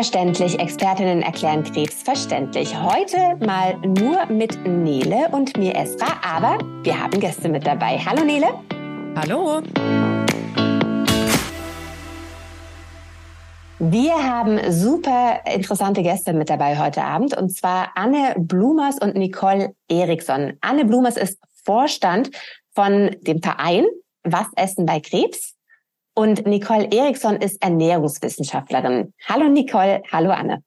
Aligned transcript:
Verständlich, 0.00 0.58
Expertinnen 0.58 1.20
erklären 1.20 1.62
Krebs 1.62 2.02
verständlich. 2.02 2.74
Heute 2.74 3.36
mal 3.44 3.76
nur 3.80 4.24
mit 4.30 4.58
Nele 4.66 5.28
und 5.30 5.58
mir 5.58 5.76
Esra, 5.76 6.18
aber 6.24 6.56
wir 6.82 6.98
haben 6.98 7.20
Gäste 7.20 7.50
mit 7.50 7.66
dabei. 7.66 7.98
Hallo 7.98 8.24
Nele. 8.24 8.46
Hallo. 9.14 9.60
Wir 13.78 14.14
haben 14.14 14.72
super 14.72 15.40
interessante 15.44 16.02
Gäste 16.02 16.32
mit 16.32 16.48
dabei 16.48 16.78
heute 16.78 17.04
Abend 17.04 17.36
und 17.36 17.54
zwar 17.54 17.90
Anne 17.94 18.36
Blumers 18.38 18.96
und 19.02 19.16
Nicole 19.16 19.74
Eriksson. 19.86 20.54
Anne 20.62 20.86
Blumers 20.86 21.18
ist 21.18 21.38
Vorstand 21.62 22.30
von 22.74 23.14
dem 23.20 23.42
Verein 23.42 23.84
Was 24.24 24.46
Essen 24.56 24.86
bei 24.86 25.00
Krebs 25.00 25.56
und 26.20 26.46
Nicole 26.46 26.86
Eriksson 26.92 27.36
ist 27.36 27.62
Ernährungswissenschaftlerin. 27.62 29.14
Hallo 29.26 29.48
Nicole, 29.48 30.02
hallo 30.12 30.30
Anne. 30.30 30.62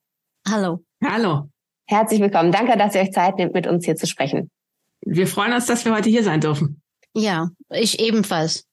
Hallo. 0.49 0.83
Hallo. 1.05 1.47
Herzlich 1.85 2.19
willkommen. 2.21 2.51
Danke, 2.51 2.75
dass 2.75 2.95
ihr 2.95 3.01
euch 3.01 3.11
Zeit 3.11 3.37
nehmt, 3.37 3.53
mit 3.53 3.67
uns 3.67 3.85
hier 3.85 3.95
zu 3.95 4.07
sprechen. 4.07 4.49
Wir 5.01 5.27
freuen 5.27 5.53
uns, 5.53 5.67
dass 5.67 5.85
wir 5.85 5.93
heute 5.93 6.09
hier 6.09 6.23
sein 6.23 6.41
dürfen. 6.41 6.81
Ja, 7.13 7.49
ich 7.69 7.99
ebenfalls. 7.99 8.65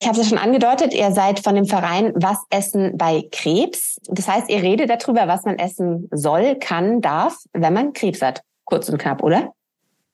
Ich 0.00 0.06
habe 0.06 0.16
es 0.16 0.26
ja 0.26 0.36
schon 0.36 0.38
angedeutet, 0.38 0.94
ihr 0.94 1.10
seid 1.10 1.40
von 1.40 1.56
dem 1.56 1.66
Verein 1.66 2.12
Was 2.14 2.38
Essen 2.50 2.96
bei 2.96 3.24
Krebs. 3.32 3.96
Das 4.06 4.28
heißt, 4.28 4.48
ihr 4.48 4.62
redet 4.62 4.90
darüber, 4.90 5.26
was 5.26 5.44
man 5.44 5.58
essen 5.58 6.08
soll, 6.12 6.54
kann, 6.60 7.00
darf, 7.00 7.36
wenn 7.52 7.72
man 7.72 7.92
Krebs 7.94 8.22
hat. 8.22 8.42
Kurz 8.64 8.88
und 8.88 8.98
knapp, 8.98 9.24
oder? 9.24 9.52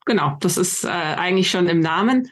Genau, 0.07 0.39
das 0.41 0.57
ist 0.57 0.85
äh, 0.85 0.89
eigentlich 0.89 1.51
schon 1.51 1.69
im 1.69 1.81
Namen. 1.81 2.31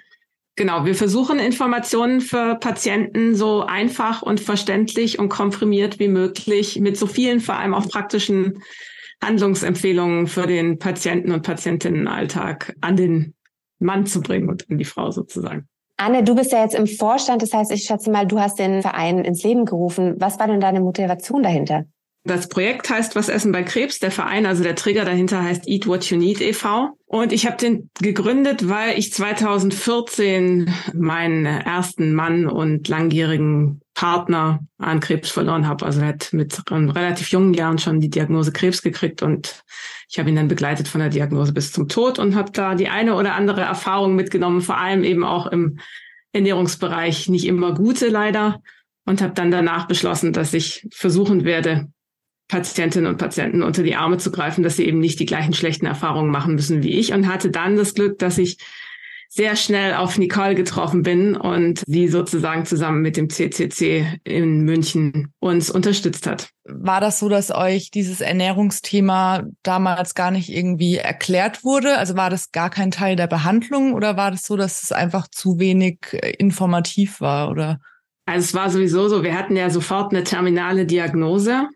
Genau, 0.55 0.85
wir 0.85 0.95
versuchen 0.95 1.39
Informationen 1.39 2.21
für 2.21 2.57
Patienten 2.57 3.35
so 3.35 3.63
einfach 3.63 4.21
und 4.21 4.39
verständlich 4.39 5.19
und 5.19 5.31
komprimiert 5.31 5.99
wie 5.99 6.09
möglich 6.09 6.79
mit 6.79 6.99
so 6.99 7.07
vielen, 7.07 7.41
vor 7.41 7.57
allem 7.57 7.73
auch 7.73 7.89
praktischen 7.89 8.63
Handlungsempfehlungen 9.23 10.27
für 10.27 10.47
den 10.47 10.79
Patienten 10.79 11.33
und 11.33 11.43
Patientinnenalltag 11.43 12.77
an 12.83 12.97
den 12.97 13.35
Mann 13.79 14.05
zu 14.05 14.21
bringen 14.21 14.51
und 14.51 14.69
an 14.71 14.77
die 14.77 14.85
Frau 14.85 15.11
sozusagen. 15.11 15.69
Anne, 15.97 16.23
du 16.23 16.35
bist 16.35 16.53
ja 16.53 16.63
jetzt 16.63 16.75
im 16.75 16.87
Vorstand, 16.87 17.43
das 17.43 17.53
heißt, 17.53 17.71
ich 17.73 17.85
schätze 17.85 18.11
mal, 18.11 18.27
du 18.27 18.41
hast 18.41 18.59
den 18.59 18.83
Verein 18.83 19.25
ins 19.25 19.43
Leben 19.45 19.65
gerufen. 19.65 20.17
Was 20.19 20.39
war 20.39 20.49
denn 20.49 20.61
deine 20.61 20.81
Motivation 20.81 21.43
dahinter? 21.43 21.85
Das 22.25 22.49
Projekt 22.49 22.89
heißt 22.89 23.17
Was 23.17 23.29
Essen 23.29 23.51
bei 23.51 23.65
Krebs. 23.65 23.99
Der 23.99 24.13
Verein, 24.13 24.47
also 24.47 24.63
der 24.63 24.77
Trigger 24.77 25.05
dahinter 25.05 25.43
heißt 25.43 25.67
Eat 25.67 25.89
What 25.89 26.05
You 26.05 26.17
Need 26.17 26.41
e.V. 26.41 26.97
Und 27.07 27.33
ich 27.33 27.47
habe 27.47 27.57
den 27.57 27.91
gegründet, 28.01 28.69
weil 28.69 28.97
ich 28.97 29.13
2014 29.13 30.73
meinen 30.95 31.47
ersten 31.47 32.15
Mann 32.15 32.47
und 32.47 32.87
langjährigen 32.87 33.81
Partner 33.95 34.61
an 34.79 35.01
Krebs 35.01 35.31
verloren 35.31 35.67
habe. 35.67 35.85
Also 35.85 36.01
er 36.01 36.09
hat 36.09 36.33
mit 36.33 36.63
relativ 36.71 37.29
jungen 37.31 37.55
Jahren 37.55 37.79
schon 37.79 37.99
die 37.99 38.09
Diagnose 38.09 38.53
Krebs 38.53 38.83
gekriegt 38.83 39.23
und 39.23 39.65
ich 40.09 40.19
habe 40.19 40.31
ihn 40.31 40.37
dann 40.37 40.49
begleitet 40.49 40.87
von 40.87 41.01
der 41.01 41.11
Diagnose 41.11 41.53
bis 41.53 41.73
zum 41.73 41.89
Tod 41.89 42.19
und 42.19 42.37
habe 42.37 42.53
da 42.53 42.77
die 42.77 42.89
eine 42.89 43.17
oder 43.17 43.35
andere 43.35 43.63
Erfahrung 43.63 44.15
mitgenommen, 44.15 44.61
vor 44.61 44.79
allem 44.79 45.03
eben 45.03 45.25
auch 45.25 45.47
im 45.47 45.79
Ernährungsbereich, 46.33 47.29
nicht 47.29 47.47
immer 47.47 47.75
gute 47.75 48.09
leider 48.09 48.63
und 49.05 49.21
habe 49.21 49.35
dann 49.35 49.51
danach 49.51 49.89
beschlossen, 49.89 50.33
dass 50.33 50.55
ich 50.55 50.87
versuchen 50.93 51.45
werde, 51.45 51.89
Patientinnen 52.49 53.11
und 53.11 53.19
Patienten 53.19 53.63
unter 53.63 53.83
die 53.83 53.97
Arme 53.97 54.19
zu 54.19 54.31
greifen, 54.31 54.63
dass 54.63 54.77
sie 54.77 54.87
eben 54.87 54.99
nicht 54.99 55.21
die 55.21 55.27
gleichen 55.27 55.55
schlechten 55.55 55.87
Erfahrungen 55.87 56.31
machen 56.31 56.55
müssen 56.55 56.83
wie 56.83 56.99
ich 56.99 57.13
und 57.13 57.27
hatte 57.27 57.51
dann 57.51 57.77
das 57.77 57.95
Glück, 57.95 58.19
dass 58.19 58.39
ich 58.39 58.59
sehr 59.35 59.57
schnell 59.57 59.95
auf 59.95 60.19
Nicole 60.19 60.55
getroffen 60.55 61.03
bin 61.03 61.37
und 61.37 61.83
sie 61.87 62.09
sozusagen 62.09 62.67
zusammen 62.67 63.01
mit 63.01 63.17
dem 63.17 63.31
CCC 63.31 64.21
in 64.25 64.61
München 64.61 65.33
uns 65.41 65.71
unterstützt 65.71 66.27
hat. 66.27 66.51
War 66.65 67.01
das 67.01 67.19
so, 67.19 67.31
dass 67.31 67.51
euch 67.51 67.91
dieses 67.91 68.21
Ernährungsthema 68.21 69.45
damals 69.63 70.15
gar 70.15 70.31
nicht 70.31 70.51
irgendwie 70.51 70.97
erklärt 70.97 71.65
wurde? 71.65 71.97
Also 71.97 72.15
war 72.15 72.29
das 72.29 72.53
gar 72.53 72.69
kein 72.69 72.91
Teil 72.91 73.17
der 73.17 73.27
Behandlung 73.27 73.95
oder 73.95 74.19
war 74.19 74.33
das 74.33 74.43
so, 74.43 74.59
dass 74.59 74.83
es 74.83 74.93
einfach 74.93 75.27
zu 75.29 75.59
wenig 75.59 76.01
äh, 76.13 76.33
informativ 76.33 77.23
war 77.23 77.51
oder? 77.51 77.81
Also 78.27 78.45
es 78.45 78.55
war 78.55 78.69
sowieso 78.69 79.09
so, 79.09 79.23
wir 79.23 79.35
hatten 79.35 79.57
ja 79.57 79.71
sofort 79.71 80.13
eine 80.13 80.25
terminale 80.25 80.85
Diagnose 80.85 81.69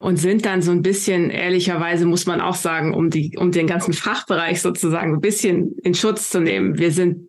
und 0.00 0.16
sind 0.16 0.46
dann 0.46 0.62
so 0.62 0.72
ein 0.72 0.80
bisschen, 0.80 1.28
ehrlicherweise 1.28 2.06
muss 2.06 2.24
man 2.24 2.40
auch 2.40 2.54
sagen, 2.54 2.94
um 2.94 3.10
die, 3.10 3.36
um 3.36 3.52
den 3.52 3.66
ganzen 3.66 3.92
Fachbereich 3.92 4.62
sozusagen 4.62 5.14
ein 5.14 5.20
bisschen 5.20 5.76
in 5.82 5.94
Schutz 5.94 6.30
zu 6.30 6.40
nehmen. 6.40 6.78
Wir 6.78 6.90
sind 6.90 7.28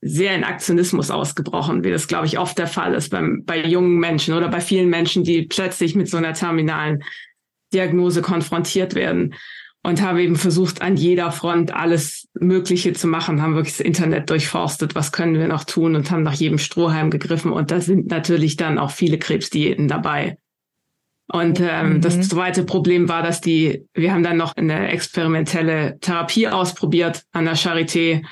sehr 0.00 0.36
in 0.36 0.44
Aktionismus 0.44 1.10
ausgebrochen, 1.10 1.82
wie 1.82 1.90
das, 1.90 2.06
glaube 2.06 2.26
ich, 2.26 2.38
oft 2.38 2.56
der 2.58 2.68
Fall 2.68 2.94
ist 2.94 3.10
beim, 3.10 3.42
bei 3.44 3.66
jungen 3.66 3.98
Menschen 3.98 4.34
oder 4.34 4.48
bei 4.48 4.60
vielen 4.60 4.88
Menschen, 4.88 5.24
die 5.24 5.42
plötzlich 5.42 5.96
mit 5.96 6.08
so 6.08 6.16
einer 6.16 6.32
terminalen 6.32 7.02
Diagnose 7.74 8.22
konfrontiert 8.22 8.94
werden. 8.94 9.34
Und 9.84 10.00
habe 10.00 10.22
eben 10.22 10.36
versucht, 10.36 10.80
an 10.80 10.96
jeder 10.96 11.32
Front 11.32 11.74
alles 11.74 12.28
Mögliche 12.38 12.92
zu 12.92 13.08
machen, 13.08 13.42
haben 13.42 13.56
wirklich 13.56 13.78
das 13.78 13.84
Internet 13.84 14.30
durchforstet, 14.30 14.94
was 14.94 15.10
können 15.10 15.34
wir 15.34 15.48
noch 15.48 15.64
tun 15.64 15.96
und 15.96 16.08
haben 16.12 16.22
nach 16.22 16.34
jedem 16.34 16.58
Strohhalm 16.58 17.10
gegriffen. 17.10 17.50
Und 17.50 17.72
da 17.72 17.80
sind 17.80 18.08
natürlich 18.08 18.54
dann 18.54 18.78
auch 18.78 18.92
viele 18.92 19.18
Krebsdiäten 19.18 19.88
dabei. 19.88 20.36
Und 21.28 21.60
ähm, 21.60 21.94
mhm. 21.94 22.00
das 22.00 22.28
zweite 22.28 22.64
Problem 22.64 23.08
war, 23.08 23.22
dass 23.22 23.40
die, 23.40 23.86
wir 23.94 24.12
haben 24.12 24.22
dann 24.22 24.36
noch 24.36 24.56
eine 24.56 24.88
experimentelle 24.88 25.98
Therapie 26.00 26.48
ausprobiert 26.48 27.24
an 27.32 27.44
der 27.44 27.56
Charité. 27.56 28.22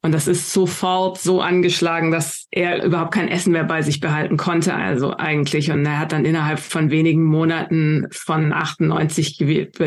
Und 0.00 0.12
das 0.12 0.28
ist 0.28 0.52
sofort 0.52 1.18
so 1.18 1.40
angeschlagen, 1.40 2.10
dass 2.12 2.46
er 2.50 2.84
überhaupt 2.84 3.12
kein 3.12 3.28
Essen 3.28 3.52
mehr 3.52 3.64
bei 3.64 3.82
sich 3.82 4.00
behalten 4.00 4.36
konnte, 4.36 4.74
also 4.74 5.16
eigentlich. 5.16 5.70
Und 5.70 5.84
er 5.84 5.98
hat 5.98 6.12
dann 6.12 6.24
innerhalb 6.24 6.60
von 6.60 6.90
wenigen 6.90 7.24
Monaten 7.24 8.06
von 8.12 8.52
98 8.52 9.38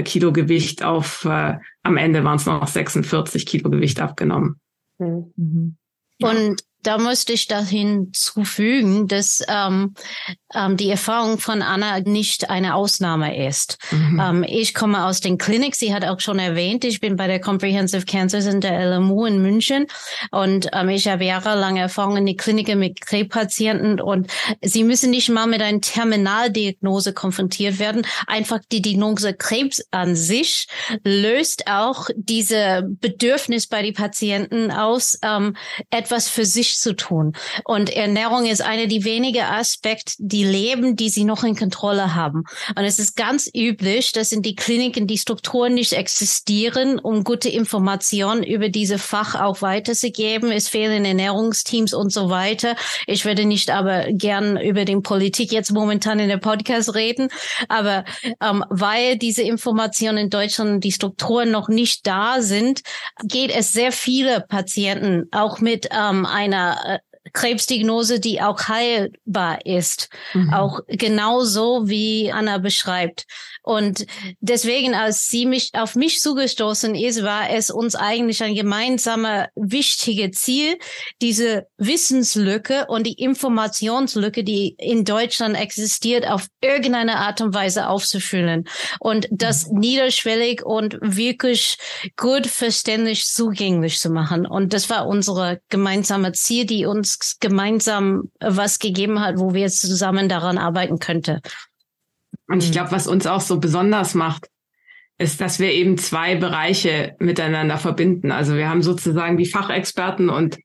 Kilo 0.04 0.34
Gewicht 0.34 0.84
auf, 0.84 1.26
äh, 1.26 1.56
am 1.84 1.98
Ende 1.98 2.24
waren 2.24 2.36
es 2.36 2.46
noch 2.46 2.68
46 2.68 3.46
Kilo 3.46 3.70
Gewicht 3.70 4.02
abgenommen. 4.02 4.60
Mhm. 5.00 5.78
Und 6.22 6.62
da 6.84 6.98
musste 6.98 7.34
ich 7.34 7.48
da 7.48 7.62
hinzufügen, 7.62 9.08
dass 9.08 9.42
ähm, 9.48 9.94
ähm, 10.54 10.78
die 10.78 10.90
Erfahrung 10.90 11.38
von 11.38 11.62
Anna 11.62 12.00
nicht 12.00 12.50
eine 12.50 12.76
Ausnahme 12.76 13.48
ist. 13.48 13.78
Mhm. 13.92 14.20
Ähm, 14.20 14.46
ich 14.48 14.74
komme 14.74 15.06
aus 15.06 15.22
den 15.22 15.38
Klinik. 15.38 15.76
Sie 15.76 15.94
hat 15.94 16.06
auch 16.06 16.20
schon 16.20 16.40
erwähnt, 16.40 16.84
ich 16.84 17.00
bin 17.00 17.16
bei 17.16 17.28
der 17.28 17.40
Comprehensive 17.40 18.06
Cancer 18.06 18.42
Center 18.42 18.72
LMU 18.72 19.26
in 19.26 19.42
München 19.42 19.88
und 20.32 20.68
ähm, 20.74 20.90
ich 20.90 21.08
habe 21.08 21.26
jahrelange 21.26 21.82
Erfahrung 21.82 22.18
in 22.18 22.26
die 22.26 22.36
Kliniken 22.36 22.80
mit 22.80 23.02
Krebspatienten 23.02 24.00
und 24.02 24.28
sie 24.62 24.84
müssen 24.84 25.12
nicht 25.12 25.30
mal 25.30 25.48
mit 25.48 25.62
einer 25.62 25.82
Terminaldiagnose 25.82 27.14
konfrontiert 27.14 27.80
werden. 27.80 28.06
Einfach 28.28 28.60
die 28.72 28.82
Diagnose 28.82 29.34
Krebs 29.34 29.84
an 29.92 30.16
sich 30.16 30.68
löst 31.04 31.68
auch 31.68 32.10
diese 32.16 32.84
Bedürfnis 33.00 33.68
bei 33.68 33.82
den 33.82 33.94
Patienten 33.94 34.72
aus, 34.72 35.20
ähm, 35.24 35.56
etwas 35.90 36.28
für 36.28 36.46
sich 36.46 36.71
zu 36.78 36.96
tun. 36.96 37.34
Und 37.66 37.90
Ernährung 37.90 38.46
ist 38.46 38.62
eine 38.62 38.88
der 38.88 39.04
wenigen 39.04 39.44
Aspekte, 39.44 40.14
die 40.20 40.44
leben, 40.44 40.96
die 40.96 41.10
sie 41.10 41.24
noch 41.24 41.44
in 41.44 41.56
Kontrolle 41.56 42.16
haben. 42.16 42.44
Und 42.76 42.84
es 42.84 43.00
ist 43.00 43.16
ganz 43.16 43.50
üblich, 43.56 44.12
dass 44.12 44.32
in 44.32 44.42
die 44.42 44.56
Kliniken 44.56 45.08
die 45.08 45.18
Strukturen 45.18 45.74
nicht 45.74 45.94
existieren, 45.94 47.00
um 47.00 47.24
gute 47.24 47.50
Informationen 47.50 48.44
über 48.44 48.70
diese 48.70 48.98
Fach 48.98 49.36
auch 49.36 49.62
weiterzugeben. 49.62 50.52
Es 50.52 50.70
fehlen 50.70 51.06
Ernährungsteams 51.06 51.94
und 51.94 52.12
so 52.12 52.30
weiter. 52.30 52.76
Ich 53.08 53.26
werde 53.26 53.46
nicht 53.46 53.70
aber 53.70 54.06
gern 54.12 54.60
über 54.60 54.86
den 54.86 55.02
Politik 55.02 55.52
jetzt 55.52 55.72
momentan 55.72 56.20
in 56.20 56.30
der 56.30 56.38
Podcast 56.38 56.96
reden, 56.96 57.30
aber 57.68 58.06
ähm, 58.42 58.64
weil 58.70 59.18
diese 59.18 59.42
Informationen 59.42 60.18
in 60.18 60.30
Deutschland, 60.30 60.84
die 60.84 60.92
Strukturen 60.92 61.52
noch 61.52 61.70
nicht 61.70 62.06
da 62.08 62.42
sind, 62.42 62.82
geht 63.24 63.52
es 63.52 63.74
sehr 63.74 63.92
viele 63.92 64.42
Patienten 64.42 65.28
auch 65.32 65.60
mit 65.60 65.88
ähm, 65.92 66.26
einer 66.26 66.61
einer 66.62 66.96
äh, 66.96 67.11
Krebsdiagnose, 67.34 68.20
die 68.20 68.42
auch 68.42 68.68
heilbar 68.68 69.66
ist. 69.66 70.10
Mhm. 70.34 70.54
Auch 70.54 70.80
genauso 70.88 71.88
wie 71.88 72.32
Anna 72.32 72.58
beschreibt. 72.58 73.26
Und 73.64 74.06
deswegen, 74.40 74.96
als 74.96 75.30
sie 75.30 75.46
mich 75.46 75.72
auf 75.74 75.96
mich 75.96 76.20
zugestoßen 76.20 76.96
ist, 76.96 77.24
war 77.24 77.50
es 77.52 77.70
uns 77.70 77.96
eigentlich 77.96 78.42
ein 78.44 78.56
gemeinsamer 78.56 79.50
wichtiges 79.56 80.42
Ziel, 80.42 80.78
diese 81.22 81.68
Wissenslücke 81.78 82.88
und 82.88 83.06
die 83.06 83.14
Informationslücke, 83.14 84.44
die 84.44 84.76
in 84.80 85.06
Deutschland 85.06 85.56
existiert, 85.56 86.28
auf 86.28 86.48
irgendeine 86.62 87.18
Art 87.18 87.42
und 87.42 87.54
Weise 87.54 87.88
aufzufüllen 87.88 88.68
und 89.00 89.28
das 89.32 89.68
mhm. 89.68 89.80
niederschwellig 89.80 90.64
und 90.66 90.98
wirklich 91.02 91.78
gut 92.18 92.48
verständlich 92.48 93.28
zugänglich 93.28 94.00
zu 94.00 94.10
machen. 94.10 94.46
Und 94.46 94.74
das 94.74 94.90
war 94.90 95.08
unsere 95.08 95.62
gemeinsame 95.70 96.32
Ziel, 96.32 96.66
die 96.66 96.86
uns 96.86 97.20
gemeinsam 97.40 98.32
was 98.40 98.80
gegeben 98.80 99.20
hat, 99.20 99.38
wo 99.38 99.54
wir 99.54 99.70
zusammen 99.70 100.30
daran 100.30 100.58
arbeiten 100.58 101.00
könnten. 101.00 101.42
Und 102.48 102.64
ich 102.64 102.70
mhm. 102.70 102.74
glaube, 102.74 102.92
was 102.92 103.08
uns 103.08 103.28
auch 103.28 103.42
so 103.42 103.60
besonders 103.60 104.14
macht, 104.14 104.48
ist, 105.18 105.40
dass 105.40 105.60
wir 105.60 105.72
eben 105.72 105.98
zwei 105.98 106.36
Bereiche 106.36 107.16
miteinander 107.20 107.78
verbinden. 107.78 108.32
Also 108.32 108.56
wir 108.56 108.70
haben 108.70 108.82
sozusagen 108.82 109.38
die 109.38 109.46
Fachexperten 109.46 110.30
und 110.30 110.58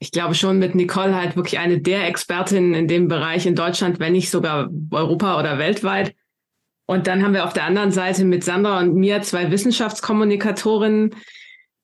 ich 0.00 0.10
glaube 0.10 0.34
schon 0.34 0.58
mit 0.58 0.74
Nicole 0.74 1.14
halt 1.14 1.36
wirklich 1.36 1.58
eine 1.58 1.80
der 1.80 2.06
Expertinnen 2.06 2.74
in 2.74 2.88
dem 2.88 3.06
Bereich 3.06 3.46
in 3.46 3.54
Deutschland, 3.54 4.00
wenn 4.00 4.12
nicht 4.12 4.30
sogar 4.30 4.70
Europa 4.90 5.38
oder 5.38 5.58
weltweit. 5.58 6.14
Und 6.86 7.06
dann 7.06 7.22
haben 7.22 7.34
wir 7.34 7.44
auf 7.44 7.52
der 7.52 7.64
anderen 7.64 7.92
Seite 7.92 8.24
mit 8.24 8.42
Sandra 8.42 8.80
und 8.80 8.94
mir 8.94 9.22
zwei 9.22 9.50
Wissenschaftskommunikatorinnen, 9.50 11.14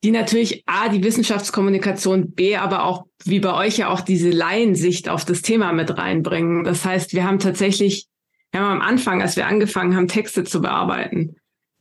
die 0.05 0.11
natürlich 0.11 0.63
A, 0.67 0.89
die 0.89 1.03
Wissenschaftskommunikation, 1.03 2.33
B, 2.33 2.57
aber 2.57 2.85
auch 2.85 3.07
wie 3.25 3.41
bei 3.41 3.55
euch 3.55 3.79
ja 3.79 3.89
auch 3.89 4.01
diese 4.01 4.31
Laiensicht 4.31 5.09
auf 5.09 5.25
das 5.25 5.43
Thema 5.43 5.73
mit 5.73 5.97
reinbringen. 5.97 6.65
Das 6.65 6.85
heißt, 6.85 7.13
wir 7.13 7.25
haben 7.25 7.39
tatsächlich, 7.39 8.07
wir 8.53 8.61
haben 8.61 8.81
am 8.81 8.87
Anfang, 8.87 9.23
als 9.23 9.37
wir 9.37 9.47
angefangen 9.47 9.97
haben, 9.97 10.09
Texte 10.09 10.45
zu 10.45 10.61
bearbeiten, 10.61 11.37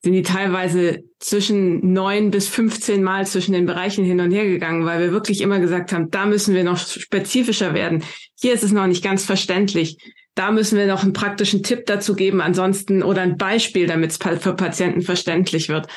sind 0.06 0.14
die 0.14 0.22
teilweise 0.22 1.04
zwischen 1.20 1.94
neun 1.94 2.32
bis 2.32 2.48
15 2.48 3.04
Mal 3.04 3.26
zwischen 3.26 3.54
den 3.54 3.66
Bereichen 3.66 4.06
hin 4.06 4.20
und 4.20 4.32
her 4.32 4.46
gegangen, 4.46 4.86
weil 4.86 5.00
wir 5.00 5.12
wirklich 5.12 5.42
immer 5.42 5.60
gesagt 5.60 5.92
haben, 5.92 6.12
da 6.12 6.26
müssen 6.26 6.54
wir 6.54 6.64
noch 6.64 6.78
spezifischer 6.78 7.74
werden. 7.74 8.04
Hier 8.40 8.54
ist 8.54 8.64
es 8.64 8.72
noch 8.72 8.88
nicht 8.88 9.04
ganz 9.04 9.26
verständlich. 9.26 9.98
Da 10.36 10.52
müssen 10.52 10.78
wir 10.78 10.86
noch 10.86 11.02
einen 11.02 11.14
praktischen 11.14 11.64
Tipp 11.64 11.86
dazu 11.86 12.14
geben, 12.14 12.42
ansonsten 12.42 13.02
oder 13.02 13.22
ein 13.22 13.38
Beispiel, 13.38 13.88
damit 13.88 14.12
es 14.12 14.18
für 14.18 14.54
Patienten 14.54 15.02
verständlich 15.02 15.70
wird. 15.70 15.88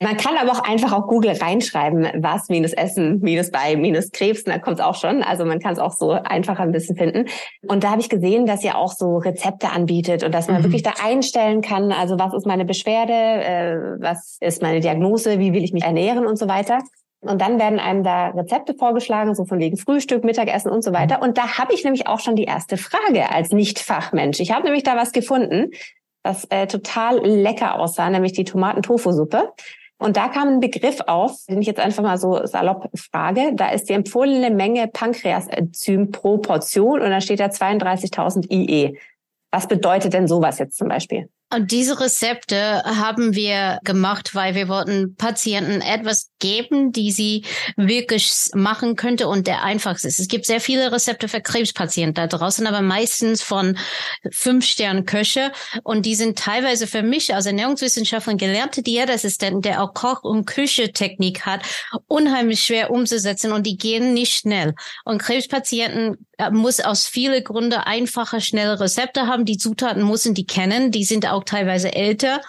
Man 0.00 0.16
kann 0.16 0.36
aber 0.36 0.52
auch 0.52 0.62
einfach 0.62 0.92
auf 0.92 1.08
Google 1.08 1.32
reinschreiben, 1.32 2.22
was 2.22 2.48
minus 2.48 2.72
essen, 2.72 3.18
minus 3.20 3.50
bei, 3.50 3.74
minus 3.74 4.12
Krebs, 4.12 4.44
da 4.44 4.58
kommt 4.58 4.78
es 4.78 4.84
auch 4.84 4.94
schon. 4.94 5.24
Also 5.24 5.44
man 5.44 5.58
kann 5.58 5.72
es 5.72 5.80
auch 5.80 5.90
so 5.90 6.12
einfacher 6.12 6.62
ein 6.62 6.70
bisschen 6.70 6.96
finden. 6.96 7.24
Und 7.66 7.82
da 7.82 7.90
habe 7.90 8.00
ich 8.00 8.08
gesehen, 8.08 8.46
dass 8.46 8.62
ihr 8.62 8.78
auch 8.78 8.92
so 8.92 9.16
Rezepte 9.16 9.70
anbietet 9.70 10.22
und 10.22 10.32
dass 10.32 10.46
man 10.46 10.58
mhm. 10.58 10.64
wirklich 10.64 10.84
da 10.84 10.92
einstellen 11.02 11.62
kann, 11.62 11.90
also 11.90 12.16
was 12.16 12.32
ist 12.32 12.46
meine 12.46 12.64
Beschwerde, 12.64 13.12
äh, 13.12 13.76
was 13.98 14.38
ist 14.40 14.62
meine 14.62 14.78
Diagnose, 14.78 15.40
wie 15.40 15.52
will 15.52 15.64
ich 15.64 15.72
mich 15.72 15.82
ernähren 15.82 16.26
und 16.26 16.38
so 16.38 16.46
weiter. 16.46 16.78
Und 17.20 17.40
dann 17.40 17.58
werden 17.58 17.80
einem 17.80 18.04
da 18.04 18.28
Rezepte 18.28 18.74
vorgeschlagen, 18.74 19.34
so 19.34 19.44
von 19.44 19.58
wegen 19.58 19.76
Frühstück, 19.76 20.22
Mittagessen 20.22 20.70
und 20.70 20.84
so 20.84 20.92
weiter. 20.92 21.20
Und 21.20 21.36
da 21.36 21.58
habe 21.58 21.74
ich 21.74 21.82
nämlich 21.82 22.06
auch 22.06 22.20
schon 22.20 22.36
die 22.36 22.44
erste 22.44 22.76
Frage 22.76 23.30
als 23.30 23.50
Nicht-Fachmensch. 23.50 24.38
Ich 24.38 24.52
habe 24.52 24.64
nämlich 24.64 24.84
da 24.84 24.96
was 24.96 25.12
gefunden, 25.12 25.72
was 26.22 26.44
äh, 26.50 26.66
total 26.66 27.18
lecker 27.26 27.80
aussah, 27.80 28.08
nämlich 28.08 28.34
die 28.34 28.44
Tomaten-Tofu-Suppe. 28.44 29.52
Und 29.98 30.16
da 30.16 30.28
kam 30.28 30.48
ein 30.48 30.60
Begriff 30.60 31.00
auf, 31.08 31.44
den 31.48 31.60
ich 31.60 31.66
jetzt 31.66 31.80
einfach 31.80 32.04
mal 32.04 32.18
so 32.18 32.46
salopp 32.46 32.88
frage. 32.94 33.52
Da 33.54 33.70
ist 33.70 33.88
die 33.88 33.94
empfohlene 33.94 34.50
Menge 34.50 34.86
Pankreasenzym 34.86 36.12
pro 36.12 36.38
Portion 36.38 37.00
und 37.00 37.10
da 37.10 37.20
steht 37.20 37.40
da 37.40 37.46
32.000 37.46 38.48
IE. 38.52 38.96
Was 39.50 39.66
bedeutet 39.66 40.12
denn 40.12 40.28
sowas 40.28 40.60
jetzt 40.60 40.76
zum 40.76 40.88
Beispiel? 40.88 41.28
Und 41.50 41.70
diese 41.70 41.98
Rezepte 41.98 42.82
haben 42.84 43.34
wir 43.34 43.78
gemacht, 43.82 44.34
weil 44.34 44.54
wir 44.54 44.68
wollten 44.68 45.14
Patienten 45.16 45.80
etwas 45.80 46.30
geben, 46.40 46.92
die 46.92 47.10
sie 47.10 47.44
wirklich 47.76 48.50
machen 48.54 48.96
könnte 48.96 49.28
und 49.28 49.46
der 49.46 49.62
einfachste 49.62 50.08
ist. 50.08 50.20
Es 50.20 50.28
gibt 50.28 50.44
sehr 50.44 50.60
viele 50.60 50.92
Rezepte 50.92 51.26
für 51.26 51.40
Krebspatienten 51.40 52.14
da 52.14 52.26
draußen, 52.26 52.66
aber 52.66 52.82
meistens 52.82 53.42
von 53.42 53.78
fünf 54.30 54.66
Sternen 54.66 55.06
Köche 55.06 55.50
und 55.84 56.04
die 56.04 56.14
sind 56.14 56.38
teilweise 56.38 56.86
für 56.86 57.02
mich 57.02 57.34
als 57.34 57.46
Ernährungswissenschaftlerin 57.46 58.36
gelernte 58.36 58.82
Diätassistenten, 58.82 59.62
der 59.62 59.82
auch 59.82 59.94
Koch- 59.94 60.24
und 60.24 60.44
Küche-Technik 60.44 61.46
hat, 61.46 61.62
unheimlich 62.06 62.62
schwer 62.62 62.90
umzusetzen 62.90 63.52
und 63.52 63.66
die 63.66 63.78
gehen 63.78 64.12
nicht 64.12 64.34
schnell. 64.34 64.74
Und 65.04 65.22
Krebspatienten 65.22 66.28
äh, 66.38 66.50
muss 66.50 66.78
aus 66.80 67.08
viele 67.08 67.42
Gründe 67.42 67.86
einfache, 67.86 68.40
schnelle 68.40 68.78
Rezepte 68.78 69.26
haben. 69.26 69.44
Die 69.44 69.58
Zutaten 69.58 70.08
müssen 70.08 70.34
die 70.34 70.46
kennen. 70.46 70.92
Die 70.92 71.04
sind 71.04 71.26
auch 71.26 71.37
teilweise 71.44 71.88
älter. 71.88 72.40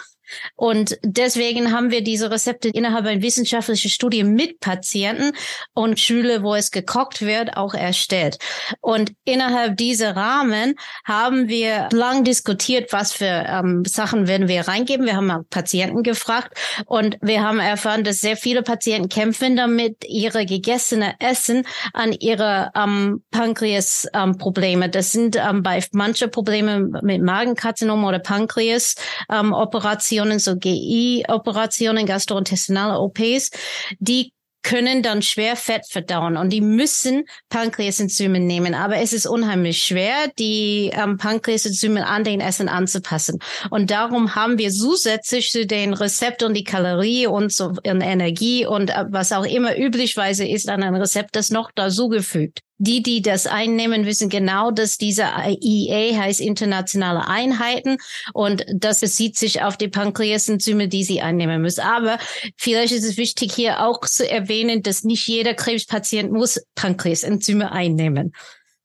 Und 0.56 0.98
deswegen 1.02 1.72
haben 1.72 1.90
wir 1.90 2.02
diese 2.02 2.30
Rezepte 2.30 2.68
innerhalb 2.68 3.06
einer 3.06 3.22
wissenschaftlichen 3.22 3.90
Studie 3.90 4.24
mit 4.24 4.60
Patienten 4.60 5.32
und 5.74 5.98
Schüler, 5.98 6.42
wo 6.42 6.54
es 6.54 6.70
gekocht 6.70 7.22
wird, 7.22 7.56
auch 7.56 7.74
erstellt. 7.74 8.38
Und 8.80 9.12
innerhalb 9.24 9.76
dieser 9.76 10.16
Rahmen 10.16 10.74
haben 11.04 11.48
wir 11.48 11.88
lang 11.92 12.24
diskutiert, 12.24 12.92
was 12.92 13.12
für 13.12 13.24
ähm, 13.24 13.84
Sachen 13.84 14.26
werden 14.26 14.48
wir 14.48 14.68
reingeben. 14.68 15.06
Wir 15.06 15.16
haben 15.16 15.46
Patienten 15.50 16.02
gefragt 16.02 16.56
und 16.86 17.16
wir 17.20 17.42
haben 17.42 17.60
erfahren, 17.60 18.04
dass 18.04 18.20
sehr 18.20 18.36
viele 18.36 18.62
Patienten 18.62 19.08
kämpfen 19.08 19.56
damit, 19.56 20.04
ihre 20.06 20.46
gegessene 20.46 21.14
Essen 21.18 21.66
an 21.92 22.12
ihre 22.12 22.70
ähm, 22.74 23.22
Pankreas-Probleme. 23.30 24.86
Ähm, 24.86 24.90
das 24.90 25.12
sind 25.12 25.36
ähm, 25.36 25.62
bei 25.62 25.84
manche 25.92 26.28
Probleme 26.28 26.80
mit 27.02 27.22
Magenkarzinom 27.22 28.04
oder 28.04 28.18
Pankreas-Operationen 28.18 30.19
Operationen, 30.20 30.38
so 30.38 30.56
GI-Operationen, 30.56 32.06
gastrointestinale 32.06 32.98
OPs, 32.98 33.50
die 33.98 34.32
können 34.62 35.02
dann 35.02 35.22
schwer 35.22 35.56
Fett 35.56 35.86
verdauen 35.88 36.36
und 36.36 36.50
die 36.50 36.60
müssen 36.60 37.24
Pankreasenzyme 37.48 38.40
nehmen. 38.40 38.74
Aber 38.74 38.98
es 38.98 39.14
ist 39.14 39.26
unheimlich 39.26 39.82
schwer, 39.82 40.30
die 40.38 40.90
ähm, 40.92 41.16
Pankreasenzyme 41.16 42.06
an 42.06 42.24
den 42.24 42.42
Essen 42.42 42.68
anzupassen. 42.68 43.38
Und 43.70 43.90
darum 43.90 44.34
haben 44.34 44.58
wir 44.58 44.70
zusätzlich 44.70 45.50
zu 45.50 45.66
den 45.66 45.94
Rezept 45.94 46.42
und 46.42 46.52
die 46.52 46.64
Kalorie 46.64 47.26
und 47.26 47.50
so 47.50 47.68
und 47.68 48.02
Energie 48.02 48.66
und 48.66 48.90
äh, 48.90 49.06
was 49.08 49.32
auch 49.32 49.46
immer 49.46 49.78
üblichweise 49.78 50.46
ist 50.46 50.68
an 50.68 50.82
ein 50.82 50.94
Rezept, 50.94 51.36
das 51.36 51.50
noch 51.50 51.70
dazugefügt 51.74 52.60
die, 52.80 53.02
die 53.02 53.20
das 53.20 53.46
einnehmen, 53.46 54.06
wissen 54.06 54.30
genau, 54.30 54.70
dass 54.70 54.96
diese 54.96 55.24
IEA 55.46 56.16
heißt 56.16 56.40
internationale 56.40 57.28
Einheiten 57.28 57.98
und 58.32 58.64
das 58.74 59.00
bezieht 59.00 59.36
sich 59.36 59.62
auf 59.62 59.76
die 59.76 59.88
Pankreasenzyme, 59.88 60.88
die 60.88 61.04
sie 61.04 61.20
einnehmen 61.20 61.60
müssen. 61.60 61.82
Aber 61.82 62.18
vielleicht 62.56 62.94
ist 62.94 63.04
es 63.04 63.18
wichtig 63.18 63.52
hier 63.52 63.86
auch 63.86 64.00
zu 64.00 64.28
erwähnen, 64.28 64.82
dass 64.82 65.04
nicht 65.04 65.28
jeder 65.28 65.52
Krebspatient 65.52 66.32
muss 66.32 66.60
Pankreasenzyme 66.74 67.70
einnehmen. 67.70 68.32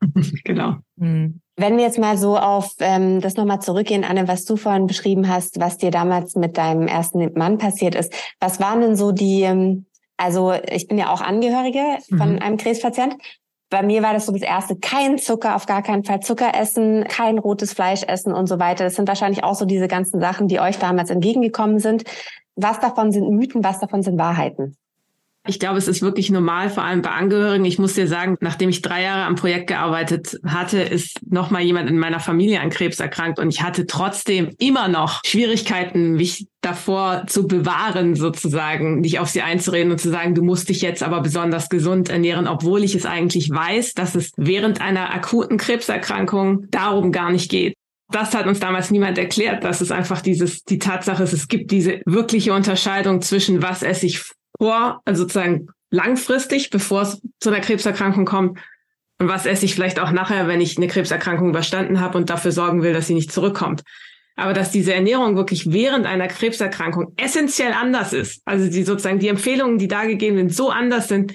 Genau. 0.43 0.75
Hm. 0.99 1.41
Wenn 1.55 1.77
wir 1.77 1.85
jetzt 1.85 1.97
mal 1.97 2.17
so 2.17 2.37
auf 2.37 2.75
ähm, 2.79 3.21
das 3.21 3.37
nochmal 3.37 3.61
zurückgehen, 3.61 4.03
Anne, 4.03 4.27
was 4.27 4.45
du 4.45 4.57
vorhin 4.57 4.87
beschrieben 4.87 5.29
hast, 5.29 5.59
was 5.59 5.77
dir 5.77 5.89
damals 5.89 6.35
mit 6.35 6.57
deinem 6.57 6.87
ersten 6.87 7.31
Mann 7.33 7.57
passiert 7.57 7.95
ist, 7.95 8.13
was 8.39 8.59
waren 8.59 8.81
denn 8.81 8.95
so 8.95 9.11
die, 9.11 9.41
ähm, 9.43 9.85
also 10.17 10.53
ich 10.69 10.87
bin 10.87 10.97
ja 10.97 11.11
auch 11.11 11.21
Angehörige 11.21 11.97
von 12.09 12.33
mhm. 12.33 12.39
einem 12.39 12.57
Krebspatient 12.57 13.15
bei 13.75 13.83
mir 13.83 14.01
war 14.01 14.13
das 14.13 14.25
so 14.25 14.31
das 14.31 14.41
erste, 14.41 14.77
kein 14.77 15.17
Zucker, 15.17 15.57
auf 15.57 15.65
gar 15.65 15.83
keinen 15.83 16.05
Fall 16.05 16.21
Zucker 16.21 16.55
essen, 16.55 17.03
kein 17.09 17.37
rotes 17.37 17.73
Fleisch 17.73 18.03
essen 18.03 18.31
und 18.31 18.47
so 18.47 18.57
weiter. 18.57 18.85
Das 18.85 18.95
sind 18.95 19.05
wahrscheinlich 19.05 19.43
auch 19.43 19.55
so 19.55 19.65
diese 19.65 19.89
ganzen 19.89 20.21
Sachen, 20.21 20.47
die 20.47 20.61
euch 20.61 20.79
damals 20.79 21.09
entgegengekommen 21.09 21.79
sind. 21.79 22.05
Was 22.55 22.79
davon 22.79 23.11
sind 23.11 23.29
Mythen, 23.31 23.65
was 23.65 23.81
davon 23.81 24.01
sind 24.01 24.17
Wahrheiten? 24.17 24.77
Ich 25.47 25.59
glaube, 25.59 25.77
es 25.77 25.87
ist 25.87 26.01
wirklich 26.01 26.31
normal, 26.31 26.71
vor 26.71 26.83
allem 26.83 27.03
bei 27.03 27.11
Angehörigen. 27.11 27.65
Ich 27.65 27.77
muss 27.77 27.93
dir 27.93 28.07
sagen, 28.07 28.35
nachdem 28.39 28.69
ich 28.69 28.81
drei 28.81 29.03
Jahre 29.03 29.25
am 29.25 29.35
Projekt 29.35 29.67
gearbeitet 29.67 30.39
hatte, 30.43 30.81
ist 30.81 31.19
noch 31.29 31.51
mal 31.51 31.61
jemand 31.61 31.87
in 31.87 31.99
meiner 31.99 32.19
Familie 32.19 32.61
an 32.61 32.71
Krebs 32.71 32.99
erkrankt 32.99 33.37
und 33.37 33.49
ich 33.49 33.61
hatte 33.61 33.85
trotzdem 33.85 34.49
immer 34.57 34.87
noch 34.87 35.21
Schwierigkeiten, 35.23 36.13
mich 36.13 36.47
davor 36.61 37.25
zu 37.27 37.47
bewahren, 37.47 38.15
sozusagen, 38.15 39.01
nicht 39.01 39.19
auf 39.19 39.29
sie 39.29 39.43
einzureden 39.43 39.91
und 39.91 39.99
zu 39.99 40.09
sagen, 40.09 40.33
du 40.33 40.41
musst 40.41 40.69
dich 40.69 40.81
jetzt 40.81 41.03
aber 41.03 41.21
besonders 41.21 41.69
gesund 41.69 42.09
ernähren, 42.09 42.47
obwohl 42.47 42.83
ich 42.83 42.95
es 42.95 43.05
eigentlich 43.05 43.51
weiß, 43.51 43.93
dass 43.93 44.15
es 44.15 44.31
während 44.37 44.81
einer 44.81 45.13
akuten 45.13 45.57
Krebserkrankung 45.57 46.65
darum 46.71 47.11
gar 47.11 47.31
nicht 47.31 47.51
geht. 47.51 47.75
das 48.11 48.33
hat 48.33 48.47
uns 48.47 48.59
damals 48.59 48.89
niemand 48.89 49.19
erklärt, 49.19 49.63
dass 49.63 49.81
es 49.81 49.91
einfach 49.91 50.21
dieses, 50.21 50.63
die 50.63 50.79
Tatsache 50.79 51.21
ist, 51.21 51.33
es 51.33 51.47
gibt 51.47 51.69
diese 51.69 52.01
wirkliche 52.05 52.53
Unterscheidung 52.53 53.21
zwischen 53.21 53.61
was 53.61 53.83
esse 53.83 54.07
ich 54.07 54.23
vor, 54.59 55.01
also 55.05 55.23
sozusagen 55.23 55.67
langfristig, 55.91 56.69
bevor 56.69 57.03
es 57.03 57.21
zu 57.39 57.49
einer 57.49 57.61
Krebserkrankung 57.61 58.25
kommt, 58.25 58.59
und 59.17 59.29
was 59.29 59.45
esse 59.45 59.65
ich 59.65 59.73
vielleicht 59.73 59.99
auch 59.99 60.11
nachher, 60.11 60.47
wenn 60.47 60.59
ich 60.59 60.77
eine 60.77 60.87
Krebserkrankung 60.87 61.49
überstanden 61.49 62.01
habe 62.01 62.17
und 62.17 62.29
dafür 62.29 62.51
sorgen 62.51 62.83
will, 62.83 62.91
dass 62.91 63.07
sie 63.07 63.13
nicht 63.13 63.31
zurückkommt. 63.31 63.83
Aber 64.35 64.51
dass 64.51 64.71
diese 64.71 64.93
Ernährung 64.93 65.37
wirklich 65.37 65.71
während 65.71 66.05
einer 66.05 66.27
Krebserkrankung 66.27 67.13
essentiell 67.15 67.71
anders 67.71 68.11
ist, 68.11 68.41
also 68.43 68.69
die 68.69 68.83
sozusagen 68.83 69.19
die 69.19 69.29
Empfehlungen, 69.29 69.77
die 69.77 69.87
da 69.87 70.03
gegeben 70.03 70.35
sind, 70.35 70.53
so 70.53 70.69
anders 70.69 71.07
sind, 71.07 71.33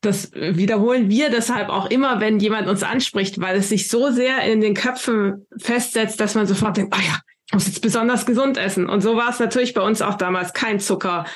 das 0.00 0.32
wiederholen 0.32 1.10
wir 1.10 1.30
deshalb 1.30 1.68
auch 1.68 1.90
immer, 1.90 2.20
wenn 2.20 2.40
jemand 2.40 2.66
uns 2.68 2.82
anspricht, 2.82 3.40
weil 3.40 3.56
es 3.56 3.68
sich 3.68 3.88
so 3.88 4.10
sehr 4.10 4.40
in 4.50 4.60
den 4.62 4.74
Köpfen 4.74 5.46
festsetzt, 5.58 6.18
dass 6.18 6.34
man 6.34 6.46
sofort 6.46 6.78
denkt, 6.78 6.94
oh 6.96 7.00
ja, 7.00 7.18
ich 7.46 7.52
muss 7.52 7.66
jetzt 7.66 7.82
besonders 7.82 8.24
gesund 8.24 8.56
essen. 8.56 8.88
Und 8.88 9.02
so 9.02 9.16
war 9.16 9.28
es 9.28 9.38
natürlich 9.38 9.74
bei 9.74 9.82
uns 9.82 10.00
auch 10.00 10.14
damals. 10.14 10.54
Kein 10.54 10.80
Zucker, 10.80 11.26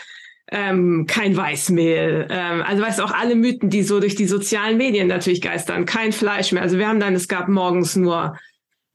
ähm, 0.50 1.06
kein 1.06 1.36
Weißmehl. 1.36 2.28
Ähm, 2.30 2.62
also 2.62 2.82
weißt 2.82 2.98
du, 2.98 3.04
auch 3.04 3.12
alle 3.12 3.34
Mythen, 3.34 3.70
die 3.70 3.82
so 3.82 4.00
durch 4.00 4.14
die 4.14 4.26
sozialen 4.26 4.76
Medien 4.76 5.08
natürlich 5.08 5.40
geistern. 5.40 5.86
Kein 5.86 6.12
Fleisch 6.12 6.52
mehr. 6.52 6.62
Also 6.62 6.78
wir 6.78 6.88
haben 6.88 7.00
dann, 7.00 7.14
es 7.14 7.28
gab 7.28 7.48
morgens 7.48 7.96
nur 7.96 8.36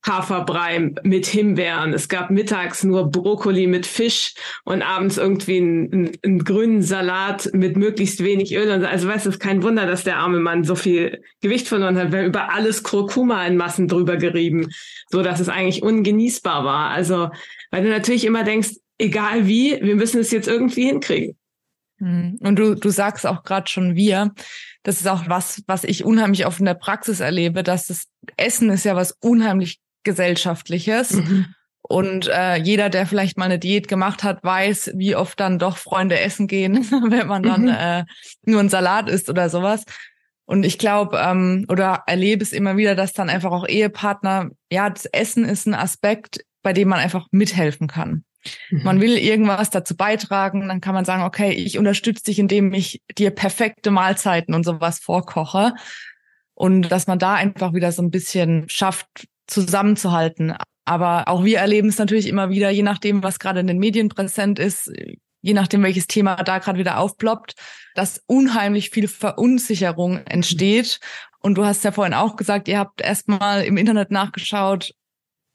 Haferbrei 0.05 0.93
mit 1.03 1.27
Himbeeren. 1.27 1.93
Es 1.93 2.09
gab 2.09 2.31
mittags 2.31 2.83
nur 2.83 3.11
Brokkoli 3.11 3.67
mit 3.67 3.85
Fisch 3.85 4.33
und 4.63 4.81
abends 4.81 5.17
irgendwie 5.17 5.57
einen, 5.57 6.11
einen, 6.23 6.43
grünen 6.43 6.81
Salat 6.81 7.49
mit 7.53 7.77
möglichst 7.77 8.23
wenig 8.23 8.55
Öl. 8.55 8.71
Also 8.83 9.07
weißt 9.07 9.25
du, 9.25 9.29
es 9.29 9.35
ist 9.35 9.41
kein 9.41 9.61
Wunder, 9.61 9.85
dass 9.85 10.03
der 10.03 10.17
arme 10.17 10.39
Mann 10.39 10.63
so 10.63 10.75
viel 10.75 11.21
Gewicht 11.41 11.67
verloren 11.67 11.97
hat. 11.97 12.11
Wir 12.11 12.19
haben 12.19 12.27
über 12.27 12.51
alles 12.51 12.81
Kurkuma 12.81 13.45
in 13.45 13.57
Massen 13.57 13.87
drüber 13.87 14.17
gerieben, 14.17 14.69
so 15.09 15.21
dass 15.21 15.39
es 15.39 15.49
eigentlich 15.49 15.83
ungenießbar 15.83 16.65
war. 16.65 16.89
Also, 16.89 17.29
weil 17.69 17.83
du 17.83 17.89
natürlich 17.89 18.25
immer 18.25 18.43
denkst, 18.43 18.71
egal 18.97 19.45
wie, 19.47 19.77
wir 19.81 19.95
müssen 19.95 20.19
es 20.19 20.31
jetzt 20.31 20.47
irgendwie 20.47 20.85
hinkriegen. 20.85 21.37
Mhm. 22.01 22.37
Und 22.41 22.57
du, 22.57 22.75
du 22.75 22.89
sagst 22.89 23.25
auch 23.25 23.43
gerade 23.43 23.69
schon 23.69 23.95
wir. 23.95 24.33
Das 24.83 24.99
ist 24.99 25.07
auch 25.07 25.29
was, 25.29 25.63
was 25.67 25.83
ich 25.83 26.03
unheimlich 26.03 26.45
oft 26.45 26.59
in 26.59 26.65
der 26.65 26.73
Praxis 26.73 27.19
erlebe, 27.19 27.63
dass 27.63 27.87
das 27.87 28.07
Essen 28.37 28.69
ist 28.69 28.83
ja 28.83 28.95
was 28.95 29.15
unheimlich 29.21 29.79
gesellschaftliches. 30.03 31.11
Mhm. 31.11 31.45
Und 31.83 32.27
äh, 32.27 32.55
jeder, 32.55 32.89
der 32.89 33.05
vielleicht 33.05 33.37
mal 33.37 33.45
eine 33.45 33.59
Diät 33.59 33.87
gemacht 33.87 34.23
hat, 34.23 34.43
weiß, 34.43 34.93
wie 34.95 35.15
oft 35.15 35.39
dann 35.39 35.59
doch 35.59 35.77
Freunde 35.77 36.19
essen 36.19 36.47
gehen, 36.47 36.85
wenn 37.09 37.27
man 37.27 37.43
dann 37.43 37.63
mhm. 37.63 37.69
äh, 37.69 38.05
nur 38.45 38.59
einen 38.59 38.69
Salat 38.69 39.09
isst 39.09 39.29
oder 39.29 39.49
sowas. 39.49 39.85
Und 40.45 40.63
ich 40.63 40.77
glaube, 40.77 41.17
ähm, 41.23 41.65
oder 41.69 42.03
erlebe 42.07 42.43
es 42.43 42.51
immer 42.51 42.77
wieder, 42.77 42.95
dass 42.95 43.13
dann 43.13 43.29
einfach 43.29 43.51
auch 43.51 43.67
Ehepartner, 43.67 44.49
ja, 44.71 44.89
das 44.89 45.05
Essen 45.05 45.45
ist 45.45 45.65
ein 45.65 45.75
Aspekt, 45.75 46.43
bei 46.63 46.73
dem 46.73 46.89
man 46.89 46.99
einfach 46.99 47.27
mithelfen 47.31 47.87
kann. 47.87 48.23
Mhm. 48.69 48.83
Man 48.83 49.01
will 49.01 49.17
irgendwas 49.17 49.69
dazu 49.69 49.95
beitragen, 49.95 50.67
dann 50.67 50.81
kann 50.81 50.93
man 50.93 51.05
sagen, 51.05 51.23
okay, 51.23 51.51
ich 51.51 51.77
unterstütze 51.77 52.25
dich, 52.25 52.39
indem 52.39 52.73
ich 52.73 53.01
dir 53.17 53.31
perfekte 53.31 53.91
Mahlzeiten 53.91 54.53
und 54.53 54.63
sowas 54.63 54.99
vorkoche. 54.99 55.73
Und 56.53 56.91
dass 56.91 57.07
man 57.07 57.19
da 57.19 57.33
einfach 57.33 57.73
wieder 57.73 57.91
so 57.91 58.01
ein 58.01 58.11
bisschen 58.11 58.67
schafft, 58.69 59.07
zusammenzuhalten. 59.47 60.55
Aber 60.85 61.27
auch 61.27 61.43
wir 61.43 61.59
erleben 61.59 61.89
es 61.89 61.97
natürlich 61.97 62.27
immer 62.27 62.49
wieder, 62.49 62.69
je 62.69 62.83
nachdem, 62.83 63.23
was 63.23 63.39
gerade 63.39 63.59
in 63.59 63.67
den 63.67 63.79
Medien 63.79 64.09
präsent 64.09 64.59
ist, 64.59 64.91
je 65.41 65.53
nachdem, 65.53 65.83
welches 65.83 66.07
Thema 66.07 66.35
da 66.35 66.59
gerade 66.59 66.79
wieder 66.79 66.99
aufploppt, 66.99 67.55
dass 67.95 68.21
unheimlich 68.27 68.89
viel 68.89 69.07
Verunsicherung 69.07 70.17
entsteht. 70.25 70.99
Und 71.39 71.55
du 71.55 71.65
hast 71.65 71.83
ja 71.83 71.91
vorhin 71.91 72.13
auch 72.13 72.35
gesagt, 72.35 72.67
ihr 72.67 72.79
habt 72.79 73.01
erstmal 73.01 73.63
im 73.63 73.77
Internet 73.77 74.11
nachgeschaut, 74.11 74.93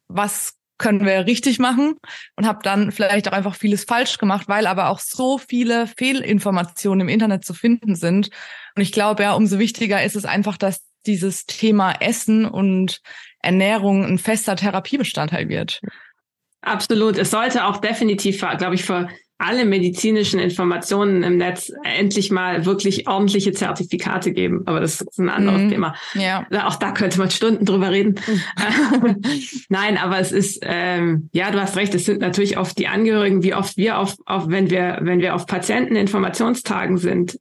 was 0.09 0.55
können 0.79 1.05
wir 1.05 1.27
richtig 1.27 1.59
machen 1.59 1.95
und 2.37 2.47
habt 2.47 2.67
dann 2.67 2.93
vielleicht 2.93 3.29
auch 3.29 3.33
einfach 3.33 3.55
vieles 3.55 3.85
falsch 3.85 4.19
gemacht, 4.19 4.49
weil 4.49 4.67
aber 4.67 4.91
auch 4.91 4.99
so 4.99 5.39
viele 5.39 5.87
Fehlinformationen 5.87 7.03
im 7.03 7.09
Internet 7.09 7.45
zu 7.45 7.55
finden 7.55 7.95
sind. 7.95 8.31
Und 8.75 8.83
ich 8.83 8.93
glaube 8.93 9.23
ja, 9.23 9.33
umso 9.33 9.59
wichtiger 9.59 10.03
ist 10.05 10.17
es 10.17 10.25
einfach, 10.25 10.57
dass 10.57 10.85
dieses 11.07 11.47
Thema 11.47 11.93
Essen 12.01 12.45
und 12.45 13.01
Ernährung 13.41 14.05
ein 14.05 14.19
fester 14.19 14.57
Therapiebestandteil 14.57 15.49
wird. 15.49 15.81
Absolut. 16.63 17.17
Es 17.17 17.31
sollte 17.31 17.65
auch 17.65 17.77
definitiv, 17.77 18.41
glaube 18.41 18.75
ich, 18.75 18.85
für 18.85 19.09
alle 19.39 19.67
medizinischen 19.67 20.41
Informationen 20.41 21.23
im 21.23 21.37
Netz 21.37 21.71
endlich 21.85 22.31
mal 22.31 22.65
wirklich 22.65 23.07
ordentliche 23.07 23.53
Zertifikate 23.53 24.33
geben. 24.33 24.63
Aber 24.67 24.81
das 24.81 25.03
ist 25.03 25.19
ein 25.19 25.29
anderes 25.29 25.63
mhm. 25.63 25.71
Thema. 25.71 25.95
Ja. 26.15 26.47
Auch 26.67 26.77
da 26.77 26.93
könnte 26.93 27.19
man 27.19 27.31
Stunden 27.31 27.65
drüber 27.65 27.91
reden. 27.91 28.15
Mhm. 28.27 29.17
Nein, 29.69 29.99
aber 29.99 30.19
es 30.19 30.33
ist, 30.33 30.61
ähm, 30.63 31.29
ja, 31.33 31.51
du 31.51 31.61
hast 31.61 31.77
recht, 31.77 31.95
es 31.95 32.07
sind 32.07 32.21
natürlich 32.21 32.57
oft 32.57 32.79
die 32.79 32.89
Angehörigen, 32.89 33.43
wie 33.43 33.55
oft 33.55 33.77
wir 33.77 33.99
auf, 33.99 34.17
auf 34.25 34.49
wenn 34.49 34.71
wir, 34.71 34.99
wenn 35.03 35.21
wir 35.21 35.35
auf 35.35 35.47
Patienteninformationstagen 35.47 36.97
sind, 36.97 37.39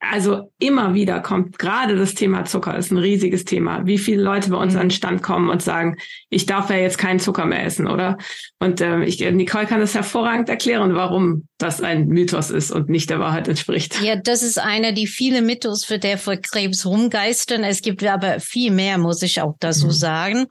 also 0.00 0.52
immer 0.58 0.94
wieder 0.94 1.20
kommt 1.20 1.58
gerade 1.58 1.96
das 1.96 2.14
Thema 2.14 2.44
Zucker 2.44 2.76
ist 2.76 2.90
ein 2.90 2.98
riesiges 2.98 3.44
Thema. 3.44 3.86
Wie 3.86 3.98
viele 3.98 4.22
Leute 4.22 4.50
bei 4.50 4.56
uns 4.56 4.74
mhm. 4.74 4.80
an 4.80 4.88
den 4.88 4.94
Stand 4.94 5.22
kommen 5.22 5.48
und 5.48 5.62
sagen, 5.62 5.96
ich 6.28 6.46
darf 6.46 6.70
ja 6.70 6.76
jetzt 6.76 6.98
keinen 6.98 7.18
Zucker 7.18 7.46
mehr 7.46 7.64
essen, 7.64 7.86
oder? 7.86 8.18
Und 8.58 8.80
ähm, 8.80 9.02
ich, 9.02 9.20
Nicole 9.20 9.66
kann 9.66 9.80
das 9.80 9.94
hervorragend 9.94 10.48
erklären, 10.48 10.94
warum 10.94 11.48
das 11.58 11.80
ein 11.80 12.08
Mythos 12.08 12.50
ist 12.50 12.70
und 12.70 12.88
nicht 12.88 13.08
der 13.10 13.18
Wahrheit 13.20 13.48
entspricht. 13.48 14.00
Ja, 14.02 14.16
das 14.16 14.42
ist 14.42 14.58
einer, 14.58 14.92
die 14.92 15.06
viele 15.06 15.40
Mythos 15.40 15.84
für 15.84 15.98
der 15.98 16.18
für 16.18 16.36
Krebs 16.36 16.84
rumgeistern. 16.84 17.64
Es 17.64 17.80
gibt 17.80 18.04
aber 18.04 18.40
viel 18.40 18.70
mehr, 18.70 18.98
muss 18.98 19.22
ich 19.22 19.40
auch 19.40 19.54
dazu 19.60 19.86
mhm. 19.86 19.92
sagen. 19.92 20.46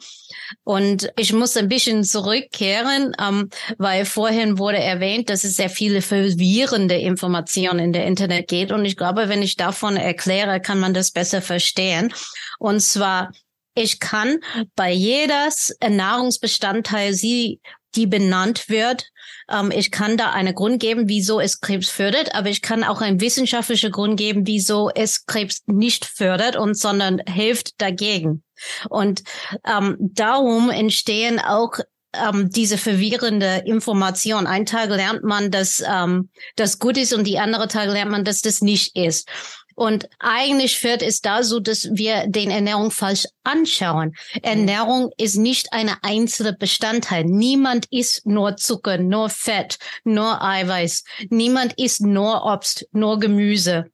Und 0.64 1.10
ich 1.18 1.34
muss 1.34 1.56
ein 1.58 1.68
bisschen 1.68 2.04
zurückkehren, 2.04 3.16
ähm, 3.22 3.50
weil 3.78 4.06
vorhin 4.06 4.58
wurde 4.58 4.78
erwähnt, 4.78 5.30
dass 5.30 5.44
es 5.44 5.56
sehr 5.56 5.70
viele 5.70 6.02
verwirrende 6.02 6.96
Informationen 6.96 7.80
in 7.80 7.94
der 7.94 8.06
Internet 8.06 8.48
geht. 8.48 8.72
Und 8.72 8.86
ich 8.86 8.98
glaube, 8.98 9.30
wenn 9.30 9.42
ich 9.46 9.56
davon 9.56 9.98
erkläre, 9.98 10.60
kann 10.60 10.80
man 10.80 10.94
das 10.94 11.12
besser 11.12 11.42
verstehen. 11.42 12.14
Und 12.60 12.82
zwar, 12.82 13.32
ich 13.76 14.00
kann 14.00 14.40
bei 14.76 14.92
jedes 14.92 15.76
Nahrungsbestandteil 15.82 17.14
sie 17.14 17.62
die 17.96 18.08
benannt 18.08 18.70
wird. 18.70 19.10
Ähm, 19.50 19.72
ich 19.72 19.92
kann 19.92 20.18
da 20.18 20.32
einen 20.32 20.54
Grund 20.54 20.80
geben, 20.80 21.08
wieso 21.08 21.40
es 21.40 21.62
Krebs 21.62 21.90
fördert, 21.90 22.36
aber 22.36 22.50
ich 22.50 22.62
kann 22.62 22.84
auch 22.84 23.02
einen 23.02 23.22
wissenschaftlichen 23.22 23.92
Grund 23.92 24.18
geben, 24.18 24.46
wieso 24.46 24.90
es 24.90 25.26
Krebs 25.26 25.64
nicht 25.68 26.06
fördert 26.06 26.56
und 26.56 26.78
sondern 26.78 27.22
hilft 27.28 27.82
dagegen. 27.82 28.44
Und 28.90 29.24
ähm, 29.66 29.98
darum 30.00 30.70
entstehen 30.70 31.40
auch 31.40 31.80
ähm, 32.28 32.50
diese 32.50 32.78
verwirrende 32.78 33.64
Information. 33.66 34.48
Ein 34.48 34.66
Tag 34.66 34.90
lernt 34.90 35.24
man, 35.24 35.52
dass 35.52 35.84
ähm, 35.88 36.30
das 36.56 36.80
gut 36.80 36.98
ist 36.98 37.14
und 37.14 37.26
die 37.26 37.40
andere 37.40 37.68
Tag 37.68 37.90
lernt 37.90 38.12
man, 38.12 38.24
dass 38.24 38.42
das 38.42 38.62
nicht 38.62 38.96
ist. 38.96 39.30
Und 39.76 40.08
eigentlich 40.20 40.80
führt 40.80 41.02
es 41.02 41.20
da 41.20 41.44
so, 41.44 41.60
dass 41.60 41.90
wir 41.92 42.28
den 42.28 42.50
Ernährung 42.50 42.92
falsch 42.92 43.26
anschauen. 43.44 44.16
Ernährung 44.42 45.12
ist 45.18 45.36
nicht 45.36 45.74
eine 45.74 46.02
einzelne 46.02 46.54
Bestandteil. 46.54 47.26
Niemand 47.26 47.86
isst 47.92 48.26
nur 48.26 48.56
Zucker, 48.56 48.98
nur 48.98 49.30
Fett, 49.30 49.78
nur 50.06 50.42
Eiweiß. 50.42 51.04
Niemand 51.30 51.74
isst 51.78 52.02
nur 52.02 52.46
Obst, 52.46 52.88
nur 52.94 53.20
Gemüse. 53.20 53.86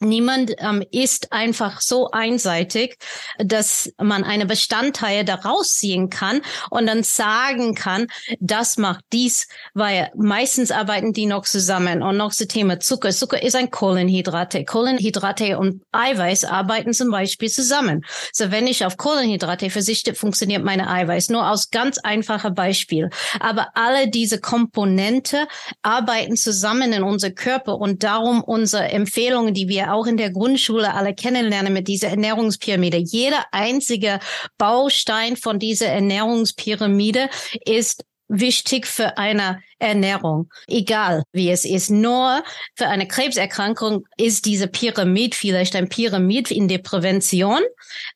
Niemand 0.00 0.52
ähm, 0.58 0.82
ist 0.90 1.30
einfach 1.30 1.82
so 1.82 2.10
einseitig, 2.10 2.96
dass 3.38 3.92
man 3.98 4.24
eine 4.24 4.46
Bestandteile 4.46 5.26
daraus 5.26 5.74
ziehen 5.76 6.08
kann 6.08 6.40
und 6.70 6.86
dann 6.86 7.02
sagen 7.02 7.74
kann, 7.74 8.06
das 8.40 8.78
macht 8.78 9.04
dies, 9.12 9.46
weil 9.74 10.10
meistens 10.16 10.70
arbeiten 10.70 11.12
die 11.12 11.26
noch 11.26 11.44
zusammen 11.44 12.02
und 12.02 12.16
noch 12.16 12.30
das 12.30 12.48
Thema 12.48 12.80
Zucker. 12.80 13.10
Zucker 13.10 13.42
ist 13.42 13.54
ein 13.54 13.70
Kohlenhydrate. 13.70 14.64
Kohlenhydrate 14.64 15.58
und 15.58 15.82
Eiweiß 15.92 16.46
arbeiten 16.46 16.94
zum 16.94 17.10
Beispiel 17.10 17.50
zusammen. 17.50 18.02
So 18.32 18.50
wenn 18.50 18.66
ich 18.66 18.86
auf 18.86 18.96
Kohlenhydrate 18.96 19.68
verzichte, 19.68 20.14
funktioniert 20.14 20.64
meine 20.64 20.88
Eiweiß. 20.88 21.28
Nur 21.28 21.50
aus 21.50 21.70
ganz 21.70 21.98
einfacher 21.98 22.50
Beispiel. 22.50 23.10
Aber 23.38 23.68
alle 23.74 24.08
diese 24.08 24.40
Komponente 24.40 25.46
arbeiten 25.82 26.36
zusammen 26.36 26.94
in 26.94 27.02
unser 27.02 27.30
Körper 27.30 27.76
und 27.76 28.02
darum 28.02 28.42
unsere 28.42 28.88
Empfehlungen, 28.88 29.52
die 29.52 29.68
wir 29.68 29.89
auch 29.90 30.06
in 30.06 30.16
der 30.16 30.30
Grundschule 30.30 30.94
alle 30.94 31.14
kennenlernen 31.14 31.72
mit 31.72 31.88
dieser 31.88 32.08
Ernährungspyramide. 32.08 32.98
Jeder 32.98 33.44
einzige 33.52 34.20
Baustein 34.58 35.36
von 35.36 35.58
dieser 35.58 35.88
Ernährungspyramide 35.88 37.28
ist 37.64 38.04
wichtig 38.30 38.86
für 38.86 39.18
eine 39.18 39.60
Ernährung, 39.78 40.50
egal 40.68 41.24
wie 41.32 41.50
es 41.50 41.64
ist. 41.64 41.90
Nur 41.90 42.42
für 42.76 42.86
eine 42.86 43.08
Krebserkrankung 43.08 44.04
ist 44.16 44.46
diese 44.46 44.68
Pyramid 44.68 45.34
vielleicht 45.34 45.74
ein 45.74 45.88
Pyramid 45.88 46.50
in 46.50 46.68
der 46.68 46.78
Prävention. 46.78 47.60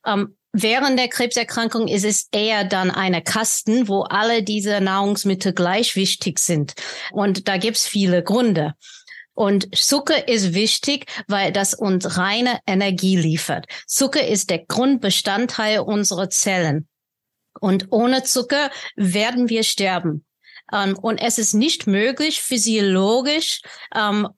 Ähm, 0.07 0.37
während 0.53 0.99
der 0.99 1.09
Krebserkrankung 1.09 1.89
ist 1.89 2.05
es 2.05 2.29
eher 2.31 2.65
dann 2.65 2.91
eine 2.91 3.23
Kasten, 3.23 3.89
wo 3.89 4.03
alle 4.03 4.43
diese 4.43 4.81
Nahrungsmittel 4.81 5.53
gleich 5.53 5.97
wichtig 5.97 6.39
sind. 6.39 6.75
Und 7.11 7.49
da 7.49 7.57
gibt's 7.57 7.87
viele 7.87 8.23
Gründe. 8.23 8.75
Und 9.35 9.77
Zucker 9.77 10.29
ist 10.29 10.55
wichtig, 10.55 11.07
weil 11.27 11.53
das 11.53 11.75
uns 11.75 12.17
reine 12.17 12.61
Energie 12.67 13.17
liefert. 13.17 13.67
Zucker 13.87 14.27
ist 14.27 14.51
der 14.51 14.65
Grundbestandteil 14.65 15.81
unserer 15.81 16.31
Zellen. 16.31 16.89
und 17.61 17.87
ohne 17.91 18.25
Zucker 18.25 18.71
werden 18.97 19.49
wir 19.49 19.63
sterben. 19.63 20.25
Ähm, 20.73 20.99
und 20.99 21.19
es 21.19 21.39
ist 21.39 21.55
nicht 21.55 21.87
möglich, 21.87 22.41
physiologisch 22.43 23.61
ähm, 23.95 24.29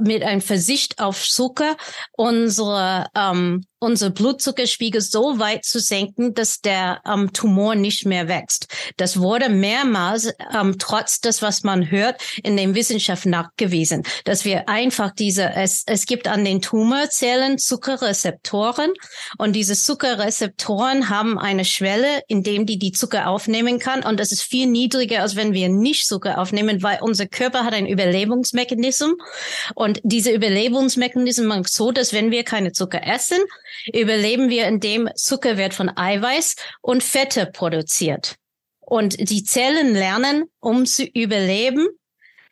mit 0.00 0.22
einem 0.22 0.40
Versicht 0.40 0.98
auf 1.00 1.26
Zucker 1.28 1.76
unsere 2.12 3.06
ähm, 3.14 3.64
unser 3.80 4.10
Blutzuckerspiegel 4.10 5.00
so 5.00 5.38
weit 5.38 5.64
zu 5.64 5.80
senken, 5.80 6.34
dass 6.34 6.60
der 6.60 7.00
ähm, 7.06 7.32
Tumor 7.32 7.74
nicht 7.74 8.04
mehr 8.04 8.28
wächst. 8.28 8.68
Das 8.98 9.18
wurde 9.18 9.48
mehrmals, 9.48 10.32
ähm, 10.54 10.76
trotz 10.78 11.20
des, 11.20 11.40
was 11.40 11.64
man 11.64 11.90
hört, 11.90 12.20
in 12.42 12.56
der 12.56 12.74
Wissenschaft 12.74 13.24
nachgewiesen, 13.24 14.02
dass 14.24 14.44
wir 14.44 14.68
einfach 14.68 15.12
diese, 15.12 15.50
es, 15.54 15.82
es 15.86 16.04
gibt 16.04 16.28
an 16.28 16.44
den 16.44 16.60
Tumorzellen 16.60 17.58
Zuckerrezeptoren 17.58 18.92
und 19.38 19.56
diese 19.56 19.74
Zuckerrezeptoren 19.74 21.08
haben 21.08 21.38
eine 21.38 21.64
Schwelle, 21.64 22.20
in 22.28 22.42
dem 22.42 22.66
die 22.66 22.78
die 22.78 22.92
Zucker 22.92 23.28
aufnehmen 23.28 23.78
kann 23.78 24.04
und 24.04 24.20
das 24.20 24.30
ist 24.30 24.42
viel 24.42 24.66
niedriger, 24.66 25.22
als 25.22 25.36
wenn 25.36 25.54
wir 25.54 25.70
nicht 25.70 26.06
Zucker 26.06 26.38
aufnehmen, 26.38 26.82
weil 26.82 26.98
unser 27.00 27.26
Körper 27.26 27.64
hat 27.64 27.72
ein 27.72 27.86
Überlebensmechanismus 27.86 29.16
und 29.74 30.00
diese 30.02 30.32
Überlebensmechanismus 30.32 31.46
macht 31.46 31.72
so, 31.72 31.92
dass 31.92 32.12
wenn 32.12 32.30
wir 32.30 32.44
keine 32.44 32.72
Zucker 32.72 33.00
essen, 33.06 33.38
überleben 33.92 34.50
wir, 34.50 34.66
indem 34.66 35.08
Zucker 35.14 35.56
wird 35.56 35.74
von 35.74 35.90
Eiweiß 35.94 36.56
und 36.82 37.02
Fette 37.02 37.46
produziert. 37.46 38.36
Und 38.80 39.30
die 39.30 39.44
Zellen 39.44 39.94
lernen, 39.94 40.44
um 40.58 40.84
zu 40.86 41.04
überleben, 41.04 41.86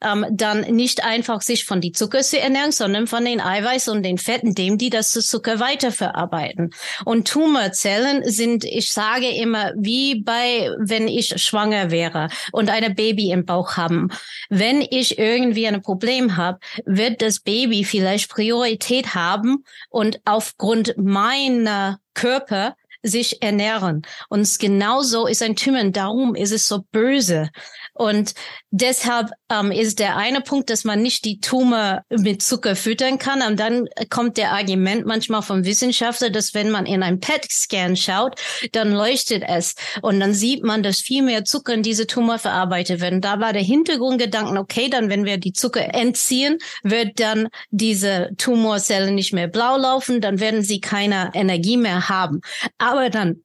ähm, 0.02 0.26
dann 0.30 0.60
nicht 0.62 1.04
einfach 1.04 1.40
sich 1.42 1.64
von 1.64 1.80
die 1.80 1.92
Zucker 1.92 2.20
zu 2.22 2.38
ernähren, 2.38 2.72
sondern 2.72 3.06
von 3.06 3.24
den 3.24 3.40
Eiweiß 3.40 3.88
und 3.88 4.02
den 4.02 4.18
Fetten, 4.18 4.54
dem 4.54 4.78
die 4.78 4.90
das 4.90 5.10
zu 5.10 5.20
Zucker 5.20 5.60
weiterverarbeiten. 5.60 6.70
Und 7.04 7.28
Tumorzellen 7.28 8.28
sind, 8.30 8.64
ich 8.64 8.92
sage 8.92 9.28
immer, 9.28 9.72
wie 9.76 10.22
bei, 10.22 10.70
wenn 10.78 11.08
ich 11.08 11.40
schwanger 11.42 11.90
wäre 11.90 12.28
und 12.52 12.70
eine 12.70 12.90
Baby 12.90 13.30
im 13.30 13.44
Bauch 13.44 13.76
haben. 13.76 14.08
Wenn 14.48 14.80
ich 14.82 15.18
irgendwie 15.18 15.66
ein 15.66 15.82
Problem 15.82 16.36
habe, 16.36 16.58
wird 16.84 17.22
das 17.22 17.40
Baby 17.40 17.84
vielleicht 17.84 18.30
Priorität 18.30 19.14
haben 19.14 19.64
und 19.90 20.20
aufgrund 20.24 20.94
meiner 20.96 21.98
Körper 22.14 22.74
sich 23.02 23.42
ernähren. 23.42 24.02
Und 24.28 24.58
genauso 24.58 25.26
ist 25.26 25.42
ein 25.42 25.56
Tumor. 25.56 25.84
Darum 25.90 26.34
ist 26.34 26.52
es 26.52 26.66
so 26.66 26.82
böse. 26.90 27.50
Und 27.98 28.34
deshalb 28.70 29.30
ähm, 29.50 29.72
ist 29.72 29.98
der 29.98 30.16
eine 30.16 30.40
Punkt, 30.40 30.70
dass 30.70 30.84
man 30.84 31.02
nicht 31.02 31.24
die 31.24 31.40
Tumor 31.40 32.02
mit 32.10 32.42
Zucker 32.42 32.76
füttern 32.76 33.18
kann. 33.18 33.42
Und 33.42 33.58
dann 33.58 33.88
kommt 34.08 34.36
der 34.36 34.52
Argument 34.52 35.04
manchmal 35.04 35.42
vom 35.42 35.64
Wissenschaftler, 35.64 36.30
dass 36.30 36.54
wenn 36.54 36.70
man 36.70 36.86
in 36.86 37.02
einen 37.02 37.18
PET-Scan 37.18 37.96
schaut, 37.96 38.40
dann 38.72 38.92
leuchtet 38.92 39.42
es. 39.46 39.74
Und 40.00 40.20
dann 40.20 40.32
sieht 40.32 40.62
man, 40.62 40.84
dass 40.84 41.00
viel 41.00 41.22
mehr 41.22 41.44
Zucker 41.44 41.74
in 41.74 41.82
diese 41.82 42.06
Tumor 42.06 42.38
verarbeitet 42.38 43.00
werden. 43.00 43.20
Da 43.20 43.40
war 43.40 43.52
der 43.52 43.62
Hintergrundgedanken, 43.62 44.58
okay, 44.58 44.88
dann 44.88 45.10
wenn 45.10 45.24
wir 45.24 45.38
die 45.38 45.52
Zucker 45.52 45.92
entziehen, 45.92 46.58
wird 46.84 47.18
dann 47.18 47.48
diese 47.70 48.30
Tumorzelle 48.38 49.10
nicht 49.10 49.32
mehr 49.32 49.48
blau 49.48 49.76
laufen, 49.76 50.20
dann 50.20 50.38
werden 50.38 50.62
sie 50.62 50.80
keine 50.80 51.32
Energie 51.34 51.76
mehr 51.76 52.08
haben. 52.08 52.42
Aber 52.78 53.10
dann 53.10 53.42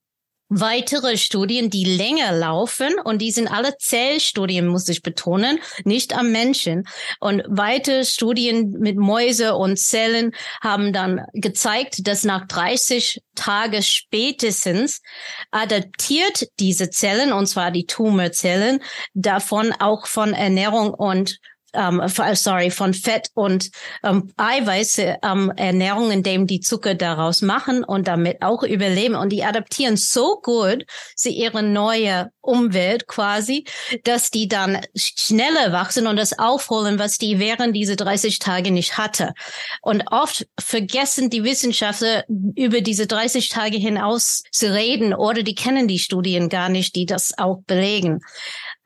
weitere 0.60 1.18
Studien, 1.18 1.70
die 1.70 1.84
länger 1.84 2.32
laufen 2.32 2.94
und 3.04 3.22
die 3.22 3.32
sind 3.32 3.48
alle 3.48 3.78
Zellstudien, 3.78 4.68
muss 4.68 4.88
ich 4.90 5.02
betonen, 5.02 5.60
nicht 5.84 6.16
am 6.16 6.32
Menschen. 6.32 6.88
Und 7.20 7.44
weitere 7.48 8.06
Studien 8.06 8.72
mit 8.80 8.98
Mäuse 8.98 9.56
und 9.56 9.78
Zellen 9.78 10.34
haben 10.62 10.94
dann 10.94 11.26
gezeigt, 11.34 12.08
dass 12.08 12.24
nach 12.24 12.48
30 12.48 13.22
Tage 13.36 13.82
spätestens 13.82 15.02
adaptiert 15.52 16.48
diese 16.60 16.90
Zellen, 16.90 17.34
und 17.34 17.48
zwar 17.48 17.72
die 17.72 17.86
Tumorzellen, 17.86 18.82
davon 19.14 19.74
auch 19.80 20.08
von 20.08 20.34
Ernährung 20.34 20.94
und 20.94 21.40
ähm, 21.74 22.02
sorry, 22.34 22.70
von 22.70 22.94
Fett 22.94 23.30
und 23.34 23.70
ähm, 24.04 24.32
Eiweiße 24.38 25.18
ähm, 25.24 25.52
Ernährung, 25.56 26.12
indem 26.12 26.48
die 26.48 26.60
Zucker 26.60 26.96
daraus 26.96 27.42
machen 27.42 27.84
und 27.84 28.08
damit 28.08 28.42
auch 28.42 28.64
überleben. 28.64 29.16
Und 29.16 29.30
die 29.30 29.44
adaptieren 29.44 29.98
so 29.98 30.40
gut 30.42 30.86
zu 31.16 31.30
ihrer 31.30 31.62
neue 31.62 32.32
Umwelt 32.42 33.08
quasi, 33.08 33.64
dass 34.04 34.30
die 34.30 34.48
dann 34.48 34.82
schneller 34.96 35.72
wachsen 35.72 36.08
und 36.08 36.18
das 36.18 36.38
aufholen, 36.38 37.00
was 37.00 37.18
die 37.18 37.40
während 37.40 37.76
diese 37.76 37.96
30 37.96 38.40
Tage 38.40 38.72
nicht 38.72 38.98
hatte. 38.98 39.34
Und 39.82 40.04
oft 40.12 40.46
vergessen 40.60 41.30
die 41.30 41.44
Wissenschaftler 41.44 42.26
über 42.56 42.82
diese 42.82 43.08
30 43.08 43.50
Tage 43.50 43.78
hinaus 43.78 44.44
zu 44.52 44.74
reden 44.74 45.14
oder 45.14 45.44
die 45.44 45.56
kennen 45.56 45.88
die 45.88 46.00
Studien 46.00 46.50
gar 46.50 46.70
nicht, 46.70 46.96
die 46.96 47.06
das 47.06 47.38
auch 47.38 47.62
belegen. 47.66 48.20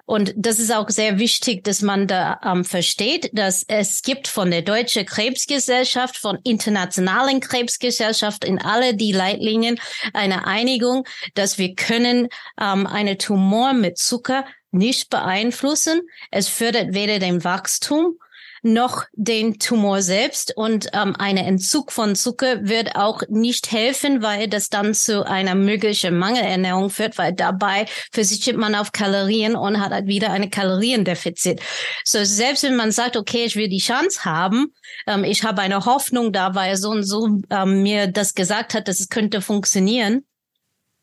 Und 0.07 0.33
das 0.37 0.57
ist 0.57 0.73
auch 0.73 0.89
sehr 0.89 1.19
wichtig, 1.19 1.65
dass 1.65 1.81
man 1.81 2.07
da 2.07 2.39
ähm, 2.41 2.63
versteht, 2.63 3.29
dass 3.33 3.65
es 3.67 4.01
gibt 4.01 4.29
von 4.29 4.49
der 4.49 4.61
Deutsche 4.61 5.03
Krebsgesellschaft, 5.03 6.15
von 6.15 6.39
internationalen 6.45 7.41
Krebsgesellschaft 7.41 8.45
in 8.45 8.61
alle 8.61 8.95
die 8.95 9.11
Leitlinien 9.11 9.81
eine 10.13 10.47
Einigung, 10.47 11.05
dass 11.33 11.57
wir 11.57 11.75
können 11.75 12.29
ähm, 12.57 12.87
eine 12.87 13.17
Tumor 13.17 13.73
mit 13.73 13.97
Zucker 13.97 14.45
nicht 14.71 15.09
beeinflussen. 15.09 15.99
Es 16.31 16.47
fördert 16.47 16.93
weder 16.93 17.19
den 17.19 17.43
Wachstum 17.43 18.17
noch 18.61 19.03
den 19.13 19.59
Tumor 19.59 20.01
selbst. 20.01 20.55
Und 20.55 20.87
ähm, 20.93 21.15
ein 21.17 21.37
Entzug 21.37 21.91
von 21.91 22.15
Zucker 22.15 22.67
wird 22.67 22.95
auch 22.95 23.21
nicht 23.29 23.71
helfen, 23.71 24.21
weil 24.21 24.47
das 24.47 24.69
dann 24.69 24.93
zu 24.93 25.25
einer 25.25 25.55
möglichen 25.55 26.17
Mangelernährung 26.17 26.89
führt, 26.89 27.17
weil 27.17 27.33
dabei 27.33 27.85
verzichtet 28.11 28.57
man 28.57 28.75
auf 28.75 28.91
Kalorien 28.91 29.55
und 29.55 29.79
hat 29.79 29.91
halt 29.91 30.07
wieder 30.07 30.31
eine 30.31 30.49
Kaloriendefizit. 30.49 31.61
So 32.03 32.23
selbst 32.23 32.63
wenn 32.63 32.75
man 32.75 32.91
sagt, 32.91 33.17
okay, 33.17 33.45
ich 33.45 33.55
will 33.55 33.69
die 33.69 33.77
Chance 33.79 34.25
haben, 34.25 34.73
ähm, 35.05 35.23
ich 35.23 35.43
habe 35.43 35.61
eine 35.61 35.85
Hoffnung 35.85 36.31
da, 36.31 36.55
weil 36.55 36.75
so 36.77 36.89
und 36.89 37.03
so 37.03 37.39
ähm, 37.49 37.83
mir 37.83 38.07
das 38.07 38.33
gesagt 38.33 38.73
hat, 38.73 38.87
dass 38.87 38.99
es 38.99 39.09
könnte 39.09 39.41
funktionieren, 39.41 40.23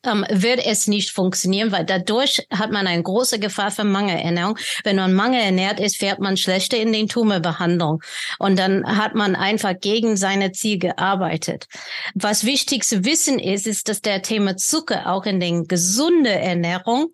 ähm, 0.05 0.25
wird 0.31 0.65
es 0.65 0.87
nicht 0.87 1.11
funktionieren, 1.11 1.73
weil 1.73 1.85
dadurch 1.85 2.47
hat 2.51 2.71
man 2.71 2.87
eine 2.87 3.03
große 3.03 3.39
Gefahr 3.39 3.71
für 3.71 3.85
Mangelernährung. 3.85 4.59
Wenn 4.83 4.97
man 4.97 5.13
mangelernährt 5.13 5.81
ist, 5.81 5.97
fährt 5.97 6.21
man 6.21 6.37
schlechter 6.37 6.79
in 6.79 6.93
den 6.93 7.09
Tumorbehandlung. 7.09 8.03
Und 8.39 8.59
dann 8.59 8.85
hat 8.87 9.15
man 9.15 9.37
einfach 9.37 9.75
gegen 9.81 10.17
seine 10.17 10.53
Ziel 10.53 10.79
gearbeitet. 10.79 11.67
Was 12.15 12.45
wichtig 12.45 12.85
zu 12.85 13.05
wissen 13.05 13.39
ist, 13.39 13.67
ist, 13.67 13.89
dass 13.89 14.01
der 14.01 14.23
Thema 14.23 14.57
Zucker 14.57 15.11
auch 15.11 15.27
in 15.27 15.41
den 15.41 15.67
gesunde 15.67 16.31
Ernährung 16.31 17.09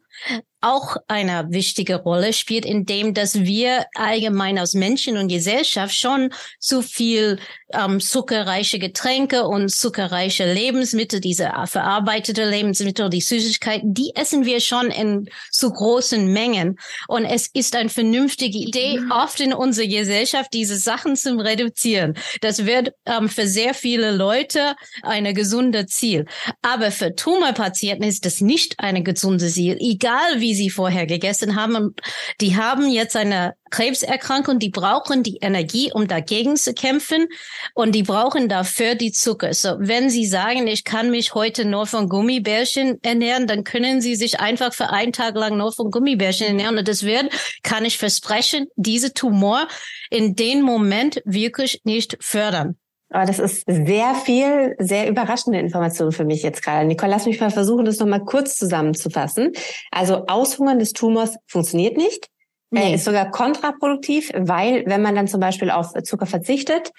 auch 0.61 0.97
eine 1.09 1.47
wichtige 1.51 1.97
Rolle 1.97 2.33
spielt, 2.33 2.65
indem 2.65 3.15
dass 3.15 3.41
wir 3.41 3.87
allgemein 3.95 4.59
als 4.59 4.75
Menschen 4.75 5.17
und 5.17 5.29
Gesellschaft 5.29 5.95
schon 5.95 6.31
zu 6.59 6.83
viel 6.83 7.39
ähm, 7.73 8.01
zuckerreiche 8.01 8.79
Getränke 8.79 9.47
und 9.47 9.71
zuckerreiche 9.71 10.53
Lebensmittel, 10.53 11.21
diese 11.21 11.53
verarbeitete 11.67 12.49
Lebensmittel, 12.49 13.09
die 13.11 13.21
Süßigkeiten, 13.21 13.95
die 13.95 14.13
essen 14.15 14.45
wir 14.45 14.61
schon 14.61 14.91
in 14.91 15.29
zu 15.51 15.71
großen 15.71 16.33
Mengen. 16.33 16.79
Und 17.09 17.25
es 17.25 17.49
ist 17.53 17.77
eine 17.77 17.89
vernünftige 17.89 18.59
Idee, 18.59 19.01
oft 19.11 19.41
in 19.41 19.53
unserer 19.53 19.87
Gesellschaft 19.87 20.53
diese 20.53 20.77
Sachen 20.77 21.17
zu 21.17 21.37
reduzieren. 21.39 22.15
Das 22.41 22.67
wird 22.67 22.93
ähm, 23.07 23.29
für 23.29 23.47
sehr 23.47 23.75
viele 23.75 24.11
Leute 24.11 24.75
eine 25.03 25.33
gesunde 25.35 25.87
Ziel. 25.87 26.27
Aber 26.63 26.91
für 26.91 27.15
Tumorpatienten 27.15 28.07
ist 28.07 28.27
das 28.27 28.41
nicht 28.41 28.75
eine 28.79 29.03
gesunde 29.03 29.49
Ziel, 29.49 29.77
egal 29.81 30.41
wie 30.41 30.50
die 30.51 30.57
sie 30.57 30.71
vorher 30.71 31.07
gegessen 31.07 31.55
haben. 31.55 31.95
Die 32.41 32.57
haben 32.57 32.91
jetzt 32.91 33.15
eine 33.15 33.55
Krebserkrankung, 33.71 34.59
die 34.59 34.71
brauchen 34.71 35.23
die 35.23 35.39
Energie, 35.41 35.93
um 35.95 36.09
dagegen 36.09 36.57
zu 36.57 36.75
kämpfen 36.75 37.29
und 37.75 37.95
die 37.95 38.03
brauchen 38.03 38.49
dafür 38.49 38.97
die 38.97 39.13
Zucker. 39.13 39.55
So, 39.55 39.77
wenn 39.79 40.11
sie 40.11 40.27
sagen, 40.27 40.67
ich 40.67 40.83
kann 40.83 41.13
mich 41.13 41.35
heute 41.35 41.65
nur 41.65 41.87
von 41.87 42.09
Gummibärchen 42.09 42.99
ernähren, 43.03 43.47
dann 43.47 43.63
können 43.63 44.01
sie 44.01 44.17
sich 44.17 44.41
einfach 44.41 44.75
für 44.75 44.91
einen 44.91 45.13
Tag 45.13 45.37
lang 45.37 45.57
nur 45.57 45.73
von 45.73 45.93
Gummibärchen 45.93 46.49
ernähren 46.49 46.79
und 46.79 46.89
das 46.89 47.05
wird, 47.05 47.31
kann 47.63 47.85
ich 47.85 47.97
versprechen, 47.97 48.67
diese 48.75 49.15
Tumor 49.15 49.69
in 50.11 50.35
dem 50.35 50.63
Moment 50.63 51.23
wirklich 51.25 51.81
nicht 51.85 52.17
fördern. 52.21 52.80
Aber 53.11 53.27
das 53.27 53.41
ist 53.41 53.65
sehr 53.67 54.15
viel, 54.15 54.77
sehr 54.79 55.09
überraschende 55.09 55.59
Information 55.59 56.13
für 56.13 56.25
mich 56.25 56.43
jetzt 56.43 56.63
gerade. 56.63 56.87
Nicole, 56.87 57.11
lass 57.11 57.27
mich 57.27 57.41
mal 57.41 57.51
versuchen, 57.51 57.85
das 57.85 57.99
nochmal 57.99 58.25
kurz 58.25 58.57
zusammenzufassen. 58.57 59.53
Also 59.91 60.27
Aushungern 60.27 60.79
des 60.79 60.93
Tumors 60.93 61.37
funktioniert 61.47 61.97
nicht. 61.97 62.29
Nee. 62.73 62.95
ist 62.95 63.05
sogar 63.05 63.31
kontraproduktiv, 63.31 64.31
weil 64.37 64.85
wenn 64.87 65.03
man 65.03 65.17
dann 65.17 65.27
zum 65.27 65.41
Beispiel 65.41 65.71
auf 65.73 65.93
Zucker 66.05 66.27
verzichtet 66.27 66.93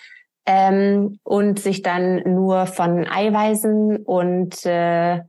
ähm, 0.45 1.17
und 1.24 1.60
sich 1.60 1.82
dann 1.82 2.24
nur 2.26 2.65
von 2.65 3.08
Eiweißen 3.08 4.04
und 4.04 4.65
äh, 4.65 5.21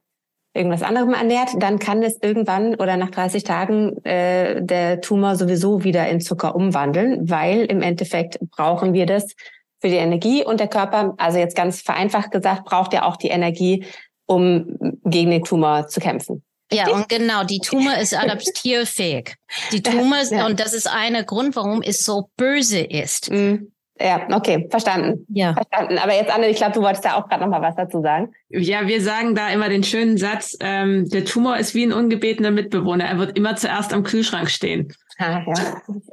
irgendwas 0.55 0.83
anderem 0.83 1.15
ernährt, 1.15 1.51
dann 1.59 1.79
kann 1.79 2.03
es 2.03 2.19
irgendwann 2.21 2.75
oder 2.75 2.97
nach 2.97 3.11
30 3.11 3.45
Tagen 3.45 4.05
äh, 4.05 4.61
der 4.63 5.01
Tumor 5.01 5.37
sowieso 5.37 5.85
wieder 5.85 6.09
in 6.09 6.21
Zucker 6.21 6.57
umwandeln, 6.57 7.31
weil 7.31 7.65
im 7.67 7.81
Endeffekt 7.81 8.39
brauchen 8.51 8.95
wir 8.95 9.07
das 9.07 9.35
für 9.83 9.89
die 9.89 9.97
Energie 9.97 10.45
und 10.45 10.61
der 10.61 10.69
Körper, 10.69 11.15
also 11.19 11.39
jetzt 11.39 11.57
ganz 11.57 11.83
vereinfacht 11.83 12.31
gesagt, 12.31 12.65
braucht 12.65 12.95
ja 12.95 13.03
auch 13.03 13.17
die 13.17 13.29
Energie, 13.29 13.85
um 14.27 14.97
gegen 15.05 15.33
den 15.33 15.45
Tumor 15.45 15.89
zu 15.89 16.01
kämpfen. 16.01 16.43
Ja, 16.73 16.89
und 16.89 17.09
genau, 17.09 17.45
die 17.45 17.59
Tumor 17.59 17.99
ist 17.99 18.17
adaptierfähig. 18.17 19.35
Die 19.73 19.83
Tumor, 19.83 20.19
ja. 20.31 20.47
und 20.47 20.59
das 20.59 20.73
ist 20.73 20.89
einer 20.89 21.25
Grund, 21.25 21.55
warum 21.57 21.83
es 21.83 22.05
so 22.05 22.31
böse 22.37 22.81
ist. 22.81 23.31
Mhm. 23.31 23.73
Ja, 24.01 24.27
okay, 24.33 24.67
verstanden. 24.71 25.27
Ja. 25.29 25.53
Verstanden. 25.53 25.99
Aber 25.99 26.15
jetzt, 26.15 26.33
Anne, 26.33 26.49
ich 26.49 26.57
glaube, 26.57 26.73
du 26.73 26.81
wolltest 26.81 27.05
da 27.05 27.15
auch 27.15 27.29
gerade 27.29 27.43
noch 27.43 27.51
mal 27.51 27.61
was 27.61 27.77
dazu 27.77 28.01
sagen. 28.01 28.33
Ja, 28.49 28.87
wir 28.87 29.03
sagen 29.03 29.35
da 29.35 29.51
immer 29.51 29.69
den 29.69 29.85
schönen 29.85 30.17
Satz, 30.17 30.57
ähm, 30.61 31.09
der 31.11 31.25
Tumor 31.25 31.59
ist 31.59 31.75
wie 31.75 31.85
ein 31.85 31.93
ungebetener 31.93 32.51
Mitbewohner. 32.51 33.05
Er 33.05 33.19
wird 33.19 33.37
immer 33.37 33.55
zuerst 33.57 33.93
am 33.93 34.03
Kühlschrank 34.03 34.51
stehen. 34.51 34.93
Ah, 35.19 35.43
ja, 35.47 35.55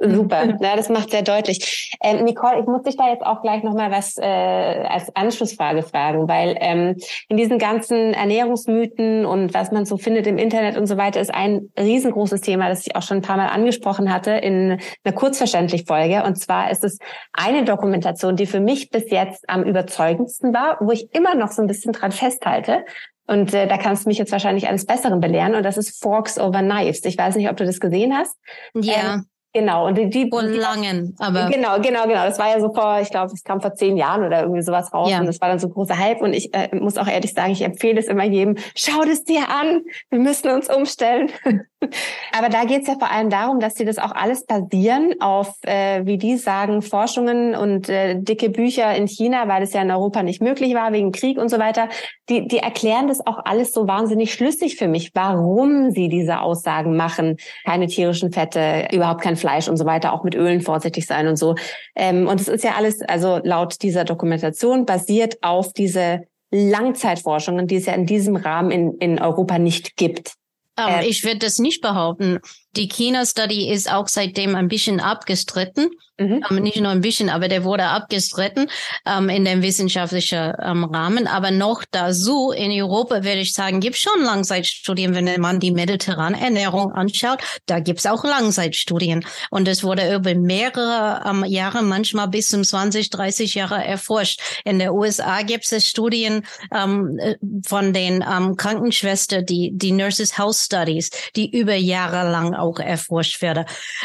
super. 0.00 0.56
Ja, 0.60 0.76
das 0.76 0.88
macht 0.88 1.10
sehr 1.10 1.22
deutlich. 1.22 1.96
Ähm, 2.02 2.24
Nicole, 2.24 2.60
ich 2.60 2.66
muss 2.66 2.82
dich 2.82 2.96
da 2.96 3.08
jetzt 3.08 3.24
auch 3.24 3.42
gleich 3.42 3.62
noch 3.62 3.74
mal 3.74 3.90
was 3.90 4.16
äh, 4.18 4.24
als 4.24 5.14
Anschlussfrage 5.16 5.82
fragen, 5.82 6.28
weil 6.28 6.56
ähm, 6.60 6.96
in 7.28 7.36
diesen 7.36 7.58
ganzen 7.58 8.14
Ernährungsmythen 8.14 9.24
und 9.24 9.54
was 9.54 9.72
man 9.72 9.84
so 9.84 9.96
findet 9.96 10.26
im 10.26 10.38
Internet 10.38 10.76
und 10.76 10.86
so 10.86 10.96
weiter 10.96 11.20
ist 11.20 11.34
ein 11.34 11.70
riesengroßes 11.78 12.40
Thema, 12.40 12.68
das 12.68 12.86
ich 12.86 12.96
auch 12.96 13.02
schon 13.02 13.18
ein 13.18 13.22
paar 13.22 13.36
Mal 13.36 13.48
angesprochen 13.48 14.12
hatte 14.12 14.32
in 14.32 14.78
einer 15.04 15.14
kurzverständlich 15.14 15.84
Folge. 15.86 16.22
Und 16.24 16.36
zwar 16.38 16.70
ist 16.70 16.84
es 16.84 16.98
eine 17.32 17.64
Dokumentation, 17.64 18.36
die 18.36 18.46
für 18.46 18.60
mich 18.60 18.90
bis 18.90 19.10
jetzt 19.10 19.48
am 19.48 19.62
überzeugendsten 19.62 20.52
war, 20.52 20.78
wo 20.80 20.92
ich 20.92 21.14
immer 21.14 21.34
noch 21.34 21.52
so 21.52 21.62
ein 21.62 21.68
bisschen 21.68 21.92
dran 21.92 22.12
festhalte. 22.12 22.84
Und 23.30 23.54
äh, 23.54 23.68
da 23.68 23.78
kannst 23.78 24.04
du 24.04 24.08
mich 24.08 24.18
jetzt 24.18 24.32
wahrscheinlich 24.32 24.66
eines 24.66 24.86
Besseren 24.86 25.20
belehren. 25.20 25.54
Und 25.54 25.62
das 25.62 25.78
ist 25.78 26.02
Forks 26.02 26.36
over 26.36 26.62
Knives. 26.62 27.04
Ich 27.04 27.16
weiß 27.16 27.36
nicht, 27.36 27.48
ob 27.48 27.56
du 27.56 27.64
das 27.64 27.78
gesehen 27.78 28.12
hast. 28.12 28.36
Ja. 28.74 29.14
Ähm, 29.14 29.26
Genau, 29.52 29.88
und 29.88 29.98
die, 29.98 30.08
die 30.08 30.28
vor 30.30 30.42
langen, 30.42 31.16
aber 31.18 31.48
genau, 31.50 31.80
genau, 31.80 32.04
genau. 32.04 32.24
Das 32.24 32.38
war 32.38 32.50
ja 32.50 32.60
so 32.60 32.72
vor, 32.72 33.00
ich 33.00 33.10
glaube, 33.10 33.32
es 33.32 33.42
kam 33.42 33.60
vor 33.60 33.74
zehn 33.74 33.96
Jahren 33.96 34.24
oder 34.24 34.42
irgendwie 34.42 34.62
sowas 34.62 34.92
raus 34.94 35.10
ja. 35.10 35.18
und 35.18 35.26
das 35.26 35.40
war 35.40 35.48
dann 35.48 35.58
so 35.58 35.66
ein 35.66 35.72
großer 35.72 35.98
Hype. 35.98 36.20
Und 36.20 36.34
ich 36.34 36.54
äh, 36.54 36.68
muss 36.76 36.96
auch 36.96 37.08
ehrlich 37.08 37.34
sagen, 37.34 37.50
ich 37.50 37.62
empfehle 37.62 37.98
es 37.98 38.06
immer 38.06 38.22
jedem: 38.22 38.56
Schau 38.76 39.02
es 39.02 39.24
dir 39.24 39.48
an. 39.48 39.82
Wir 40.08 40.20
müssen 40.20 40.50
uns 40.50 40.72
umstellen. 40.72 41.30
aber 42.38 42.48
da 42.48 42.64
geht 42.64 42.82
es 42.82 42.88
ja 42.88 42.94
vor 42.94 43.10
allem 43.10 43.28
darum, 43.28 43.58
dass 43.58 43.74
sie 43.74 43.84
das 43.84 43.98
auch 43.98 44.12
alles 44.12 44.46
basieren 44.46 45.14
auf, 45.20 45.56
äh, 45.62 46.06
wie 46.06 46.16
die 46.16 46.36
sagen, 46.36 46.80
Forschungen 46.82 47.56
und 47.56 47.88
äh, 47.88 48.20
dicke 48.20 48.50
Bücher 48.50 48.94
in 48.94 49.08
China, 49.08 49.48
weil 49.48 49.64
es 49.64 49.72
ja 49.72 49.82
in 49.82 49.90
Europa 49.90 50.22
nicht 50.22 50.40
möglich 50.40 50.74
war 50.74 50.92
wegen 50.92 51.10
Krieg 51.10 51.38
und 51.38 51.48
so 51.48 51.58
weiter. 51.58 51.88
Die, 52.28 52.46
die 52.46 52.58
erklären 52.58 53.08
das 53.08 53.26
auch 53.26 53.40
alles 53.44 53.72
so 53.72 53.88
wahnsinnig 53.88 54.32
schlüssig 54.32 54.76
für 54.76 54.86
mich, 54.86 55.10
warum 55.14 55.90
sie 55.90 56.08
diese 56.08 56.40
Aussagen 56.40 56.96
machen. 56.96 57.36
Keine 57.64 57.88
tierischen 57.88 58.30
Fette, 58.30 58.88
überhaupt 58.92 59.22
kein 59.22 59.36
Fleisch 59.40 59.68
und 59.68 59.76
so 59.76 59.84
weiter, 59.84 60.12
auch 60.12 60.22
mit 60.22 60.34
Ölen 60.34 60.60
vorsichtig 60.60 61.06
sein 61.06 61.26
und 61.26 61.36
so. 61.36 61.56
Ähm, 61.96 62.28
und 62.28 62.40
es 62.40 62.48
ist 62.48 62.64
ja 62.64 62.74
alles, 62.76 63.02
also 63.02 63.40
laut 63.42 63.82
dieser 63.82 64.04
Dokumentation, 64.04 64.86
basiert 64.86 65.38
auf 65.42 65.72
diese 65.72 66.20
Langzeitforschungen, 66.52 67.66
die 67.66 67.76
es 67.76 67.86
ja 67.86 67.94
in 67.94 68.06
diesem 68.06 68.36
Rahmen 68.36 68.70
in, 68.70 68.94
in 68.98 69.20
Europa 69.20 69.58
nicht 69.58 69.96
gibt. 69.96 70.34
Ähm, 70.78 71.04
ich 71.06 71.24
würde 71.24 71.38
das 71.38 71.58
nicht 71.58 71.80
behaupten. 71.80 72.38
Die 72.76 72.88
China-Study 72.88 73.70
ist 73.70 73.92
auch 73.92 74.08
seitdem 74.08 74.54
ein 74.54 74.68
bisschen 74.68 75.00
abgestritten. 75.00 75.90
Mhm. 76.20 76.44
Ähm, 76.50 76.62
nicht 76.62 76.76
nur 76.76 76.90
ein 76.90 77.00
bisschen, 77.00 77.30
aber 77.30 77.48
der 77.48 77.64
wurde 77.64 77.84
abgestritten 77.84 78.68
ähm, 79.06 79.30
in 79.30 79.46
dem 79.46 79.62
wissenschaftlichen 79.62 80.52
ähm, 80.62 80.84
Rahmen. 80.84 81.26
Aber 81.26 81.50
noch 81.50 81.82
dazu, 81.90 82.50
in 82.50 82.70
Europa 82.70 83.24
würde 83.24 83.40
ich 83.40 83.54
sagen, 83.54 83.80
gibt 83.80 83.96
schon 83.96 84.22
Langzeitstudien, 84.22 85.14
wenn 85.14 85.40
man 85.40 85.60
die 85.60 85.70
mediterrane 85.70 86.38
Ernährung 86.38 86.92
anschaut. 86.92 87.38
Da 87.64 87.80
gibt's 87.80 88.04
auch 88.04 88.22
Langzeitstudien. 88.22 89.24
Und 89.50 89.66
es 89.66 89.82
wurde 89.82 90.14
über 90.14 90.34
mehrere 90.34 91.22
ähm, 91.26 91.44
Jahre, 91.46 91.82
manchmal 91.82 92.28
bis 92.28 92.48
zum 92.48 92.64
20, 92.64 93.08
30 93.08 93.54
Jahre 93.54 93.82
erforscht. 93.82 94.40
In 94.64 94.78
der 94.78 94.92
USA 94.92 95.40
gibt 95.40 95.72
es 95.72 95.88
Studien 95.88 96.44
ähm, 96.74 97.18
äh, 97.18 97.36
von 97.66 97.94
den 97.94 98.22
ähm, 98.30 98.56
Krankenschwestern, 98.56 99.46
die, 99.46 99.70
die 99.72 99.92
Nurses 99.92 100.36
Health 100.36 100.56
Studies, 100.56 101.10
die 101.34 101.50
über 101.50 101.74
Jahre 101.74 102.30
lang 102.30 102.54
auch 102.54 102.78
erforscht 102.78 103.40
werden. 103.40 103.64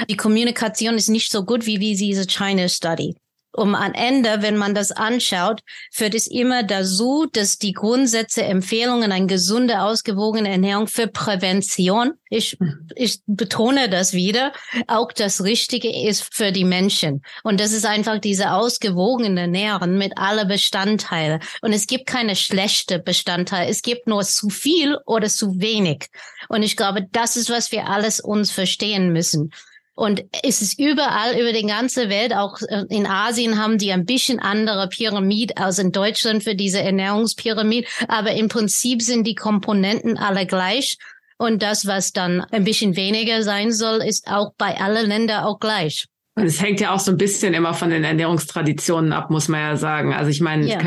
Die 0.09 0.15
Kommunikation 0.15 0.95
ist 0.95 1.09
nicht 1.09 1.29
so 1.29 1.43
gut, 1.43 1.65
wie 1.65 1.81
wie 1.81 2.04
diese 2.05 2.27
China 2.27 2.67
Study. 2.69 3.15
Um 3.57 3.73
am 3.73 3.93
Ende, 3.93 4.41
wenn 4.41 4.57
man 4.57 4.75
das 4.75 4.91
anschaut, 4.91 5.61
führt 5.89 6.13
es 6.13 6.27
immer 6.27 6.63
dazu, 6.63 7.25
dass 7.31 7.57
die 7.57 7.71
Grundsätze, 7.71 8.43
Empfehlungen, 8.43 9.13
eine 9.13 9.27
gesunde, 9.27 9.81
ausgewogene 9.81 10.49
Ernährung 10.49 10.87
für 10.87 11.07
Prävention, 11.07 12.15
ich, 12.29 12.57
ich 12.95 13.19
betone 13.27 13.89
das 13.89 14.11
wieder, 14.11 14.51
auch 14.87 15.13
das 15.13 15.41
Richtige 15.41 15.89
ist 16.05 16.33
für 16.35 16.51
die 16.51 16.65
Menschen. 16.65 17.21
Und 17.43 17.61
das 17.61 17.71
ist 17.71 17.85
einfach 17.85 18.19
diese 18.19 18.51
ausgewogene 18.51 19.39
Ernährung 19.41 19.97
mit 19.97 20.17
alle 20.17 20.45
Bestandteile. 20.45 21.39
Und 21.61 21.71
es 21.71 21.87
gibt 21.87 22.07
keine 22.07 22.35
schlechte 22.35 22.99
Bestandteile. 22.99 23.69
Es 23.69 23.81
gibt 23.81 24.05
nur 24.05 24.23
zu 24.23 24.49
viel 24.49 24.97
oder 25.05 25.29
zu 25.29 25.61
wenig. 25.61 26.07
Und 26.49 26.61
ich 26.61 26.75
glaube, 26.75 27.07
das 27.09 27.37
ist, 27.37 27.49
was 27.49 27.71
wir 27.71 27.87
alles 27.87 28.19
uns 28.19 28.51
verstehen 28.51 29.13
müssen. 29.13 29.51
Und 29.95 30.25
es 30.43 30.61
ist 30.61 30.77
überall 30.77 31.39
über 31.39 31.53
die 31.53 31.65
ganze 31.65 32.09
Welt, 32.09 32.33
auch 32.33 32.61
äh, 32.61 32.83
in 32.89 33.07
Asien 33.07 33.57
haben 33.57 33.77
die 33.77 33.93
ein 33.93 34.05
bisschen 34.05 34.39
andere 34.39 34.89
Pyramid 34.89 35.57
als 35.57 35.79
in 35.79 35.93
Deutschland 35.93 36.43
für 36.43 36.53
diese 36.53 36.81
Ernährungspyramid. 36.81 37.87
Aber 38.09 38.31
im 38.33 38.49
Prinzip 38.49 39.01
sind 39.01 39.25
die 39.25 39.35
Komponenten 39.35 40.17
alle 40.17 40.45
gleich. 40.45 40.97
Und 41.37 41.63
das, 41.63 41.85
was 41.87 42.11
dann 42.11 42.41
ein 42.41 42.65
bisschen 42.65 42.95
weniger 42.95 43.43
sein 43.43 43.71
soll, 43.71 44.01
ist 44.03 44.27
auch 44.27 44.53
bei 44.57 44.79
allen 44.79 45.07
Ländern 45.07 45.43
auch 45.43 45.59
gleich. 45.59 46.07
Und 46.37 46.43
es 46.43 46.61
hängt 46.61 46.81
ja 46.81 46.93
auch 46.93 46.99
so 46.99 47.11
ein 47.11 47.17
bisschen 47.17 47.53
immer 47.53 47.73
von 47.73 47.89
den 47.89 48.03
Ernährungstraditionen 48.03 49.13
ab, 49.13 49.29
muss 49.29 49.47
man 49.47 49.61
ja 49.61 49.77
sagen. 49.77 50.13
Also 50.13 50.29
ich 50.29 50.41
meine, 50.41 50.67
ja. 50.67 50.79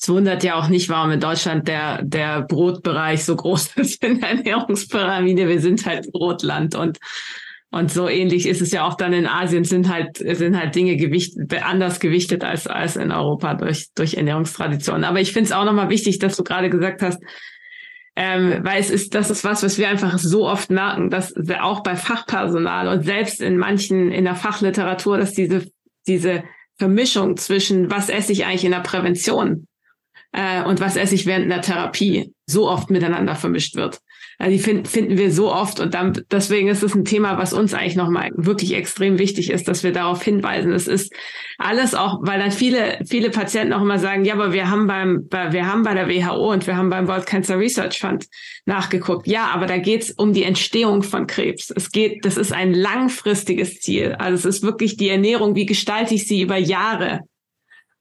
es 0.00 0.08
wundert 0.08 0.44
ja 0.44 0.54
auch 0.54 0.68
nicht, 0.68 0.88
warum 0.88 1.10
in 1.10 1.18
Deutschland 1.18 1.66
der, 1.66 2.00
der 2.04 2.42
Brotbereich 2.42 3.24
so 3.24 3.34
groß 3.34 3.72
ist 3.76 4.04
in 4.04 4.20
der 4.20 4.30
Ernährungspyramide. 4.30 5.48
Wir 5.48 5.60
sind 5.60 5.84
halt 5.84 6.12
Brotland 6.12 6.76
und 6.76 6.98
und 7.74 7.90
so 7.90 8.08
ähnlich 8.08 8.46
ist 8.46 8.62
es 8.62 8.70
ja 8.70 8.86
auch 8.86 8.94
dann 8.94 9.12
in 9.12 9.26
Asien, 9.26 9.64
sind 9.64 9.92
halt, 9.92 10.18
sind 10.18 10.56
halt 10.56 10.76
Dinge 10.76 10.96
gewicht, 10.96 11.34
anders 11.60 11.98
gewichtet 11.98 12.44
als, 12.44 12.68
als 12.68 12.94
in 12.94 13.10
Europa 13.10 13.54
durch, 13.54 13.88
durch 13.96 14.14
Ernährungstraditionen. 14.14 15.02
Aber 15.02 15.20
ich 15.20 15.32
finde 15.32 15.48
es 15.48 15.52
auch 15.52 15.64
nochmal 15.64 15.90
wichtig, 15.90 16.20
dass 16.20 16.36
du 16.36 16.44
gerade 16.44 16.70
gesagt 16.70 17.02
hast, 17.02 17.20
ähm, 18.14 18.60
weil 18.62 18.80
es 18.80 18.90
ist, 18.90 19.16
das 19.16 19.28
ist 19.28 19.42
was, 19.42 19.64
was 19.64 19.76
wir 19.76 19.88
einfach 19.88 20.18
so 20.18 20.46
oft 20.46 20.70
merken, 20.70 21.10
dass 21.10 21.34
auch 21.60 21.82
bei 21.82 21.96
Fachpersonal 21.96 22.86
und 22.86 23.02
selbst 23.02 23.40
in 23.40 23.58
manchen, 23.58 24.12
in 24.12 24.22
der 24.22 24.36
Fachliteratur, 24.36 25.18
dass 25.18 25.32
diese, 25.32 25.66
diese 26.06 26.44
Vermischung 26.78 27.36
zwischen 27.36 27.90
was 27.90 28.08
esse 28.08 28.30
ich 28.30 28.46
eigentlich 28.46 28.64
in 28.64 28.70
der 28.70 28.80
Prävention 28.80 29.66
äh, 30.30 30.62
und 30.62 30.78
was 30.78 30.94
esse 30.94 31.16
ich 31.16 31.26
während 31.26 31.50
der 31.50 31.62
Therapie 31.62 32.32
so 32.46 32.68
oft 32.68 32.88
miteinander 32.90 33.34
vermischt 33.34 33.74
wird. 33.74 33.98
Also 34.38 34.52
die 34.52 34.58
find, 34.58 34.88
finden 34.88 35.16
wir 35.16 35.30
so 35.30 35.52
oft 35.52 35.80
und 35.80 35.94
dann, 35.94 36.24
deswegen 36.30 36.68
ist 36.68 36.82
es 36.82 36.94
ein 36.94 37.04
Thema, 37.04 37.38
was 37.38 37.52
uns 37.52 37.74
eigentlich 37.74 37.96
nochmal 37.96 38.30
wirklich 38.34 38.74
extrem 38.74 39.18
wichtig 39.18 39.50
ist, 39.50 39.68
dass 39.68 39.84
wir 39.84 39.92
darauf 39.92 40.22
hinweisen. 40.22 40.72
Es 40.72 40.88
ist 40.88 41.12
alles 41.58 41.94
auch, 41.94 42.18
weil 42.22 42.40
dann 42.40 42.50
viele, 42.50 42.98
viele 43.06 43.30
Patienten 43.30 43.72
auch 43.72 43.82
immer 43.82 43.98
sagen, 43.98 44.24
ja, 44.24 44.34
aber 44.34 44.52
wir 44.52 44.70
haben 44.70 44.86
beim, 44.86 45.28
bei, 45.28 45.52
wir 45.52 45.66
haben 45.66 45.82
bei 45.82 45.94
der 45.94 46.08
WHO 46.08 46.52
und 46.52 46.66
wir 46.66 46.76
haben 46.76 46.90
beim 46.90 47.06
World 47.06 47.26
Cancer 47.26 47.58
Research 47.58 48.00
Fund 48.00 48.26
nachgeguckt. 48.66 49.26
Ja, 49.26 49.46
aber 49.46 49.66
da 49.66 49.78
geht 49.78 50.02
es 50.02 50.10
um 50.10 50.32
die 50.32 50.44
Entstehung 50.44 51.02
von 51.02 51.26
Krebs. 51.26 51.70
Es 51.70 51.90
geht, 51.90 52.24
das 52.24 52.36
ist 52.36 52.52
ein 52.52 52.74
langfristiges 52.74 53.80
Ziel. 53.80 54.14
Also 54.18 54.48
es 54.48 54.56
ist 54.56 54.62
wirklich 54.62 54.96
die 54.96 55.08
Ernährung, 55.08 55.54
wie 55.54 55.66
gestalte 55.66 56.14
ich 56.14 56.26
sie 56.26 56.42
über 56.42 56.56
Jahre? 56.56 57.20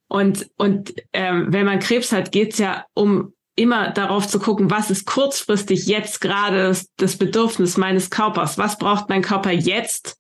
Und, 0.08 0.48
und 0.58 0.94
ähm, 1.12 1.48
wenn 1.50 1.66
man 1.66 1.80
Krebs 1.80 2.12
hat, 2.12 2.32
geht 2.32 2.54
es 2.54 2.60
ja 2.60 2.86
um 2.94 3.34
immer 3.56 3.92
darauf 3.92 4.28
zu 4.28 4.40
gucken, 4.40 4.72
was 4.72 4.90
ist 4.90 5.06
kurzfristig 5.06 5.86
jetzt 5.86 6.22
gerade 6.22 6.76
das, 6.98 7.18
Bedürfnis 7.18 7.78
meines 7.78 8.10
Körpers? 8.10 8.58
Was 8.58 8.78
braucht 8.78 9.10
mein 9.10 9.22
Körper 9.22 9.52
jetzt? 9.52 10.18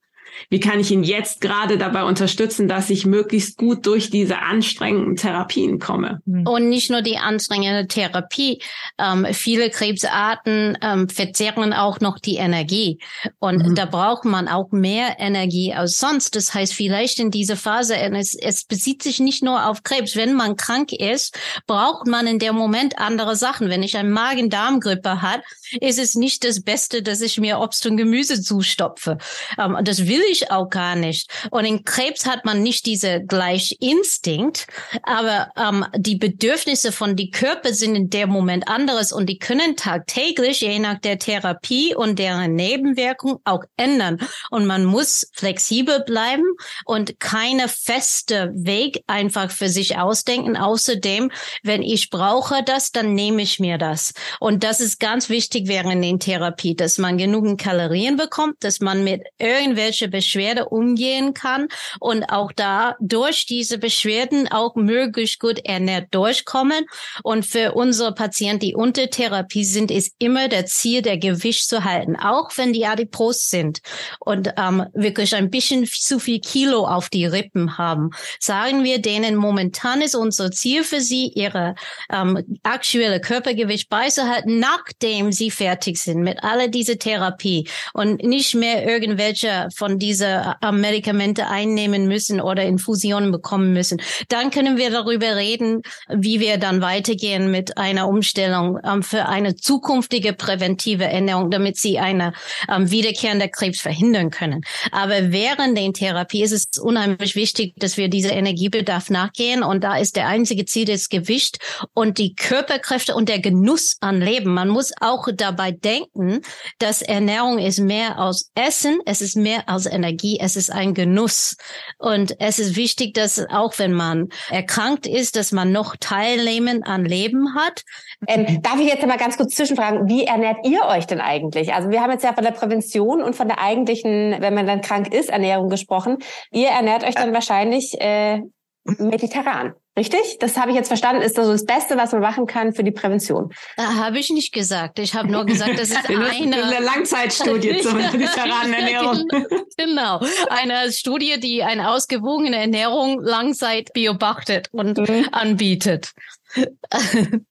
Wie 0.50 0.60
kann 0.60 0.80
ich 0.80 0.92
ihn 0.92 1.04
jetzt 1.04 1.42
gerade 1.42 1.78
dabei 1.78 2.04
unterstützen, 2.04 2.68
dass 2.68 2.90
ich 2.90 3.06
möglichst 3.06 3.58
gut 3.58 3.86
durch 3.86 4.10
diese 4.10 4.40
anstrengenden 4.40 5.16
Therapien 5.16 5.80
komme? 5.80 6.22
Hm. 6.26 6.48
Und 6.48 6.70
nicht 6.70 6.90
nur 6.90 7.02
die 7.02 7.18
anstrengende 7.18 7.88
Therapie. 7.88 8.62
Ähm, 8.98 9.28
viele 9.32 9.70
Krebsarten 9.70 10.78
ähm, 10.82 11.10
verzehren 11.10 11.74
auch 11.74 12.00
noch 12.00 12.20
die 12.20 12.36
Energie. 12.36 13.00
Und 13.40 13.68
mhm. 13.68 13.76
da 13.76 13.86
braucht 13.86 14.26
man 14.26 14.48
auch 14.48 14.72
mehr 14.72 15.18
Energie 15.20 15.74
als 15.74 15.98
sonst. 15.98 16.36
Das 16.36 16.54
heißt, 16.54 16.74
vielleicht 16.74 17.20
in 17.20 17.32
dieser 17.32 17.58
Phase, 17.58 17.96
es, 17.96 18.36
es 18.36 18.66
bezieht 18.66 19.04
sich 19.04 19.20
nicht 19.20 19.44
nur 19.44 19.68
auf 19.68 19.84
Krebs. 19.84 20.16
Wenn 20.16 20.34
man 20.34 20.56
krank 20.56 20.92
ist, 20.92 21.38
braucht 21.68 22.08
man 22.08 22.28
in 22.28 22.40
dem 22.40 22.56
Moment 22.56 22.98
andere 22.98 23.36
Sachen. 23.36 23.70
Wenn 23.70 23.84
ich 23.84 23.98
eine 23.98 24.10
Magen-Darm-Grippe 24.10 25.22
hat, 25.22 25.42
ist 25.82 26.00
es 26.00 26.16
nicht 26.16 26.44
das 26.44 26.64
Beste, 26.64 27.02
dass 27.02 27.22
ich 27.22 27.40
mir 27.40 27.60
Obst 27.60 27.86
und 27.86 27.98
Gemüse 27.98 28.42
zustopfe. 28.42 29.18
Ähm, 29.58 29.78
das 29.84 30.08
will 30.08 30.23
ich 30.32 30.52
auch 30.52 30.70
gar 30.70 30.96
nicht. 30.96 31.30
Und 31.52 31.66
in 31.66 31.84
Krebs 31.84 32.26
hat 32.26 32.46
man 32.46 32.62
nicht 32.62 32.86
diese 32.86 33.22
Gleichinstinkt, 33.24 34.68
aber 35.04 35.50
ähm, 35.58 35.86
die 35.96 36.16
Bedürfnisse 36.16 36.92
von 36.92 37.16
die 37.16 37.32
Körper 37.32 37.74
sind 37.74 37.96
in 37.96 38.10
dem 38.10 38.30
Moment 38.30 38.68
anderes 38.68 39.12
und 39.12 39.28
die 39.28 39.38
können 39.38 39.76
tagtäglich, 39.76 40.62
je 40.62 40.80
nach 40.80 41.00
der 41.00 41.20
Therapie 41.20 41.96
und 41.96 42.20
deren 42.20 42.56
Nebenwirkung, 42.56 43.40
auch 43.46 43.64
ändern. 43.78 44.20
Und 44.50 44.66
man 44.66 44.86
muss 44.86 45.28
flexibel 45.34 46.04
bleiben 46.06 46.46
und 46.86 47.20
keine 47.20 47.68
feste 47.68 48.52
Weg 48.54 49.04
einfach 49.08 49.52
für 49.52 49.70
sich 49.70 49.98
ausdenken. 49.98 50.58
Außerdem, 50.58 51.32
wenn 51.64 51.82
ich 51.82 52.10
brauche 52.10 52.64
das, 52.64 52.92
dann 52.92 53.14
nehme 53.14 53.42
ich 53.42 53.60
mir 53.60 53.78
das. 53.78 54.14
Und 54.40 54.64
das 54.64 54.80
ist 54.80 55.00
ganz 55.00 55.30
wichtig 55.30 55.68
während 55.68 56.04
der 56.04 56.20
Therapie, 56.20 56.76
dass 56.76 56.98
man 56.98 57.18
genügend 57.18 57.60
Kalorien 57.60 58.18
bekommt, 58.18 58.64
dass 58.64 58.80
man 58.80 59.04
mit 59.04 59.24
irgendwelche 59.38 60.08
Beschwerde 60.14 60.70
umgehen 60.70 61.34
kann 61.34 61.68
und 62.00 62.24
auch 62.26 62.52
da 62.52 62.96
durch 63.02 63.48
diese 63.48 63.80
Beschwerden 63.80 64.48
auch 64.48 64.76
möglichst 64.76 65.40
gut 65.40 65.60
ernährt 65.66 66.14
durchkommen. 66.14 66.86
Und 67.24 67.46
für 67.46 67.74
unsere 67.74 68.14
Patienten, 68.14 68.60
die 68.60 68.76
unter 68.76 69.10
Therapie 69.10 69.66
sind, 69.66 69.90
ist 69.90 70.14
immer 70.20 70.48
der 70.48 70.68
Ziel, 70.68 71.02
der 71.02 71.18
Gewicht 71.18 71.68
zu 71.68 71.84
halten, 71.84 72.16
auch 72.16 72.52
wenn 72.56 72.74
die 72.74 72.86
adipos 72.86 73.50
sind 73.50 73.80
und 74.20 74.54
ähm, 74.58 74.86
wirklich 74.94 75.36
ein 75.36 75.50
bisschen 75.50 75.86
zu 75.88 76.20
viel 76.20 76.40
Kilo 76.40 76.86
auf 76.86 77.10
die 77.10 77.26
Rippen 77.26 77.80
haben. 77.80 78.12
Sagen 78.40 78.84
wir 78.84 79.02
denen, 79.02 79.36
momentan 79.36 80.02
ist 80.02 80.16
unser 80.16 80.52
Ziel 80.52 80.84
für 80.84 81.02
sie, 81.02 81.32
ihre 81.34 81.74
ähm, 82.12 82.60
aktuelle 82.62 83.20
Körpergewicht 83.20 83.90
beizuhalten, 83.90 84.60
nachdem 84.60 85.32
sie 85.32 85.50
fertig 85.50 85.98
sind 85.98 86.22
mit 86.22 86.44
aller 86.44 86.68
diese 86.68 86.98
Therapie 86.98 87.68
und 87.94 88.22
nicht 88.22 88.54
mehr 88.54 88.88
irgendwelche 88.88 89.70
von 89.76 89.98
diese 90.04 90.58
äh, 90.62 90.72
Medikamente 90.74 91.48
einnehmen 91.48 92.08
müssen 92.08 92.42
oder 92.42 92.64
Infusionen 92.64 93.32
bekommen 93.32 93.72
müssen. 93.72 94.02
Dann 94.28 94.52
können 94.52 94.76
wir 94.76 94.92
darüber 94.92 95.38
reden, 95.38 95.82
wie 96.10 96.42
wir 96.42 96.58
dann 96.58 96.82
weitergehen 96.82 97.50
mit 97.50 97.78
einer 97.78 98.10
Umstellung 98.10 98.78
ähm, 98.84 99.02
für 99.02 99.28
eine 99.28 99.56
zukünftige 99.56 100.34
präventive 100.34 101.06
Ernährung, 101.06 101.52
damit 101.52 101.78
sie 101.78 102.00
eine 102.00 102.34
ähm, 102.70 102.92
wiederkehrende 102.92 103.48
Krebs 103.48 103.80
verhindern 103.80 104.30
können. 104.30 104.62
Aber 104.92 105.32
während 105.32 105.78
der 105.78 105.94
Therapie 105.94 106.44
ist 106.44 106.52
es 106.52 106.78
unheimlich 106.78 107.36
wichtig, 107.36 107.74
dass 107.78 107.96
wir 107.96 108.10
diese 108.10 108.30
Energiebedarf 108.30 109.10
nachgehen 109.10 109.64
und 109.64 109.86
da 109.86 109.96
ist 109.98 110.18
der 110.18 110.28
einzige 110.28 110.66
Ziel 110.66 110.86
das 110.86 111.08
Gewicht 111.08 111.60
und 111.94 112.18
die 112.18 112.36
Körperkräfte 112.36 113.16
und 113.16 113.30
der 113.30 113.40
Genuss 113.40 113.96
an 114.02 114.20
Leben. 114.20 114.54
Man 114.54 114.68
muss 114.68 114.92
auch 115.00 115.28
dabei 115.34 115.72
denken, 115.72 116.42
dass 116.80 117.02
Ernährung 117.02 117.58
ist 117.58 117.80
mehr 117.80 118.20
aus 118.20 118.52
Essen, 118.56 119.00
es 119.06 119.22
ist 119.22 119.38
mehr 119.38 119.70
als 119.70 119.93
Energie, 119.94 120.40
es 120.42 120.56
ist 120.56 120.72
ein 120.72 120.94
Genuss. 120.94 121.56
Und 121.98 122.40
es 122.40 122.60
ist 122.60 122.76
wichtig, 122.76 123.14
dass 123.14 123.46
auch 123.50 123.78
wenn 123.80 123.94
man 123.94 124.30
erkrankt 124.50 125.08
ist, 125.08 125.36
dass 125.36 125.52
man 125.52 125.72
noch 125.72 125.96
Teilnehmen 126.00 126.84
an 126.84 127.06
Leben 127.06 127.56
hat. 127.56 127.84
Ähm, 128.28 128.62
darf 128.62 128.80
ich 128.80 128.88
jetzt 128.88 129.06
mal 129.06 129.18
ganz 129.18 129.38
kurz 129.38 129.56
zwischenfragen, 129.56 130.08
wie 130.08 130.26
ernährt 130.26 130.58
ihr 130.66 130.84
euch 130.86 131.08
denn 131.08 131.22
eigentlich? 131.22 131.74
Also 131.74 131.90
wir 131.90 132.02
haben 132.02 132.12
jetzt 132.12 132.24
ja 132.24 132.34
von 132.34 132.44
der 132.44 132.52
Prävention 132.52 133.22
und 133.22 133.36
von 133.36 133.48
der 133.48 133.60
eigentlichen, 133.60 134.36
wenn 134.40 134.54
man 134.54 134.68
dann 134.68 134.82
krank 134.82 135.14
ist, 135.14 135.30
Ernährung 135.30 135.70
gesprochen. 135.70 136.18
Ihr 136.52 136.70
ernährt 136.70 137.04
euch 137.04 137.16
dann 137.16 137.34
wahrscheinlich 137.34 138.00
äh, 138.00 138.42
mediterran. 138.84 139.74
Richtig? 139.96 140.38
Das 140.40 140.58
habe 140.58 140.72
ich 140.72 140.76
jetzt 140.76 140.88
verstanden. 140.88 141.22
Ist 141.22 141.38
das 141.38 141.46
so 141.46 141.52
das 141.52 141.66
Beste, 141.66 141.98
was 141.98 142.12
man 142.12 142.22
machen 142.22 142.48
kann 142.48 142.74
für 142.74 142.84
die 142.84 142.92
Prävention? 142.92 143.54
Habe 143.78 144.18
ich 144.18 144.32
nicht 144.32 144.52
gesagt. 144.52 144.98
Ich 144.98 145.14
habe 145.14 145.32
nur 145.32 145.46
gesagt, 145.46 145.78
das 145.78 145.90
ist 145.90 146.10
eine, 146.10 146.28
eine 146.30 146.80
Langzeitstudie 146.84 147.78
zur 147.82 147.94
mediterranen 147.94 148.74
Ernährung. 148.74 149.24
genau. 149.78 150.20
Eine 150.50 150.92
Studie, 150.92 151.40
die 151.40 151.64
eine 151.64 151.92
ausgewogene 151.92 152.58
Ernährung 152.58 153.22
langzeit 153.22 153.94
beobachtet 153.94 154.68
und 154.72 154.98
mhm. 154.98 155.28
anbietet. 155.32 156.14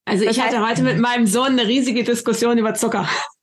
Also 0.05 0.24
ich 0.24 0.40
hatte 0.40 0.66
heute 0.66 0.83
mit 0.83 0.98
meinem 0.98 1.26
Sohn 1.26 1.59
eine 1.59 1.66
riesige 1.66 2.05
Diskussion 2.05 2.59
über 2.59 2.74
Zucker. 2.74 3.09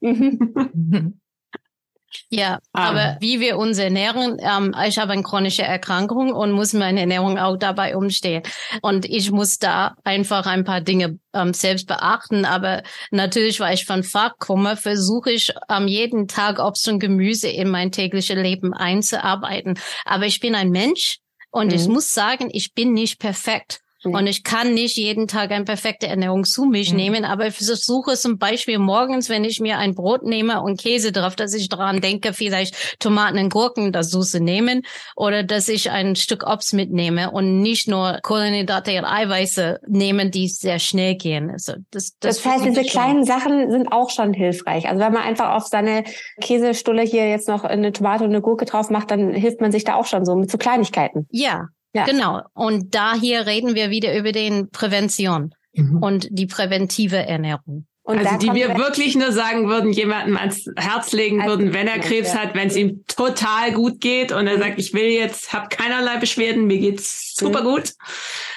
Ja, 2.28 2.58
ah. 2.72 2.90
aber 2.90 3.16
wie 3.20 3.40
wir 3.40 3.56
uns 3.58 3.78
ernähren, 3.78 4.38
ähm, 4.40 4.74
ich 4.86 4.98
habe 4.98 5.12
eine 5.12 5.22
chronische 5.22 5.62
Erkrankung 5.62 6.32
und 6.32 6.52
muss 6.52 6.72
meine 6.72 7.00
Ernährung 7.00 7.38
auch 7.38 7.56
dabei 7.56 7.96
umstehen. 7.96 8.42
Und 8.82 9.04
ich 9.04 9.30
muss 9.30 9.58
da 9.58 9.96
einfach 10.04 10.46
ein 10.46 10.64
paar 10.64 10.80
Dinge 10.80 11.18
ähm, 11.32 11.54
selbst 11.54 11.86
beachten. 11.86 12.44
Aber 12.44 12.82
natürlich, 13.10 13.60
weil 13.60 13.74
ich 13.74 13.84
von 13.84 14.02
Fach 14.02 14.34
komme, 14.38 14.76
versuche 14.76 15.32
ich 15.32 15.52
ähm, 15.68 15.86
jeden 15.86 16.28
Tag 16.28 16.58
Obst 16.58 16.88
und 16.88 16.98
Gemüse 16.98 17.48
in 17.48 17.68
mein 17.68 17.92
tägliches 17.92 18.36
Leben 18.36 18.72
einzuarbeiten. 18.72 19.78
Aber 20.04 20.26
ich 20.26 20.40
bin 20.40 20.54
ein 20.54 20.70
Mensch 20.70 21.18
und 21.50 21.68
mhm. 21.68 21.74
ich 21.74 21.88
muss 21.88 22.12
sagen, 22.12 22.48
ich 22.52 22.74
bin 22.74 22.92
nicht 22.92 23.18
perfekt. 23.18 23.80
Mhm. 24.04 24.14
Und 24.14 24.26
ich 24.26 24.44
kann 24.44 24.74
nicht 24.74 24.96
jeden 24.96 25.28
Tag 25.28 25.50
eine 25.50 25.64
perfekte 25.64 26.06
Ernährung 26.06 26.44
zu 26.44 26.64
mich 26.64 26.90
mhm. 26.90 26.96
nehmen, 26.96 27.24
aber 27.24 27.46
ich 27.48 27.54
versuche 27.54 28.16
zum 28.16 28.38
Beispiel 28.38 28.78
morgens, 28.78 29.28
wenn 29.28 29.44
ich 29.44 29.60
mir 29.60 29.78
ein 29.78 29.94
Brot 29.94 30.22
nehme 30.22 30.62
und 30.62 30.80
Käse 30.80 31.12
drauf, 31.12 31.36
dass 31.36 31.54
ich 31.54 31.68
daran 31.68 32.00
denke, 32.00 32.32
vielleicht 32.32 32.98
Tomaten 32.98 33.38
und 33.38 33.52
Gurken 33.52 33.92
das 33.92 34.10
Soße 34.10 34.40
nehmen 34.40 34.82
oder 35.16 35.42
dass 35.42 35.68
ich 35.68 35.90
ein 35.90 36.16
Stück 36.16 36.46
Obst 36.46 36.72
mitnehme 36.72 37.30
und 37.30 37.60
nicht 37.60 37.88
nur 37.88 38.18
Kohlenhydrate 38.22 38.98
und 38.98 39.04
Eiweiße 39.04 39.80
nehmen, 39.86 40.30
die 40.30 40.48
sehr 40.48 40.78
schnell 40.78 41.16
gehen. 41.16 41.50
Also 41.50 41.74
das, 41.90 42.16
das, 42.20 42.42
das 42.42 42.46
heißt, 42.46 42.64
diese 42.64 42.82
kleinen 42.82 43.24
Sachen 43.24 43.70
sind 43.70 43.92
auch 43.92 44.10
schon 44.10 44.32
hilfreich. 44.32 44.88
Also 44.88 45.00
wenn 45.00 45.12
man 45.12 45.22
einfach 45.22 45.54
auf 45.54 45.66
seine 45.66 46.04
Käsestulle 46.40 47.02
hier 47.02 47.28
jetzt 47.28 47.48
noch 47.48 47.64
eine 47.64 47.92
Tomate 47.92 48.24
und 48.24 48.30
eine 48.30 48.40
Gurke 48.40 48.64
drauf 48.64 48.90
macht, 48.90 49.10
dann 49.10 49.32
hilft 49.32 49.60
man 49.60 49.72
sich 49.72 49.84
da 49.84 49.94
auch 49.94 50.06
schon 50.06 50.24
so 50.24 50.34
mit 50.36 50.50
so 50.50 50.58
Kleinigkeiten. 50.58 51.26
Ja, 51.30 51.68
ja. 51.94 52.04
Genau. 52.04 52.42
Und 52.54 52.94
da 52.94 53.14
hier 53.14 53.46
reden 53.46 53.74
wir 53.74 53.90
wieder 53.90 54.16
über 54.16 54.32
den 54.32 54.70
Prävention 54.70 55.54
mhm. 55.74 56.02
und 56.02 56.28
die 56.30 56.46
präventive 56.46 57.16
Ernährung. 57.16 57.86
Und 58.02 58.18
also 58.18 58.38
die 58.38 58.52
wir 58.54 58.76
wirklich 58.76 59.14
nur 59.14 59.30
sagen 59.30 59.68
würden, 59.68 59.92
jemandem 59.92 60.36
ans 60.36 60.64
Herz 60.76 61.12
legen 61.12 61.44
würden, 61.46 61.72
wenn 61.74 61.86
er 61.86 62.00
Krebs 62.00 62.32
ja. 62.32 62.40
hat, 62.40 62.54
wenn 62.56 62.66
es 62.66 62.74
ihm 62.74 63.04
total 63.06 63.72
gut 63.72 64.00
geht 64.00 64.32
und 64.32 64.48
er 64.48 64.56
mhm. 64.56 64.60
sagt, 64.60 64.78
ich 64.78 64.94
will 64.94 65.10
jetzt, 65.10 65.52
habe 65.52 65.68
keinerlei 65.68 66.16
Beschwerden, 66.16 66.66
mir 66.66 66.78
geht's 66.78 67.34
super 67.36 67.60
mhm. 67.60 67.66
gut. 67.66 67.92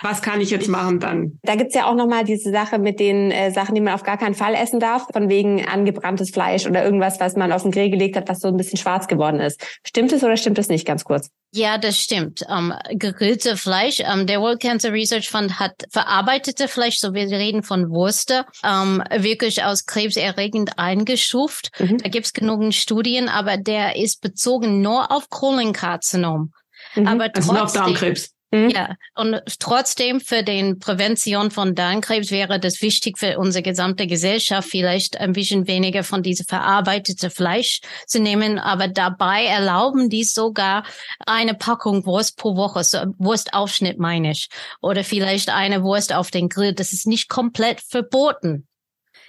Was 0.02 0.24
kann 0.24 0.42
ich 0.42 0.50
jetzt 0.50 0.70
machen 0.70 1.00
dann? 1.00 1.40
Da 1.44 1.56
gibt's 1.56 1.76
ja 1.76 1.86
auch 1.86 1.94
nochmal 1.94 2.24
diese 2.24 2.52
Sache 2.52 2.80
mit 2.80 3.00
den 3.00 3.30
äh, 3.30 3.52
Sachen, 3.52 3.76
die 3.76 3.82
man 3.82 3.94
auf 3.94 4.04
gar 4.04 4.18
keinen 4.18 4.34
Fall 4.34 4.56
essen 4.56 4.80
darf, 4.80 5.06
von 5.14 5.30
wegen 5.30 5.68
angebranntes 5.68 6.32
Fleisch 6.32 6.66
oder 6.66 6.84
irgendwas, 6.84 7.20
was 7.20 7.36
man 7.36 7.52
auf 7.52 7.62
den 7.62 7.72
Grill 7.72 7.92
gelegt 7.92 8.16
hat, 8.16 8.30
was 8.30 8.40
so 8.40 8.48
ein 8.48 8.58
bisschen 8.58 8.80
schwarz 8.80 9.08
geworden 9.08 9.40
ist. 9.40 9.64
Stimmt 9.86 10.14
es 10.14 10.24
oder 10.24 10.38
stimmt 10.38 10.58
es 10.58 10.70
nicht? 10.70 10.88
Ganz 10.88 11.04
kurz. 11.04 11.30
Ja, 11.56 11.78
das 11.78 12.00
stimmt. 12.00 12.44
Ähm, 12.50 12.74
gegrillte 12.90 13.58
Fleisch. 13.58 14.00
Ähm, 14.00 14.26
der 14.26 14.42
World 14.42 14.60
Cancer 14.60 14.92
Research 14.92 15.30
Fund 15.30 15.60
hat 15.60 15.84
verarbeitete 15.92 16.68
Fleisch, 16.68 16.98
so 16.98 17.14
wir 17.14 17.28
reden 17.28 17.62
von 17.62 17.92
Wurste, 17.92 18.46
ähm, 18.64 19.04
wirklich 19.16 19.64
aus 19.64 19.86
krebserregend 19.86 20.80
eingestuft. 20.80 21.70
Mhm. 21.80 22.00
Da 22.00 22.10
gibt's 22.10 22.34
genug 22.34 22.74
Studien, 22.74 23.30
aber 23.30 23.58
der 23.58 23.98
ist 23.98 24.22
bezogen 24.22 24.82
nur 24.82 25.12
auf 25.12 25.30
Kolonkarzinom. 25.30 26.54
Mhm. 26.96 27.08
Aber 27.08 27.32
trotzdem, 27.32 27.56
also 27.56 27.66
auf 27.66 27.74
Darmkrebs. 27.74 28.33
Mhm. 28.54 28.70
Ja, 28.70 28.98
und 29.16 29.42
trotzdem 29.58 30.22
für 30.22 30.44
den 30.44 30.78
Prävention 30.78 31.50
von 31.50 31.74
Darmkrebs 31.74 32.30
wäre 32.30 32.60
das 32.60 32.84
wichtig 32.84 33.18
für 33.18 33.40
unsere 33.40 33.64
gesamte 33.64 34.06
Gesellschaft, 34.06 34.70
vielleicht 34.70 35.18
ein 35.18 35.34
bisschen 35.34 35.66
weniger 35.66 36.04
von 36.04 36.22
diesem 36.22 36.46
verarbeiteten 36.46 37.32
Fleisch 37.32 37.82
zu 38.06 38.20
nehmen, 38.20 38.60
aber 38.60 38.88
dabei 38.88 39.46
erlauben 39.46 40.08
die 40.08 40.24
sogar 40.24 40.84
eine 41.26 41.56
Packung 41.56 42.06
Wurst 42.06 42.38
pro 42.38 42.56
Woche, 42.56 42.84
so 42.84 43.00
Wurstaufschnitt 43.18 43.98
meine 43.98 44.34
ich, 44.34 44.50
oder 44.82 45.04
vielleicht 45.04 45.50
eine 45.50 45.82
Wurst 45.82 46.14
auf 46.14 46.30
den 46.30 46.48
Grill. 46.48 46.74
Das 46.74 46.94
ist 46.94 47.08
nicht 47.08 47.30
komplett 47.30 47.82
verboten. 47.82 48.68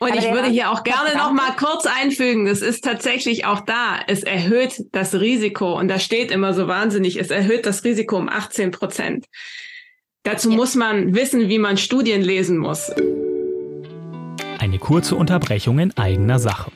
Und 0.04 0.14
ich 0.18 0.30
würde 0.30 0.48
hier 0.48 0.70
auch 0.70 0.84
gerne 0.84 1.16
noch 1.16 1.32
mal 1.32 1.52
kurz 1.56 1.86
einfügen, 1.86 2.44
das 2.44 2.60
ist 2.60 2.84
tatsächlich 2.84 3.46
auch 3.46 3.60
da, 3.60 3.98
es 4.06 4.22
erhöht 4.22 4.84
das 4.92 5.14
Risiko 5.14 5.78
und 5.78 5.88
da 5.88 5.98
steht 5.98 6.30
immer 6.30 6.52
so 6.52 6.68
wahnsinnig, 6.68 7.18
es 7.18 7.30
erhöht 7.30 7.66
das 7.66 7.84
Risiko 7.84 8.16
um 8.16 8.28
18 8.28 8.70
Prozent. 8.70 9.26
Dazu 10.22 10.50
ja. 10.50 10.56
muss 10.56 10.74
man 10.74 11.14
wissen, 11.14 11.48
wie 11.48 11.58
man 11.58 11.76
Studien 11.76 12.22
lesen 12.22 12.58
muss. 12.58 12.90
Eine 14.58 14.78
kurze 14.78 15.16
Unterbrechung 15.16 15.78
in 15.78 15.96
eigener 15.96 16.38
Sache. 16.38 16.70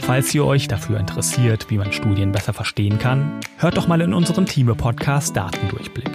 Falls 0.00 0.34
ihr 0.34 0.44
euch 0.44 0.68
dafür 0.68 1.00
interessiert, 1.00 1.66
wie 1.70 1.78
man 1.78 1.92
Studien 1.92 2.32
besser 2.32 2.52
verstehen 2.52 2.98
kann, 2.98 3.40
hört 3.58 3.76
doch 3.76 3.88
mal 3.88 4.00
in 4.00 4.14
unserem 4.14 4.46
Thieme-Podcast 4.46 5.36
Datendurchblick. 5.36 6.10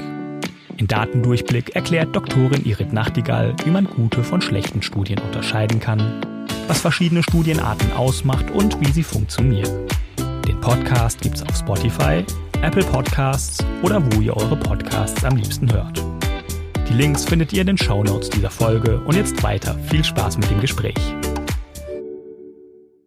In 0.77 0.87
Datendurchblick 0.87 1.75
erklärt 1.75 2.15
Doktorin 2.15 2.65
Irit 2.65 2.93
Nachtigall, 2.93 3.55
wie 3.63 3.69
man 3.69 3.85
gute 3.85 4.23
von 4.23 4.41
schlechten 4.41 4.81
Studien 4.81 5.19
unterscheiden 5.19 5.79
kann 5.79 6.21
was 6.67 6.81
verschiedene 6.81 7.23
Studienarten 7.23 7.91
ausmacht 7.93 8.49
und 8.51 8.79
wie 8.79 8.91
sie 8.91 9.03
funktionieren. 9.03 9.87
Den 10.47 10.59
Podcast 10.61 11.21
gibt's 11.21 11.43
auf 11.43 11.55
Spotify, 11.55 12.25
Apple 12.61 12.83
Podcasts 12.83 13.63
oder 13.81 14.01
wo 14.11 14.21
ihr 14.21 14.35
eure 14.35 14.57
Podcasts 14.57 15.23
am 15.23 15.35
liebsten 15.35 15.71
hört. 15.71 16.01
Die 16.89 16.93
Links 16.93 17.23
findet 17.23 17.53
ihr 17.53 17.61
in 17.61 17.67
den 17.67 17.77
Shownotes 17.77 18.29
dieser 18.29 18.49
Folge 18.49 18.99
und 19.01 19.15
jetzt 19.15 19.41
weiter. 19.43 19.77
Viel 19.89 20.03
Spaß 20.03 20.37
mit 20.37 20.49
dem 20.49 20.59
Gespräch. 20.59 20.95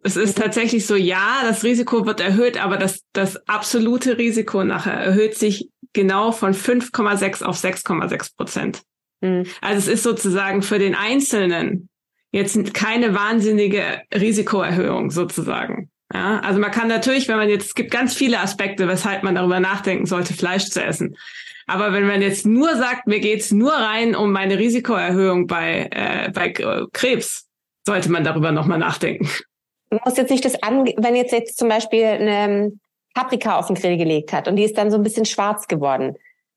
Es 0.03 0.17
ist 0.17 0.37
tatsächlich 0.37 0.87
so, 0.87 0.97
ja, 0.97 1.41
das 1.43 1.65
Risiko 1.65 2.05
wird 2.05 2.21
erhöht, 2.21 2.63
aber 2.63 2.77
das, 2.77 3.01
das 3.13 3.37
absolute 3.49 4.19
Risiko 4.19 4.63
nachher 4.63 4.93
erhöht 4.93 5.35
sich 5.37 5.71
genau 5.95 6.33
von 6.33 6.53
5,6 6.53 7.43
auf 7.43 7.57
6,6 7.57 8.37
Prozent. 8.37 8.83
Mhm. 9.23 9.47
Also 9.63 9.79
es 9.79 9.89
ist 9.89 10.03
sozusagen 10.03 10.63
für 10.63 10.79
den 10.79 10.95
Einzelnen 10.95 11.89
jetzt 12.35 12.75
keine 12.75 13.15
wahnsinnige 13.15 14.03
Risikoerhöhung 14.13 15.11
sozusagen. 15.11 15.89
Ja, 16.13 16.41
also 16.41 16.61
man 16.61 16.73
kann 16.73 16.89
natürlich, 16.89 17.29
wenn 17.29 17.37
man 17.37 17.49
jetzt, 17.49 17.67
es 17.67 17.75
gibt 17.75 17.93
ganz 17.93 18.15
viele 18.15 18.41
Aspekte, 18.41 18.89
weshalb 18.89 19.23
man 19.23 19.37
darüber 19.37 19.61
nachdenken 19.61 20.07
sollte, 20.07 20.35
Fleisch 20.35 20.69
zu 20.69 20.83
essen. 20.83 21.17
Aber 21.67 21.93
wenn 21.93 22.07
man 22.07 22.21
jetzt 22.23 22.45
nur 22.45 22.77
sagt, 22.77 23.07
mir 23.07 23.21
geht's 23.21 23.53
nur 23.53 23.73
rein 23.73 24.17
um 24.17 24.33
meine 24.33 24.59
Risikoerhöhung 24.59 25.47
bei, 25.47 25.89
äh, 25.93 26.31
bei 26.33 26.53
Krebs, 26.93 27.47
sollte 27.87 28.11
man 28.11 28.25
darüber 28.25 28.51
nochmal 28.51 28.79
nachdenken. 28.79 29.29
Du 29.91 29.99
musst 30.05 30.19
jetzt 30.19 30.31
nicht 30.31 30.45
das 30.45 30.61
an, 30.61 30.87
wenn 30.97 31.15
jetzt 31.15 31.33
jetzt 31.33 31.57
zum 31.57 31.69
Beispiel 31.69 32.05
eine 32.05 32.73
Paprika 33.15 33.59
auf 33.59 33.69
den 33.69 33.77
Grill 33.77 33.97
gelegt 33.97 34.33
hat 34.33 34.49
und 34.49 34.57
die 34.57 34.65
ist 34.65 34.77
dann 34.77 34.91
so 34.91 34.97
ein 34.97 35.05
bisschen 35.05 35.25
schwarz 35.25 35.69
geworden 35.69 36.17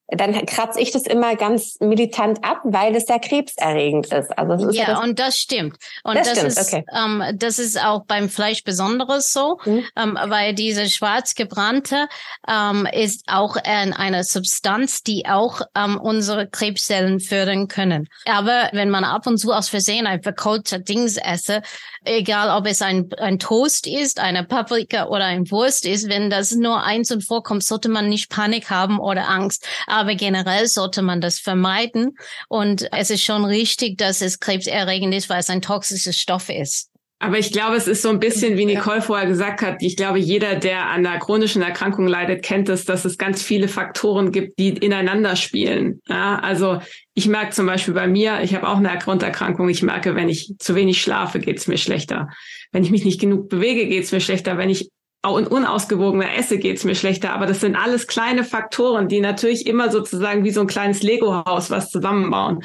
dann 0.09 0.33
kratze 0.45 0.79
ich 0.79 0.91
das 0.91 1.03
immer 1.03 1.35
ganz 1.35 1.77
militant 1.81 2.43
ab, 2.43 2.61
weil 2.63 2.95
es 2.95 3.07
ja 3.09 3.19
krebserregend 3.19 4.07
ist. 4.07 4.37
Also 4.37 4.69
ist 4.69 4.75
ja, 4.75 4.83
ja 4.83 4.93
das 4.93 5.03
und 5.03 5.19
das 5.19 5.37
stimmt. 5.37 5.77
Und 6.03 6.15
das, 6.15 6.29
das 6.29 6.37
stimmt, 6.37 6.51
ist, 6.51 6.73
okay. 6.73 6.85
ähm, 6.95 7.23
das 7.37 7.59
ist 7.59 7.83
auch 7.83 8.05
beim 8.05 8.29
Fleisch 8.29 8.63
besonderes 8.63 9.33
so, 9.33 9.59
mhm. 9.65 9.83
ähm, 9.97 10.17
weil 10.27 10.53
diese 10.53 10.89
schwarz 10.89 11.35
gebrannte 11.35 12.07
ähm, 12.47 12.87
ist 12.89 13.25
auch 13.27 13.57
ein, 13.57 13.91
eine 13.91 14.23
Substanz, 14.23 15.03
die 15.03 15.25
auch 15.27 15.61
ähm, 15.75 15.99
unsere 15.99 16.47
Krebszellen 16.47 17.19
fördern 17.19 17.67
können. 17.67 18.07
Aber 18.25 18.69
wenn 18.71 18.89
man 18.89 19.03
ab 19.03 19.27
und 19.27 19.37
zu 19.37 19.51
aus 19.51 19.67
Versehen 19.67 20.07
ein 20.07 20.23
verkohlter 20.23 20.79
Dings 20.79 21.17
esse, 21.17 21.61
egal 22.05 22.57
ob 22.57 22.65
es 22.65 22.81
ein, 22.81 23.09
ein 23.17 23.39
Toast 23.39 23.87
ist, 23.87 24.21
eine 24.21 24.45
Paprika 24.45 25.07
oder 25.07 25.25
ein 25.25 25.51
Wurst 25.51 25.85
ist, 25.85 26.07
wenn 26.07 26.29
das 26.29 26.51
nur 26.51 26.81
einzeln 26.81 27.19
vorkommt, 27.19 27.63
sollte 27.63 27.89
man 27.89 28.07
nicht 28.07 28.29
Panik 28.29 28.69
haben 28.69 28.99
oder 28.99 29.27
Angst. 29.27 29.67
Aber 29.85 29.96
generell 30.05 30.67
sollte 30.67 31.01
man 31.01 31.21
das 31.21 31.39
vermeiden. 31.39 32.17
Und 32.47 32.87
es 32.91 33.09
ist 33.09 33.23
schon 33.23 33.45
richtig, 33.45 33.97
dass 33.97 34.21
es 34.21 34.39
krebserregend 34.39 35.13
ist, 35.13 35.29
weil 35.29 35.39
es 35.39 35.49
ein 35.49 35.61
toxischer 35.61 36.13
Stoff 36.13 36.49
ist. 36.49 36.89
Aber 37.19 37.39
ich 37.39 37.51
glaube, 37.51 37.75
es 37.75 37.87
ist 37.87 38.03
so 38.03 38.09
ein 38.09 38.19
bisschen, 38.19 38.57
wie 38.57 38.65
Nicole 38.65 39.01
vorher 39.01 39.25
gesagt 39.27 39.63
hat, 39.63 39.77
ich 39.81 39.97
glaube, 39.97 40.19
jeder, 40.19 40.55
der 40.55 40.85
an 40.85 41.03
einer 41.03 41.17
chronischen 41.17 41.63
Erkrankung 41.63 42.05
leidet, 42.05 42.43
kennt 42.43 42.69
es, 42.69 42.85
dass 42.85 43.05
es 43.05 43.17
ganz 43.17 43.41
viele 43.41 43.67
Faktoren 43.67 44.31
gibt, 44.31 44.59
die 44.59 44.69
ineinander 44.69 45.35
spielen. 45.35 45.99
Ja, 46.07 46.37
also 46.37 46.79
ich 47.15 47.27
merke 47.27 47.53
zum 47.53 47.65
Beispiel 47.65 47.95
bei 47.95 48.07
mir, 48.07 48.41
ich 48.43 48.53
habe 48.53 48.69
auch 48.69 48.77
eine 48.77 48.95
Grunderkrankung, 48.99 49.67
ich 49.67 49.81
merke, 49.81 50.13
wenn 50.15 50.29
ich 50.29 50.53
zu 50.59 50.75
wenig 50.75 51.01
schlafe, 51.01 51.39
geht 51.39 51.57
es 51.57 51.67
mir 51.67 51.79
schlechter. 51.79 52.29
Wenn 52.71 52.83
ich 52.83 52.91
mich 52.91 53.03
nicht 53.03 53.19
genug 53.19 53.49
bewege, 53.49 53.87
geht 53.87 54.03
es 54.03 54.11
mir 54.11 54.21
schlechter. 54.21 54.59
Wenn 54.59 54.69
ich 54.69 54.89
unausgewogener 55.23 56.35
esse, 56.35 56.57
geht 56.57 56.77
es 56.77 56.83
mir 56.83 56.95
schlechter. 56.95 57.33
Aber 57.33 57.45
das 57.45 57.59
sind 57.61 57.75
alles 57.75 58.07
kleine 58.07 58.43
Faktoren, 58.43 59.07
die 59.07 59.19
natürlich 59.19 59.67
immer 59.67 59.91
sozusagen 59.91 60.43
wie 60.43 60.51
so 60.51 60.61
ein 60.61 60.67
kleines 60.67 61.03
Lego-Haus 61.03 61.69
was 61.69 61.89
zusammenbauen. 61.89 62.63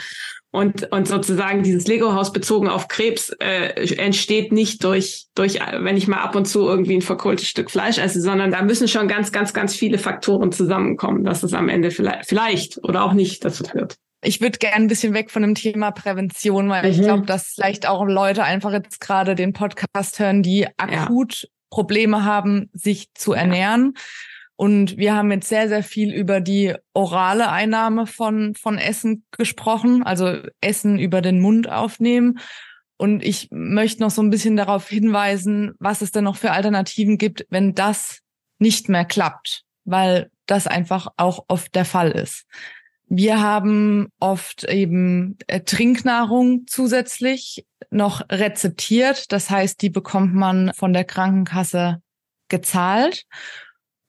Und, 0.54 0.92
und 0.92 1.08
sozusagen 1.08 1.62
dieses 1.62 1.86
Lego-Haus 1.86 2.30
bezogen 2.30 2.68
auf 2.68 2.86
Krebs 2.86 3.30
äh, 3.40 3.94
entsteht 3.96 4.52
nicht 4.52 4.84
durch, 4.84 5.24
durch, 5.34 5.58
wenn 5.78 5.96
ich 5.96 6.08
mal 6.08 6.18
ab 6.18 6.36
und 6.36 6.44
zu 6.44 6.68
irgendwie 6.68 6.94
ein 6.94 7.02
verkohltes 7.02 7.48
Stück 7.48 7.70
Fleisch 7.70 7.96
esse, 7.96 8.20
sondern 8.20 8.50
da 8.50 8.60
müssen 8.60 8.86
schon 8.86 9.08
ganz, 9.08 9.32
ganz, 9.32 9.54
ganz 9.54 9.74
viele 9.74 9.96
Faktoren 9.96 10.52
zusammenkommen, 10.52 11.24
dass 11.24 11.42
es 11.42 11.54
am 11.54 11.70
Ende 11.70 11.90
vielleicht, 11.90 12.28
vielleicht 12.28 12.84
oder 12.84 13.04
auch 13.04 13.14
nicht 13.14 13.42
dazu 13.46 13.64
führt. 13.64 13.96
Ich 14.22 14.42
würde 14.42 14.58
gerne 14.58 14.84
ein 14.84 14.88
bisschen 14.88 15.14
weg 15.14 15.30
von 15.30 15.40
dem 15.40 15.54
Thema 15.54 15.90
Prävention, 15.90 16.68
weil 16.68 16.84
mhm. 16.84 16.90
ich 16.90 17.00
glaube, 17.00 17.24
dass 17.24 17.54
vielleicht 17.54 17.88
auch 17.88 18.04
Leute 18.04 18.44
einfach 18.44 18.72
jetzt 18.72 19.00
gerade 19.00 19.34
den 19.34 19.54
Podcast 19.54 20.18
hören, 20.18 20.42
die 20.42 20.68
akut 20.76 21.42
ja. 21.42 21.48
Probleme 21.72 22.24
haben, 22.24 22.68
sich 22.74 23.12
zu 23.14 23.32
ernähren. 23.32 23.94
Und 24.56 24.98
wir 24.98 25.16
haben 25.16 25.32
jetzt 25.32 25.48
sehr, 25.48 25.68
sehr 25.68 25.82
viel 25.82 26.12
über 26.12 26.40
die 26.40 26.74
orale 26.92 27.50
Einnahme 27.50 28.06
von, 28.06 28.54
von 28.54 28.76
Essen 28.76 29.24
gesprochen, 29.30 30.02
also 30.02 30.36
Essen 30.60 30.98
über 30.98 31.22
den 31.22 31.40
Mund 31.40 31.68
aufnehmen. 31.68 32.38
Und 32.98 33.24
ich 33.24 33.48
möchte 33.50 34.02
noch 34.02 34.10
so 34.10 34.22
ein 34.22 34.28
bisschen 34.28 34.54
darauf 34.54 34.86
hinweisen, 34.86 35.72
was 35.78 36.02
es 36.02 36.12
denn 36.12 36.24
noch 36.24 36.36
für 36.36 36.52
Alternativen 36.52 37.16
gibt, 37.16 37.46
wenn 37.48 37.74
das 37.74 38.20
nicht 38.58 38.90
mehr 38.90 39.06
klappt, 39.06 39.64
weil 39.84 40.30
das 40.46 40.66
einfach 40.66 41.08
auch 41.16 41.46
oft 41.48 41.74
der 41.74 41.86
Fall 41.86 42.10
ist. 42.10 42.44
Wir 43.14 43.42
haben 43.42 44.08
oft 44.20 44.64
eben 44.64 45.36
äh, 45.46 45.60
Trinknahrung 45.60 46.62
zusätzlich 46.66 47.66
noch 47.90 48.22
rezeptiert. 48.30 49.30
Das 49.32 49.50
heißt, 49.50 49.82
die 49.82 49.90
bekommt 49.90 50.34
man 50.34 50.72
von 50.74 50.94
der 50.94 51.04
Krankenkasse 51.04 52.00
gezahlt. 52.48 53.26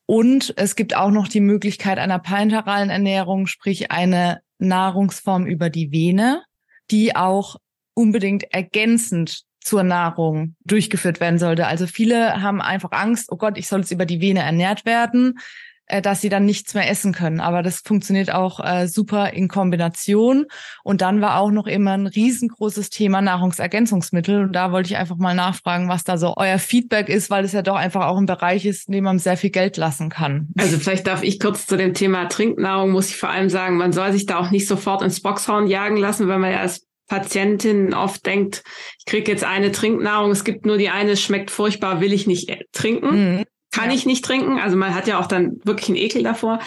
Und 0.06 0.54
es 0.56 0.78
gibt 0.78 0.96
auch 0.96 1.12
noch 1.12 1.28
die 1.28 1.42
Möglichkeit 1.42 2.00
einer 2.00 2.18
parenteralen 2.18 2.90
Ernährung, 2.90 3.48
sprich 3.48 3.92
eine 3.92 4.40
Nahrungsform 4.58 5.48
über 5.48 5.70
die 5.70 5.92
Vene, 5.92 6.42
die 6.90 7.14
auch 7.14 7.58
unbedingt 7.96 8.54
ergänzend 8.54 9.42
zur 9.60 9.84
Nahrung 9.84 10.56
durchgeführt 10.64 11.20
werden 11.20 11.40
sollte. 11.40 11.68
Also 11.68 11.88
viele 11.88 12.42
haben 12.42 12.62
einfach 12.62 12.94
Angst, 12.94 13.34
oh 13.34 13.36
Gott, 13.36 13.58
ich 13.58 13.68
soll 13.68 13.82
jetzt 13.82 13.92
über 13.92 14.06
die 14.06 14.22
Vene 14.22 14.40
ernährt 14.40 14.86
werden. 14.86 15.40
Äh, 15.88 16.02
dass 16.02 16.22
sie 16.22 16.30
dann 16.30 16.46
nichts 16.46 16.74
mehr 16.74 16.90
essen 16.90 17.12
können. 17.12 17.42
Aber 17.42 17.62
das 17.62 17.80
funktioniert 17.80 18.34
auch 18.34 18.62
äh, 18.64 18.88
super 18.88 19.34
in 19.34 19.50
Kombination. 19.50 20.46
Und 20.84 21.02
dann 21.02 21.20
war 21.20 21.38
auch 21.40 21.52
noch 21.52 21.68
immer 21.68 21.92
ein 21.92 22.08
riesengroßes 22.08 22.90
Thema 22.90 23.22
Nahrungsergänzungsmittel. 23.22 24.44
Und 24.44 24.54
da 24.54 24.72
wollte 24.72 24.92
ich 24.92 24.98
einfach 24.98 25.18
mal 25.18 25.36
nachfragen, 25.36 25.90
was 25.90 26.06
da 26.06 26.18
so 26.18 26.36
euer 26.38 26.58
Feedback 26.58 27.10
ist, 27.10 27.30
weil 27.30 27.44
es 27.44 27.52
ja 27.52 27.62
doch 27.62 27.76
einfach 27.76 28.06
auch 28.06 28.18
ein 28.18 28.26
Bereich 28.26 28.66
ist, 28.66 28.88
in 28.88 28.94
dem 28.94 29.04
man 29.04 29.20
sehr 29.20 29.36
viel 29.36 29.50
Geld 29.50 29.76
lassen 29.76 30.10
kann. 30.10 30.48
Also 30.58 30.78
vielleicht 30.78 31.06
darf 31.06 31.22
ich 31.22 31.38
kurz 31.38 31.66
zu 31.66 31.76
dem 31.76 31.94
Thema 31.94 32.30
Trinknahrung, 32.30 32.92
muss 32.92 33.10
ich 33.10 33.18
vor 33.18 33.30
allem 33.30 33.50
sagen, 33.50 33.76
man 33.76 33.92
soll 33.92 34.14
sich 34.14 34.26
da 34.26 34.40
auch 34.40 34.52
nicht 34.52 34.68
sofort 34.68 35.02
ins 35.02 35.22
Boxhorn 35.22 35.68
jagen 35.68 35.98
lassen, 35.98 36.30
wenn 36.30 36.40
man 36.40 36.54
ja 36.54 36.60
als 36.60 36.88
Patientin 37.10 37.94
oft 37.94 38.26
denkt, 38.26 38.64
ich 39.00 39.06
kriege 39.06 39.30
jetzt 39.30 39.44
eine 39.44 39.74
Trinknahrung, 39.74 40.32
es 40.32 40.46
gibt 40.46 40.66
nur 40.66 40.78
die 40.78 40.90
eine, 40.90 41.12
es 41.12 41.22
schmeckt 41.22 41.52
furchtbar, 41.52 42.00
will 42.00 42.14
ich 42.14 42.26
nicht 42.26 42.50
trinken. 42.72 43.36
Mhm 43.40 43.46
kann 43.74 43.90
ja. 43.90 43.96
ich 43.96 44.06
nicht 44.06 44.24
trinken. 44.24 44.60
Also 44.60 44.78
man 44.78 44.96
hat 44.96 45.08
ja 45.08 45.20
auch 45.20 45.28
dann 45.28 45.60
wirklich 45.66 45.90
einen 45.90 45.98
Ekel 45.98 46.24
davor. 46.24 46.60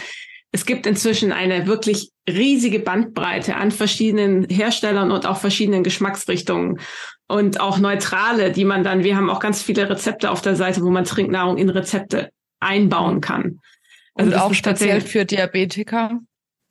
Es 0.53 0.67
gibt 0.67 0.87
inzwischen 0.87 1.33
eine 1.33 1.67
wirklich 1.67 2.11
riesige 2.29 2.81
Bandbreite 2.81 3.57
an 3.57 3.71
verschiedenen 3.71 4.49
Herstellern 4.49 5.11
und 5.11 5.27
auch 5.27 5.39
verschiedenen 5.39 5.85
Geschmacksrichtungen 5.85 6.81
und 7.29 7.61
auch 7.61 7.79
neutrale, 7.79 8.53
die 8.53 8.65
man 8.65 8.85
dann, 8.85 9.05
wir 9.05 9.17
haben 9.17 9.31
auch 9.31 9.41
ganz 9.41 9.63
viele 9.63 9.89
Rezepte 9.89 10.31
auf 10.31 10.43
der 10.43 10.57
Seite, 10.57 10.83
wo 10.83 10.91
man 10.91 11.05
Trinknahrung 11.05 11.59
in 11.59 11.69
Rezepte 11.69 12.31
einbauen 12.61 13.21
kann. 13.21 13.61
Also 14.15 14.33
und 14.33 14.39
auch 14.39 14.55
speziell 14.55 15.01
für 15.01 15.25
Diabetiker. 15.25 16.19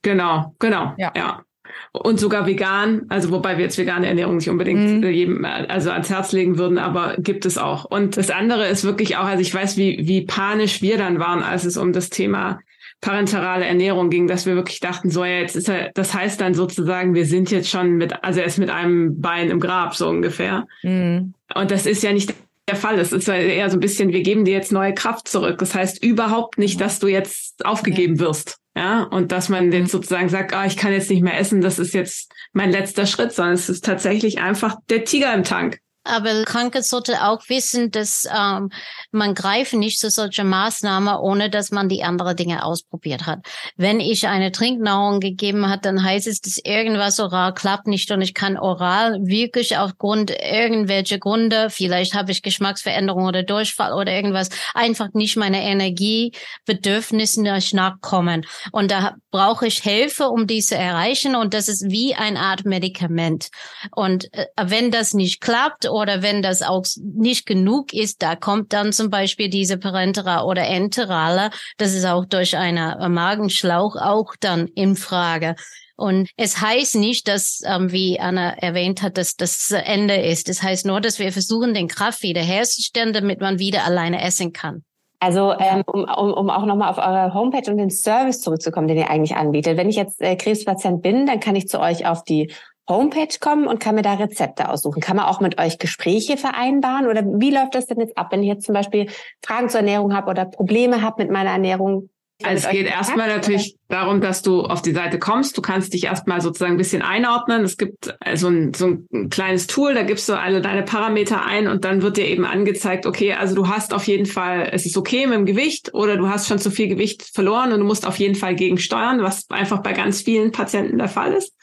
Genau, 0.01 0.55
genau, 0.59 0.93
ja. 0.97 1.13
ja 1.15 1.44
und 1.91 2.19
sogar 2.19 2.45
vegan, 2.45 3.03
also 3.09 3.31
wobei 3.31 3.57
wir 3.57 3.65
jetzt 3.65 3.77
vegane 3.77 4.07
Ernährung 4.07 4.37
nicht 4.37 4.49
unbedingt 4.49 5.01
mhm. 5.01 5.09
jedem 5.09 5.45
also 5.45 5.91
ans 5.91 6.09
Herz 6.09 6.31
legen 6.31 6.57
würden, 6.57 6.77
aber 6.77 7.15
gibt 7.17 7.45
es 7.45 7.57
auch. 7.57 7.85
Und 7.85 8.17
das 8.17 8.29
andere 8.29 8.67
ist 8.67 8.83
wirklich 8.83 9.17
auch, 9.17 9.25
also 9.25 9.41
ich 9.41 9.53
weiß, 9.53 9.77
wie, 9.77 10.07
wie 10.07 10.25
panisch 10.25 10.81
wir 10.81 10.97
dann 10.97 11.19
waren, 11.19 11.43
als 11.43 11.65
es 11.65 11.77
um 11.77 11.93
das 11.93 12.09
Thema 12.09 12.59
parenterale 13.01 13.65
Ernährung 13.65 14.09
ging, 14.09 14.27
dass 14.27 14.45
wir 14.45 14.55
wirklich 14.55 14.79
dachten, 14.79 15.11
so 15.11 15.23
ja, 15.23 15.39
jetzt 15.39 15.55
ist 15.55 15.69
er, 15.69 15.91
das 15.93 16.13
heißt 16.13 16.41
dann 16.41 16.53
sozusagen, 16.53 17.13
wir 17.13 17.25
sind 17.25 17.51
jetzt 17.51 17.69
schon 17.69 17.97
mit, 17.97 18.23
also 18.23 18.39
er 18.39 18.45
ist 18.45 18.57
mit 18.57 18.69
einem 18.69 19.21
Bein 19.21 19.49
im 19.49 19.59
Grab, 19.59 19.95
so 19.95 20.07
ungefähr. 20.09 20.65
Mhm. 20.81 21.33
Und 21.53 21.71
das 21.71 21.85
ist 21.85 22.03
ja 22.03 22.13
nicht 22.13 22.33
der 22.67 22.75
Fall. 22.75 22.97
Es 22.97 23.11
ist 23.11 23.27
ja 23.27 23.35
eher 23.35 23.69
so 23.69 23.77
ein 23.77 23.81
bisschen, 23.81 24.11
wir 24.11 24.23
geben 24.23 24.45
dir 24.45 24.53
jetzt 24.53 24.71
neue 24.71 24.93
Kraft 24.93 25.27
zurück. 25.27 25.59
Das 25.59 25.75
heißt 25.75 26.03
überhaupt 26.03 26.57
nicht, 26.57 26.81
dass 26.81 26.99
du 26.99 27.07
jetzt 27.07 27.63
aufgegeben 27.63 28.19
wirst. 28.19 28.57
Ja, 28.77 29.03
und 29.03 29.31
dass 29.31 29.47
man 29.47 29.71
den 29.71 29.87
sozusagen 29.87 30.27
sagt, 30.27 30.53
ah, 30.53 30.65
ich 30.65 30.75
kann 30.75 30.91
jetzt 30.91 31.09
nicht 31.09 31.23
mehr 31.23 31.39
essen, 31.39 31.61
das 31.61 31.79
ist 31.79 31.93
jetzt 31.93 32.33
mein 32.51 32.71
letzter 32.71 33.05
Schritt, 33.05 33.31
sondern 33.31 33.53
es 33.53 33.69
ist 33.69 33.85
tatsächlich 33.85 34.39
einfach 34.39 34.75
der 34.89 35.05
Tiger 35.05 35.33
im 35.33 35.43
Tank. 35.43 35.79
Aber 36.05 36.43
Kranke 36.43 36.81
sollte 36.83 37.23
auch 37.23 37.41
wissen, 37.49 37.91
dass 37.91 38.25
ähm, 38.25 38.69
man 39.11 39.33
greift 39.33 39.73
nicht 39.73 39.99
zu 39.99 40.09
solchen 40.09 40.47
Maßnahmen, 40.47 41.15
ohne 41.15 41.49
dass 41.49 41.71
man 41.71 41.89
die 41.89 42.03
anderen 42.03 42.35
Dinge 42.35 42.63
ausprobiert 42.63 43.25
hat. 43.25 43.39
Wenn 43.75 43.99
ich 43.99 44.27
eine 44.27 44.51
Trinknahrung 44.51 45.19
gegeben 45.19 45.69
hat, 45.69 45.85
dann 45.85 46.03
heißt 46.03 46.27
es, 46.27 46.41
dass 46.41 46.57
irgendwas 46.63 47.19
oral 47.19 47.53
klappt 47.53 47.87
nicht 47.87 48.11
und 48.11 48.21
ich 48.21 48.33
kann 48.33 48.57
oral 48.57 49.19
wirklich 49.25 49.77
aufgrund 49.77 50.31
irgendwelcher 50.31 51.17
Gründe, 51.17 51.69
vielleicht 51.69 52.13
habe 52.13 52.31
ich 52.31 52.41
Geschmacksveränderung 52.41 53.25
oder 53.25 53.43
Durchfall 53.43 53.93
oder 53.93 54.11
irgendwas, 54.11 54.49
einfach 54.73 55.09
nicht 55.13 55.35
meine 55.35 55.63
Energiebedürfnisse 55.63 57.41
nachkommen. 57.73 58.45
Und 58.71 58.91
da 58.91 59.15
brauche 59.31 59.67
ich 59.67 59.79
Hilfe, 59.79 60.29
um 60.29 60.47
die 60.47 60.61
zu 60.61 60.75
erreichen. 60.75 61.35
Und 61.35 61.53
das 61.53 61.67
ist 61.67 61.89
wie 61.89 62.15
eine 62.15 62.39
Art 62.39 62.65
Medikament. 62.65 63.49
Und 63.95 64.33
äh, 64.33 64.45
wenn 64.61 64.91
das 64.91 65.13
nicht 65.13 65.41
klappt 65.41 65.87
oder 65.95 66.21
wenn 66.21 66.41
das 66.41 66.61
auch 66.61 66.85
nicht 67.01 67.45
genug 67.45 67.93
ist, 67.93 68.21
da 68.21 68.35
kommt 68.35 68.73
dann 68.73 68.91
zum 68.91 69.09
Beispiel 69.09 69.49
diese 69.49 69.77
Parentera 69.77 70.43
oder 70.43 70.67
Enterale. 70.67 71.51
Das 71.77 71.93
ist 71.93 72.05
auch 72.05 72.25
durch 72.25 72.57
einen 72.57 73.13
Magenschlauch 73.13 73.95
auch 73.95 74.33
dann 74.41 74.67
in 74.67 74.97
Frage. 74.97 75.55
Und 75.95 76.29
es 76.35 76.59
heißt 76.59 76.95
nicht, 76.95 77.29
dass, 77.29 77.61
ähm, 77.65 77.93
wie 77.93 78.19
Anna 78.19 78.57
erwähnt 78.57 79.01
hat, 79.01 79.17
dass 79.17 79.37
das 79.37 79.71
Ende 79.71 80.15
ist. 80.15 80.49
Es 80.49 80.61
heißt 80.61 80.85
nur, 80.85 80.99
dass 80.99 81.17
wir 81.17 81.31
versuchen, 81.31 81.73
den 81.73 81.87
Kraft 81.87 82.21
wiederherzustellen, 82.23 83.13
damit 83.13 83.39
man 83.39 83.59
wieder 83.59 83.85
alleine 83.85 84.21
essen 84.21 84.51
kann. 84.51 84.83
Also 85.21 85.53
ähm, 85.57 85.83
um, 85.85 86.03
um, 86.03 86.33
um 86.33 86.49
auch 86.49 86.65
nochmal 86.65 86.89
auf 86.89 86.97
eure 86.97 87.33
Homepage 87.33 87.71
und 87.71 87.77
den 87.77 87.89
Service 87.89 88.41
zurückzukommen, 88.41 88.89
den 88.89 88.97
ihr 88.97 89.09
eigentlich 89.09 89.37
anbietet. 89.37 89.77
Wenn 89.77 89.87
ich 89.87 89.95
jetzt 89.95 90.21
äh, 90.21 90.35
Krebspatient 90.35 91.01
bin, 91.01 91.25
dann 91.25 91.39
kann 91.39 91.55
ich 91.55 91.69
zu 91.69 91.79
euch 91.79 92.05
auf 92.05 92.25
die 92.25 92.51
Homepage 92.87 93.39
kommen 93.39 93.67
und 93.67 93.79
kann 93.79 93.95
mir 93.95 94.01
da 94.01 94.13
Rezepte 94.13 94.69
aussuchen. 94.69 95.01
Kann 95.01 95.17
man 95.17 95.25
auch 95.25 95.41
mit 95.41 95.59
euch 95.59 95.79
Gespräche 95.79 96.37
vereinbaren 96.37 97.07
oder 97.07 97.23
wie 97.25 97.51
läuft 97.51 97.75
das 97.75 97.87
denn 97.87 97.99
jetzt 97.99 98.17
ab, 98.17 98.27
wenn 98.31 98.43
ich 98.43 98.49
jetzt 98.49 98.65
zum 98.65 98.73
Beispiel 98.73 99.09
Fragen 99.43 99.69
zur 99.69 99.79
Ernährung 99.79 100.13
habe 100.13 100.29
oder 100.29 100.45
Probleme 100.45 101.01
habe 101.01 101.23
mit 101.23 101.31
meiner 101.31 101.51
Ernährung? 101.51 102.09
Also 102.43 102.67
es 102.67 102.71
geht 102.73 102.87
erstmal 102.87 103.29
natürlich 103.29 103.77
darum, 103.87 104.19
dass 104.19 104.41
du 104.41 104.63
auf 104.63 104.81
die 104.81 104.91
Seite 104.91 105.19
kommst. 105.19 105.57
Du 105.57 105.61
kannst 105.61 105.93
dich 105.93 106.03
erstmal 106.03 106.41
sozusagen 106.41 106.73
ein 106.73 106.77
bisschen 106.77 107.01
einordnen. 107.01 107.63
Es 107.63 107.77
gibt 107.77 108.13
also 108.19 108.49
ein, 108.49 108.73
so 108.73 108.97
ein 109.13 109.29
kleines 109.29 109.67
Tool, 109.67 109.93
da 109.93 110.03
gibst 110.03 110.27
du 110.27 110.33
alle 110.33 110.61
deine 110.61 110.83
Parameter 110.83 111.45
ein 111.45 111.67
und 111.69 111.85
dann 111.85 112.01
wird 112.01 112.17
dir 112.17 112.27
eben 112.27 112.45
angezeigt, 112.45 113.05
okay, 113.05 113.33
also 113.33 113.55
du 113.55 113.69
hast 113.69 113.93
auf 113.93 114.05
jeden 114.05 114.25
Fall, 114.25 114.69
es 114.73 114.85
ist 114.85 114.97
okay 114.97 115.27
mit 115.27 115.37
dem 115.37 115.45
Gewicht 115.45 115.93
oder 115.93 116.17
du 116.17 116.27
hast 116.27 116.47
schon 116.47 116.59
zu 116.59 116.71
viel 116.71 116.89
Gewicht 116.89 117.23
verloren 117.23 117.71
und 117.71 117.79
du 117.79 117.85
musst 117.85 118.05
auf 118.05 118.19
jeden 118.19 118.35
Fall 118.35 118.55
gegensteuern, 118.55 119.23
was 119.23 119.49
einfach 119.49 119.81
bei 119.81 119.93
ganz 119.93 120.21
vielen 120.21 120.51
Patienten 120.51 120.97
der 120.97 121.09
Fall 121.09 121.31
ist. 121.31 121.53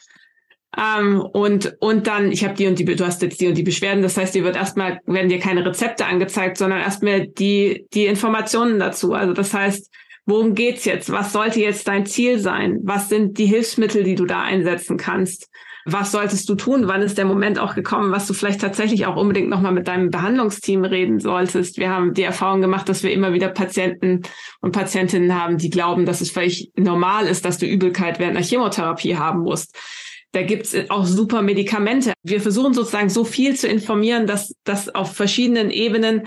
Ähm, 0.76 1.20
und, 1.20 1.76
und 1.80 2.06
dann, 2.06 2.32
ich 2.32 2.44
habe 2.44 2.54
die 2.54 2.66
und 2.66 2.78
die, 2.78 2.84
du 2.84 3.04
hast 3.04 3.22
jetzt 3.22 3.40
die 3.40 3.48
und 3.48 3.56
die 3.56 3.62
Beschwerden. 3.62 4.02
Das 4.02 4.16
heißt, 4.16 4.34
dir 4.34 4.44
wird 4.44 4.56
erstmal, 4.56 5.00
werden 5.06 5.28
dir 5.28 5.38
keine 5.38 5.64
Rezepte 5.64 6.06
angezeigt, 6.06 6.56
sondern 6.56 6.80
erstmal 6.80 7.26
die, 7.26 7.86
die 7.92 8.06
Informationen 8.06 8.78
dazu. 8.78 9.12
Also 9.12 9.34
das 9.34 9.52
heißt, 9.52 9.90
worum 10.24 10.54
geht's 10.54 10.84
jetzt? 10.84 11.12
Was 11.12 11.32
sollte 11.32 11.60
jetzt 11.60 11.88
dein 11.88 12.06
Ziel 12.06 12.38
sein? 12.38 12.78
Was 12.82 13.08
sind 13.08 13.38
die 13.38 13.46
Hilfsmittel, 13.46 14.02
die 14.02 14.14
du 14.14 14.24
da 14.24 14.42
einsetzen 14.42 14.96
kannst? 14.96 15.48
Was 15.84 16.12
solltest 16.12 16.48
du 16.48 16.54
tun? 16.54 16.86
Wann 16.86 17.02
ist 17.02 17.18
der 17.18 17.24
Moment 17.24 17.58
auch 17.58 17.74
gekommen, 17.74 18.12
was 18.12 18.28
du 18.28 18.34
vielleicht 18.34 18.60
tatsächlich 18.60 19.06
auch 19.06 19.16
unbedingt 19.16 19.48
nochmal 19.48 19.72
mit 19.72 19.88
deinem 19.88 20.10
Behandlungsteam 20.10 20.84
reden 20.84 21.18
solltest? 21.18 21.76
Wir 21.76 21.90
haben 21.90 22.14
die 22.14 22.22
Erfahrung 22.22 22.60
gemacht, 22.60 22.88
dass 22.88 23.02
wir 23.02 23.12
immer 23.12 23.32
wieder 23.32 23.48
Patienten 23.48 24.22
und 24.60 24.70
Patientinnen 24.70 25.34
haben, 25.38 25.58
die 25.58 25.70
glauben, 25.70 26.06
dass 26.06 26.20
es 26.20 26.30
völlig 26.30 26.70
normal 26.76 27.26
ist, 27.26 27.44
dass 27.44 27.58
du 27.58 27.66
Übelkeit 27.66 28.20
während 28.20 28.36
einer 28.36 28.46
Chemotherapie 28.46 29.16
haben 29.16 29.40
musst. 29.40 29.76
Da 30.32 30.42
gibt's 30.42 30.74
auch 30.88 31.04
super 31.04 31.42
Medikamente. 31.42 32.14
Wir 32.22 32.40
versuchen 32.40 32.72
sozusagen 32.72 33.10
so 33.10 33.24
viel 33.24 33.54
zu 33.54 33.68
informieren, 33.68 34.26
dass, 34.26 34.54
dass 34.64 34.88
auf 34.94 35.14
verschiedenen 35.14 35.70
Ebenen 35.70 36.22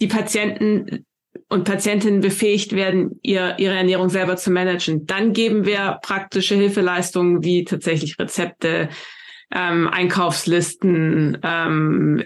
die 0.00 0.08
Patienten 0.08 1.06
und 1.48 1.64
Patientinnen 1.64 2.20
befähigt 2.20 2.72
werden, 2.72 3.20
ihr, 3.22 3.56
ihre 3.58 3.74
Ernährung 3.74 4.08
selber 4.08 4.36
zu 4.36 4.50
managen. 4.50 5.06
Dann 5.06 5.32
geben 5.32 5.66
wir 5.66 6.00
praktische 6.02 6.56
Hilfeleistungen 6.56 7.44
wie 7.44 7.64
tatsächlich 7.64 8.18
Rezepte, 8.18 8.88
ähm, 9.52 9.88
Einkaufslisten, 9.88 11.38
ähm, 11.42 12.24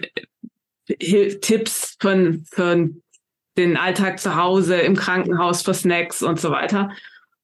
Tipps 0.87 1.95
von, 1.99 2.45
von 2.49 3.03
den 3.57 3.77
Alltag 3.77 4.19
zu 4.19 4.35
Hause, 4.35 4.77
im 4.77 4.95
Krankenhaus 4.95 5.61
für 5.61 5.73
Snacks 5.73 6.23
und 6.23 6.39
so 6.39 6.49
weiter. 6.49 6.89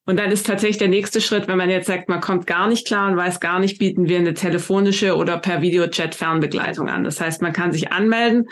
Und 0.06 0.20
dann 0.20 0.32
ist 0.32 0.46
tatsächlich 0.46 0.78
der 0.78 0.88
nächste 0.88 1.20
Schritt, 1.20 1.48
wenn 1.48 1.58
man 1.58 1.70
jetzt 1.70 1.88
sagt, 1.88 2.10
man 2.10 2.22
kommt 2.22 2.46
gar 2.46 2.68
nicht 2.68 2.86
klar 2.86 3.10
und 3.10 3.18
weiß 3.18 3.40
gar 3.40 3.60
nicht, 3.60 3.80
bieten 3.80 4.08
wir 4.08 4.20
eine 4.20 4.36
telefonische 4.36 5.16
oder 5.16 5.40
per 5.40 5.62
Videochat 5.62 6.14
Fernbegleitung 6.14 6.90
an. 6.90 7.04
Das 7.04 7.20
heißt, 7.20 7.42
man 7.42 7.54
kann 7.54 7.72
sich 7.72 7.92
anmelden 7.92 8.48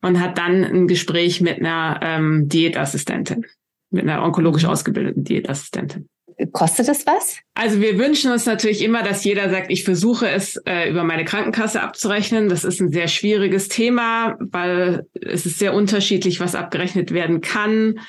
und 0.00 0.20
hat 0.20 0.38
dann 0.38 0.62
ein 0.62 0.86
Gespräch 0.86 1.40
mit 1.40 1.58
einer 1.58 1.98
ähm, 2.02 2.48
Diätassistentin, 2.48 3.46
mit 3.90 4.02
einer 4.02 4.22
onkologisch 4.22 4.64
ausgebildeten 4.64 5.24
Diätassistentin. 5.24 6.08
Kostet 6.52 6.88
das 6.88 7.06
was? 7.06 7.38
Also 7.54 7.80
wir 7.80 7.98
wünschen 7.98 8.32
uns 8.32 8.46
natürlich 8.46 8.82
immer, 8.82 9.02
dass 9.02 9.24
jeder 9.24 9.50
sagt, 9.50 9.70
ich 9.70 9.84
versuche 9.84 10.28
es 10.28 10.56
äh, 10.66 10.88
über 10.88 11.04
meine 11.04 11.24
Krankenkasse 11.24 11.82
abzurechnen. 11.82 12.48
Das 12.48 12.64
ist 12.64 12.80
ein 12.80 12.90
sehr 12.90 13.08
schwieriges 13.08 13.68
Thema, 13.68 14.36
weil 14.40 15.06
es 15.20 15.46
ist 15.46 15.58
sehr 15.58 15.74
unterschiedlich, 15.74 16.40
was 16.40 16.54
abgerechnet 16.54 17.12
werden 17.12 17.40
kann. 17.40 18.00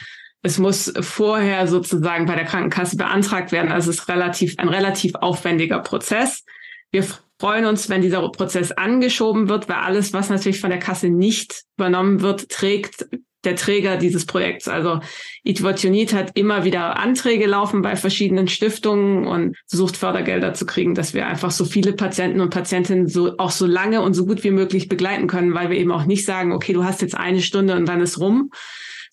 Es 0.44 0.58
muss 0.60 0.94
vorher 1.00 1.68
sozusagen 1.68 2.26
bei 2.26 2.36
der 2.36 2.46
Krankenkasse 2.46 2.98
beantragt 2.98 3.52
werden. 3.52 3.72
Also 3.72 3.90
es 3.90 4.00
ist 4.00 4.10
relativ, 4.10 4.56
ein 4.60 4.70
relativ 4.70 5.16
aufwendiger 5.16 5.80
Prozess. 5.80 6.44
Wir 6.92 7.06
freuen 7.40 7.66
uns, 7.66 7.90
wenn 7.90 8.02
dieser 8.02 8.28
Prozess 8.30 8.72
angeschoben 8.72 9.50
wird, 9.50 9.70
weil 9.70 9.78
alles, 9.78 10.14
was 10.14 10.30
natürlich 10.30 10.60
von 10.60 10.70
der 10.70 10.80
Kasse 10.80 11.10
nicht 11.10 11.64
übernommen 11.78 12.22
wird, 12.22 12.50
trägt 12.50 13.08
der 13.44 13.56
Träger 13.56 13.98
dieses 13.98 14.26
Projekts. 14.26 14.68
Also 14.68 15.00
Eat 15.44 15.64
What 15.64 15.84
You 15.84 15.92
hat 16.14 16.32
immer 16.36 16.64
wieder 16.64 16.98
Anträge 16.98 17.46
laufen 17.46 17.82
bei 17.82 17.96
verschiedenen 17.96 18.48
Stiftungen 18.48 19.28
und 19.28 19.58
versucht 19.68 19.98
Fördergelder 19.98 20.54
zu 20.54 20.66
kriegen, 20.66 20.96
dass 20.96 21.14
wir 21.14 21.28
einfach 21.28 21.52
so 21.52 21.66
viele 21.66 21.94
Patienten 21.94 22.42
und 22.42 22.52
Patientinnen 22.52 23.08
so 23.08 23.38
auch 23.38 23.52
so 23.52 23.66
lange 23.66 24.02
und 24.02 24.14
so 24.14 24.26
gut 24.26 24.44
wie 24.44 24.52
möglich 24.52 24.88
begleiten 24.88 25.28
können, 25.28 25.54
weil 25.54 25.70
wir 25.70 25.78
eben 25.78 25.92
auch 25.92 26.06
nicht 26.06 26.26
sagen, 26.26 26.54
okay, 26.54 26.74
du 26.74 26.84
hast 26.84 27.02
jetzt 27.02 27.16
eine 27.16 27.42
Stunde 27.42 27.76
und 27.76 27.86
dann 27.86 28.02
ist 28.02 28.20
rum, 28.20 28.52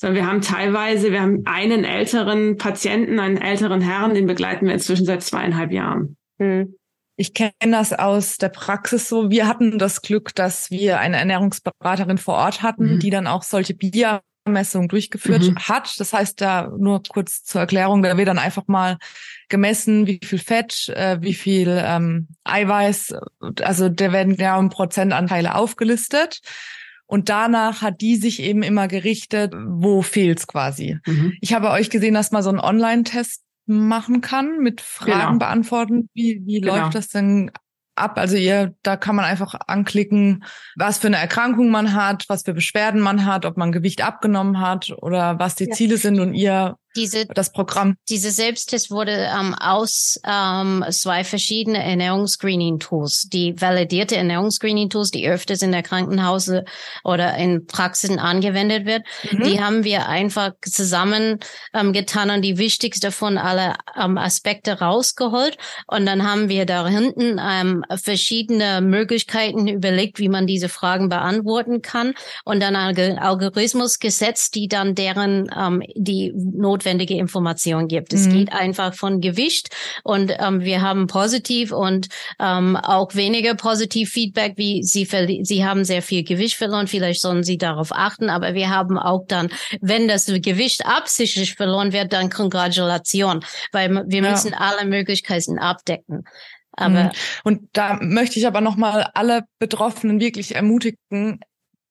sondern 0.01 0.17
wir 0.17 0.27
haben 0.27 0.41
teilweise, 0.41 1.13
wir 1.13 1.21
haben 1.21 1.43
einen 1.45 1.85
älteren 1.85 2.57
Patienten, 2.57 3.21
einen 3.21 3.37
älteren 3.37 3.83
Herrn, 3.83 4.15
den 4.15 4.27
begleiten 4.27 4.65
wir 4.65 4.73
inzwischen 4.73 5.05
seit 5.05 5.23
zweieinhalb 5.23 5.73
Jahren. 5.73 6.17
Hm. 6.39 6.75
Ich 7.17 7.35
kenne 7.35 7.53
das 7.61 7.93
aus 7.93 8.39
der 8.39 8.49
Praxis 8.49 9.11
so. 9.11 9.31
Wir 9.31 9.47
hatten 9.47 9.79
das 9.79 10.01
Glück, 10.01 10.35
dass 10.35 10.71
wir 10.71 11.01
eine 11.01 11.19
Ernährungsberaterin 11.19 12.17
vor 12.17 12.37
Ort 12.37 12.63
hatten, 12.63 12.95
mhm. 12.95 12.99
die 13.01 13.11
dann 13.11 13.27
auch 13.27 13.43
solche 13.43 13.75
Biermessungen 13.75 14.89
durchgeführt 14.89 15.43
mhm. 15.43 15.59
hat. 15.59 16.01
Das 16.01 16.15
heißt, 16.15 16.41
da 16.41 16.73
nur 16.79 17.03
kurz 17.07 17.45
zur 17.45 17.61
Erklärung, 17.61 18.03
da 18.03 18.17
wird 18.17 18.29
dann 18.29 18.39
einfach 18.39 18.69
mal 18.69 18.97
gemessen, 19.51 20.07
wie 20.07 20.19
viel 20.25 20.39
Fett, 20.39 20.89
äh, 20.89 21.19
wie 21.21 21.35
viel 21.35 21.79
ähm, 21.79 22.29
Eiweiß, 22.45 23.17
also 23.61 23.91
da 23.91 24.13
werden 24.13 24.39
genau 24.39 24.67
Prozentanteile 24.69 25.57
aufgelistet. 25.57 26.41
Und 27.11 27.29
danach 27.29 27.83
hat 27.83 28.01
die 28.03 28.15
sich 28.15 28.41
eben 28.41 28.63
immer 28.63 28.87
gerichtet, 28.87 29.53
wo 29.57 30.01
fehlt's 30.01 30.47
quasi. 30.47 30.99
Mhm. 31.05 31.33
Ich 31.41 31.53
habe 31.53 31.71
euch 31.71 31.91
gesehen, 31.91 32.15
dass 32.15 32.31
mal 32.31 32.45
so 32.45 32.51
ein 32.51 32.61
Online-Test 32.61 33.43
machen 33.67 34.21
kann, 34.21 34.59
mit 34.59 34.81
Fragen 34.81 35.39
genau. 35.39 35.39
beantworten. 35.39 36.09
Wie, 36.15 36.41
wie 36.45 36.61
genau. 36.61 36.77
läuft 36.77 36.95
das 36.95 37.09
denn 37.09 37.51
ab? 37.97 38.17
Also 38.17 38.37
ihr, 38.37 38.77
da 38.85 38.97
kann 38.97 39.17
man 39.17 39.25
einfach 39.25 39.55
anklicken, 39.67 40.45
was 40.77 40.99
für 40.99 41.09
eine 41.09 41.17
Erkrankung 41.17 41.71
man 41.71 41.95
hat, 41.95 42.27
was 42.29 42.45
für 42.45 42.55
Beschwerden 42.55 43.01
man 43.01 43.27
hat, 43.27 43.45
ob 43.45 43.57
man 43.57 43.73
Gewicht 43.73 44.05
abgenommen 44.05 44.61
hat 44.61 44.93
oder 45.03 45.41
was 45.41 45.57
die 45.57 45.67
ja. 45.67 45.75
Ziele 45.75 45.97
sind 45.97 46.21
und 46.21 46.35
ihr 46.35 46.77
diese, 46.97 47.27
das 47.27 47.53
Programm. 47.53 47.97
Diese 48.09 48.31
Selbsttest 48.31 48.91
wurde 48.91 49.13
ähm, 49.13 49.55
aus 49.55 50.21
ähm, 50.27 50.85
zwei 50.91 51.25
verschiedene 51.25 51.83
Ernährungsscreening-Tools. 51.83 53.29
Die 53.33 53.61
validierte 53.61 54.17
Ernährungsscreening-Tools, 54.17 55.11
die 55.11 55.29
öfters 55.29 55.63
in 55.63 55.73
der 55.73 55.83
Krankenhause 55.83 56.65
oder 57.05 57.37
in 57.37 57.67
Praxen 57.67 58.19
angewendet 58.19 58.87
wird, 58.87 59.03
mhm. 59.31 59.43
die 59.45 59.61
haben 59.61 59.85
wir 59.85 60.09
einfach 60.09 60.53
zusammen 60.63 61.39
ähm, 61.75 61.93
getan 61.93 62.31
und 62.31 62.43
die 62.43 62.59
wichtigste 62.59 63.13
von 63.13 63.39
alle 63.39 63.75
ähm, 63.97 64.19
Aspekte 64.19 64.81
rausgeholt. 64.81 65.57
Und 65.87 66.07
dann 66.07 66.29
haben 66.29 66.49
wir 66.49 66.67
da 66.67 66.87
hinten 66.89 67.41
ähm, 67.41 67.85
verschiedene 67.97 68.81
Möglichkeiten 68.81 69.69
überlegt, 69.69 70.19
wie 70.19 70.29
man 70.29 70.47
diese 70.47 70.69
Fragen 70.69 71.09
beantworten 71.09 71.83
kann 71.83 72.15
und 72.45 72.61
dann 72.61 72.77
einen 72.77 73.19
Algorithmus 73.19 73.99
gesetzt, 73.99 74.55
die 74.55 74.69
dann 74.69 74.95
deren 74.95 75.51
ähm, 75.57 75.83
die 75.95 76.33
Not 76.35 76.80
notwendige 76.81 77.15
Information 77.15 77.89
gibt. 77.89 78.13
Es 78.13 78.27
mhm. 78.27 78.33
geht 78.33 78.53
einfach 78.53 78.95
von 78.95 79.21
Gewicht 79.21 79.69
und 80.03 80.33
ähm, 80.39 80.61
wir 80.61 80.81
haben 80.81 81.07
positiv 81.07 81.73
und 81.73 82.09
ähm, 82.39 82.77
auch 82.77 83.15
weniger 83.15 83.55
positiv 83.55 84.11
Feedback, 84.11 84.55
wie 84.57 84.83
Sie, 84.83 85.07
Sie 85.43 85.65
haben 85.65 85.85
sehr 85.85 86.03
viel 86.03 86.25
Gewicht 86.25 86.57
verloren, 86.57 86.87
vielleicht 86.87 87.21
sollen 87.21 87.45
Sie 87.45 87.59
darauf 87.59 87.93
achten, 87.93 88.31
aber 88.31 88.55
wir 88.55 88.71
haben 88.71 88.99
auch 88.99 89.27
dann, 89.29 89.51
wenn 89.81 90.09
das 90.09 90.27
Gewicht 90.27 90.87
absichtlich 90.87 91.55
verloren 91.55 91.93
wird, 91.93 92.13
dann 92.13 92.31
Congratulation, 92.31 93.45
weil 93.73 94.05
wir 94.07 94.23
ja. 94.23 94.31
müssen 94.31 94.55
alle 94.55 94.89
Möglichkeiten 94.89 95.59
abdecken. 95.59 96.25
Aber 96.73 97.05
mhm. 97.05 97.11
und 97.45 97.69
da 97.73 97.99
möchte 98.01 98.39
ich 98.39 98.47
aber 98.47 98.61
nochmal 98.61 99.11
alle 99.15 99.45
Betroffenen 99.59 100.21
wirklich 100.21 100.55
ermutigen, 100.55 101.41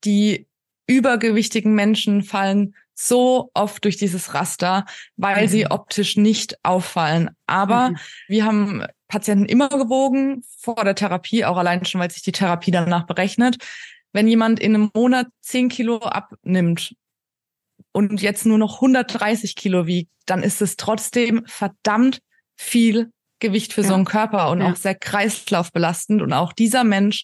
die 0.03 0.47
übergewichtigen 0.87 1.75
Menschen 1.75 2.23
fallen 2.23 2.73
so 2.99 3.49
oft 3.53 3.85
durch 3.85 3.95
dieses 3.95 4.33
Raster, 4.33 4.85
weil 5.15 5.45
mhm. 5.45 5.49
sie 5.49 5.67
optisch 5.67 6.17
nicht 6.17 6.57
auffallen. 6.63 7.29
Aber 7.47 7.91
mhm. 7.91 7.97
wir 8.27 8.45
haben 8.45 8.85
Patienten 9.07 9.45
immer 9.45 9.69
gewogen 9.69 10.43
vor 10.59 10.83
der 10.83 10.95
Therapie, 10.95 11.45
auch 11.45 11.57
allein 11.57 11.85
schon, 11.85 12.01
weil 12.01 12.11
sich 12.11 12.23
die 12.23 12.33
Therapie 12.33 12.71
danach 12.71 13.05
berechnet. 13.05 13.57
Wenn 14.11 14.27
jemand 14.27 14.59
in 14.59 14.75
einem 14.75 14.91
Monat 14.93 15.27
10 15.41 15.69
Kilo 15.69 15.99
abnimmt 15.99 16.95
und 17.93 18.21
jetzt 18.21 18.45
nur 18.45 18.57
noch 18.57 18.75
130 18.75 19.55
Kilo 19.55 19.87
wiegt, 19.87 20.11
dann 20.25 20.43
ist 20.43 20.61
es 20.61 20.75
trotzdem 20.75 21.43
verdammt 21.45 22.19
viel 22.57 23.11
Gewicht 23.39 23.71
für 23.71 23.81
ja. 23.81 23.87
so 23.87 23.93
einen 23.93 24.05
Körper 24.05 24.49
und 24.51 24.59
ja. 24.59 24.71
auch 24.71 24.75
sehr 24.75 24.95
kreislaufbelastend. 24.95 26.21
Und 26.21 26.33
auch 26.33 26.51
dieser 26.51 26.83
Mensch 26.83 27.23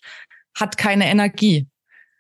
hat 0.58 0.78
keine 0.78 1.08
Energie. 1.08 1.68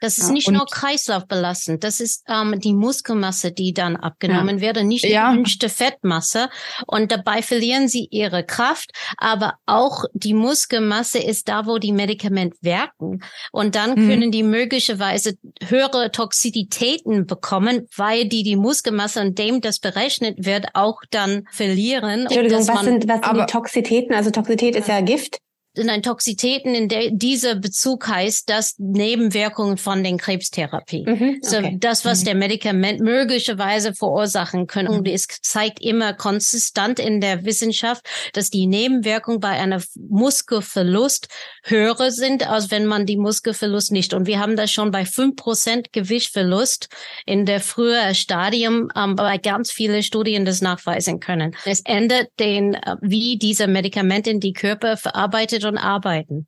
Das 0.06 0.20
ist 0.20 0.28
ja, 0.28 0.34
nicht 0.34 0.51
nur 0.51 0.66
kreislaufbelastend, 0.68 1.84
das 1.84 1.99
ist 1.99 2.24
ähm, 2.28 2.60
die 2.60 2.74
Muskelmasse, 2.74 3.51
die 3.51 3.74
dann 3.74 3.95
abgenommen 3.95 4.58
ja. 4.58 4.62
wird, 4.62 4.78
und 4.78 4.88
nicht 4.88 5.03
die 5.03 5.12
ja. 5.12 5.32
gewünschte 5.32 5.68
Fettmasse. 5.68 6.49
Und 6.86 7.12
dabei 7.12 7.41
verlieren 7.41 7.88
sie 7.88 8.08
ihre 8.12 8.43
Kraft, 8.43 8.91
aber 9.18 9.56
auch 9.66 10.03
die 10.14 10.36
Muskelmasse 10.36 11.18
ist 11.18 11.49
da, 11.49 11.66
wo 11.66 11.80
die 11.80 11.91
Medikamente 11.91 12.56
wirken. 12.62 13.24
Und 13.51 13.74
dann 13.74 13.91
mhm. 13.91 14.08
können 14.08 14.32
die 14.32 14.43
möglicherweise 14.43 15.38
höhere 15.68 16.12
Toxizitäten 16.12 17.26
bekommen, 17.26 17.88
weil 17.95 18.26
die 18.26 18.43
die 18.43 18.58
Muskelmasse, 18.58 19.22
an 19.22 19.34
dem 19.34 19.60
das 19.60 19.80
berechnet 19.80 20.45
wird, 20.45 20.68
auch 20.76 21.01
dann 21.10 21.45
verlieren. 21.51 22.28
Entschuldigung, 22.28 22.68
was 22.68 22.82
sind, 22.82 23.08
was 23.08 23.26
sind 23.26 23.38
die 23.38 23.51
Toxitäten? 23.51 24.14
Also 24.14 24.30
Toxität 24.30 24.76
ist 24.76 24.88
ja 24.88 25.01
Gift. 25.01 25.39
Nein, 25.78 26.03
Toxitäten 26.03 26.73
in 26.73 26.88
der, 26.88 27.11
dieser 27.11 27.55
Bezug 27.55 28.07
heißt, 28.07 28.49
dass 28.49 28.76
Nebenwirkungen 28.78 29.78
von 29.78 30.03
den 30.03 30.17
Krebstherapie. 30.17 31.05
Mhm, 31.05 31.13
okay. 31.13 31.39
So 31.41 31.61
das, 31.78 32.05
was 32.05 32.21
mhm. 32.21 32.26
der 32.26 32.36
Medikament 32.36 32.99
möglicherweise 33.01 33.93
verursachen 33.93 34.67
können. 34.67 34.88
Und 34.88 35.07
es 35.07 35.28
zeigt 35.41 35.82
immer 35.82 36.13
konsistent 36.13 36.99
in 36.99 37.21
der 37.21 37.45
Wissenschaft, 37.45 38.05
dass 38.34 38.49
die 38.49 38.67
Nebenwirkungen 38.67 39.39
bei 39.39 39.49
einer 39.49 39.82
Muskelverlust 39.95 41.28
höher 41.63 42.11
sind, 42.11 42.49
als 42.49 42.71
wenn 42.71 42.86
man 42.86 43.05
die 43.05 43.17
Muskelverlust 43.17 43.91
nicht. 43.91 44.13
Und 44.13 44.28
wir 44.28 44.39
haben 44.39 44.55
das 44.55 44.71
schon 44.71 44.91
bei 44.91 45.05
fünf 45.05 45.36
Prozent 45.36 45.91
Gewichtverlust 45.93 46.89
in 47.26 47.45
der 47.45 47.59
frühen 47.59 48.15
Stadium 48.15 48.89
ähm, 48.95 49.15
bei 49.15 49.38
ganz 49.38 49.71
vielen 49.71 50.03
Studien 50.03 50.45
das 50.45 50.61
nachweisen 50.61 51.19
können. 51.19 51.55
Es 51.65 51.82
ändert 51.82 52.30
den, 52.39 52.76
äh, 52.76 52.95
wie 53.01 53.38
diese 53.38 53.67
Medikamente 53.67 54.30
in 54.30 54.39
die 54.39 54.53
Körper 54.53 54.97
verarbeitet 54.97 55.64
und 55.66 55.78
arbeiten. 55.78 56.47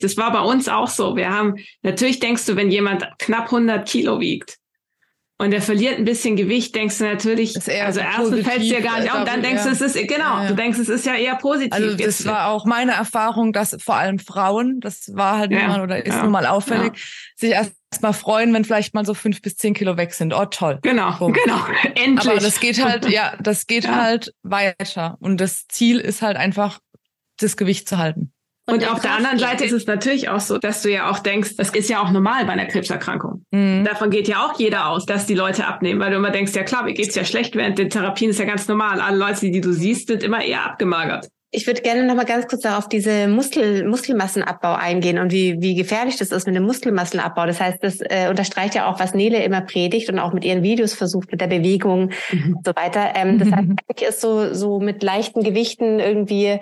Das 0.00 0.16
war 0.16 0.32
bei 0.32 0.40
uns 0.40 0.68
auch 0.68 0.88
so. 0.88 1.16
Wir 1.16 1.30
haben, 1.30 1.56
natürlich 1.82 2.20
denkst 2.20 2.46
du, 2.46 2.56
wenn 2.56 2.70
jemand 2.70 3.06
knapp 3.18 3.46
100 3.46 3.88
Kilo 3.88 4.20
wiegt 4.20 4.58
und 5.38 5.52
er 5.52 5.62
verliert 5.62 5.98
ein 5.98 6.04
bisschen 6.04 6.36
Gewicht, 6.36 6.74
denkst 6.74 6.98
du 6.98 7.04
natürlich, 7.04 7.56
also 7.56 8.00
erstens 8.00 8.46
fällt 8.46 8.62
es 8.62 8.68
dir 8.68 8.80
gar 8.80 9.00
nicht 9.00 9.12
auf, 9.12 9.24
dann 9.24 9.40
denkst 9.40 9.62
du, 9.62 9.70
es 9.70 9.80
ist, 9.80 9.94
genau, 9.94 10.42
ja. 10.42 10.48
du 10.48 10.54
denkst, 10.54 10.78
es 10.78 10.88
ist 10.88 11.06
ja 11.06 11.14
eher 11.14 11.36
positiv. 11.36 11.72
Also 11.72 11.90
das 11.92 12.00
Jetzt, 12.00 12.26
war 12.26 12.48
auch 12.48 12.64
meine 12.64 12.92
Erfahrung, 12.92 13.52
dass 13.52 13.76
vor 13.80 13.94
allem 13.94 14.18
Frauen, 14.18 14.80
das 14.80 15.14
war 15.14 15.38
halt 15.38 15.52
ja, 15.52 15.60
nun 15.60 15.68
mal 15.68 15.80
oder 15.82 16.04
ist 16.04 16.14
ja, 16.14 16.22
nun 16.22 16.32
mal 16.32 16.46
auffällig, 16.46 16.92
sich 17.36 17.52
erst 17.52 17.72
mal 18.00 18.12
freuen, 18.12 18.52
wenn 18.52 18.64
vielleicht 18.64 18.94
mal 18.94 19.06
so 19.06 19.14
fünf 19.14 19.40
bis 19.40 19.56
zehn 19.56 19.74
Kilo 19.74 19.96
weg 19.96 20.12
sind. 20.12 20.34
Oh, 20.34 20.44
toll. 20.44 20.80
Genau, 20.82 21.12
Boom. 21.18 21.32
genau. 21.44 21.60
Endlich. 21.94 22.28
Aber 22.28 22.40
das 22.40 22.58
geht 22.58 22.84
halt, 22.84 23.08
ja, 23.08 23.36
das 23.40 23.66
geht 23.66 23.88
halt 23.88 24.34
weiter. 24.42 25.16
Und 25.20 25.40
das 25.40 25.66
Ziel 25.68 25.98
ist 25.98 26.20
halt 26.20 26.36
einfach, 26.36 26.80
das 27.38 27.56
Gewicht 27.56 27.88
zu 27.88 27.98
halten. 27.98 28.32
Und, 28.68 28.82
und 28.82 28.92
auf 28.92 29.00
der 29.00 29.14
anderen 29.14 29.38
Seite 29.38 29.64
ist 29.64 29.72
es 29.72 29.86
natürlich 29.86 30.28
auch 30.28 30.40
so, 30.40 30.58
dass 30.58 30.82
du 30.82 30.90
ja 30.90 31.10
auch 31.10 31.20
denkst, 31.20 31.56
das 31.56 31.70
ist 31.70 31.88
ja 31.88 32.02
auch 32.02 32.10
normal 32.10 32.44
bei 32.44 32.52
einer 32.52 32.66
Krebserkrankung. 32.66 33.42
Mhm. 33.50 33.84
Davon 33.84 34.10
geht 34.10 34.28
ja 34.28 34.44
auch 34.44 34.58
jeder 34.58 34.88
aus, 34.88 35.06
dass 35.06 35.24
die 35.24 35.34
Leute 35.34 35.66
abnehmen, 35.66 35.98
weil 36.00 36.10
du 36.10 36.16
immer 36.16 36.30
denkst, 36.30 36.54
ja 36.54 36.64
klar, 36.64 36.84
mir 36.84 36.92
geht's 36.92 37.14
ja 37.14 37.24
schlecht 37.24 37.56
während 37.56 37.78
den 37.78 37.88
Therapien, 37.88 38.30
ist 38.30 38.38
ja 38.38 38.44
ganz 38.44 38.68
normal. 38.68 39.00
Alle 39.00 39.16
Leute, 39.16 39.50
die 39.50 39.62
du 39.62 39.72
siehst, 39.72 40.08
sind 40.08 40.22
immer 40.22 40.44
eher 40.44 40.66
abgemagert. 40.66 41.28
Ich 41.50 41.66
würde 41.66 41.80
gerne 41.80 42.04
noch 42.04 42.14
mal 42.14 42.26
ganz 42.26 42.46
kurz 42.46 42.66
auf 42.66 42.90
diese 42.90 43.26
Muskel, 43.26 43.88
Muskelmassenabbau 43.88 44.74
eingehen 44.74 45.18
und 45.18 45.32
wie, 45.32 45.56
wie 45.60 45.74
gefährlich 45.74 46.18
das 46.18 46.30
ist 46.30 46.46
mit 46.46 46.54
dem 46.54 46.64
Muskelmassenabbau. 46.64 47.46
Das 47.46 47.58
heißt, 47.58 47.78
das 47.82 48.00
äh, 48.02 48.28
unterstreicht 48.28 48.74
ja 48.74 48.86
auch, 48.86 49.00
was 49.00 49.14
Nele 49.14 49.42
immer 49.42 49.62
predigt 49.62 50.10
und 50.10 50.18
auch 50.18 50.34
mit 50.34 50.44
ihren 50.44 50.62
Videos 50.62 50.92
versucht, 50.92 51.32
mit 51.32 51.40
der 51.40 51.46
Bewegung 51.46 52.10
mhm. 52.30 52.56
und 52.56 52.66
so 52.66 52.76
weiter. 52.76 53.14
Ähm, 53.14 53.38
das 53.38 53.50
heißt, 53.50 53.66
eigentlich 53.66 54.08
ist 54.10 54.20
so, 54.20 54.52
so 54.52 54.78
mit 54.78 55.02
leichten 55.02 55.42
Gewichten 55.42 56.00
irgendwie 56.00 56.60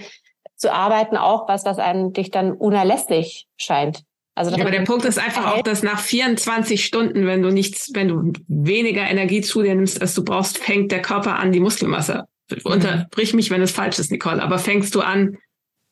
zu 0.56 0.72
arbeiten 0.72 1.16
auch 1.16 1.48
was, 1.48 1.64
was 1.64 1.78
eigentlich 1.78 2.30
dann 2.30 2.52
unerlässlich 2.52 3.46
scheint. 3.56 4.02
Also 4.34 4.50
ja, 4.54 4.60
aber 4.60 4.70
der 4.70 4.82
Punkt 4.82 5.06
ist 5.06 5.18
einfach 5.18 5.54
auch, 5.54 5.62
dass 5.62 5.82
nach 5.82 5.98
24 5.98 6.84
Stunden, 6.84 7.26
wenn 7.26 7.42
du 7.42 7.50
nichts, 7.50 7.90
wenn 7.94 8.08
du 8.08 8.32
weniger 8.48 9.02
Energie 9.02 9.40
zu 9.40 9.62
dir 9.62 9.74
nimmst, 9.74 10.00
als 10.02 10.14
du 10.14 10.24
brauchst, 10.24 10.58
fängt 10.58 10.92
der 10.92 11.00
Körper 11.00 11.38
an, 11.38 11.52
die 11.52 11.60
Muskelmasse. 11.60 12.24
Unterbrich 12.64 13.32
mich, 13.32 13.50
wenn 13.50 13.62
es 13.62 13.72
falsch 13.72 13.98
ist, 13.98 14.10
Nicole, 14.10 14.42
aber 14.42 14.58
fängst 14.58 14.94
du 14.94 15.00
an, 15.00 15.38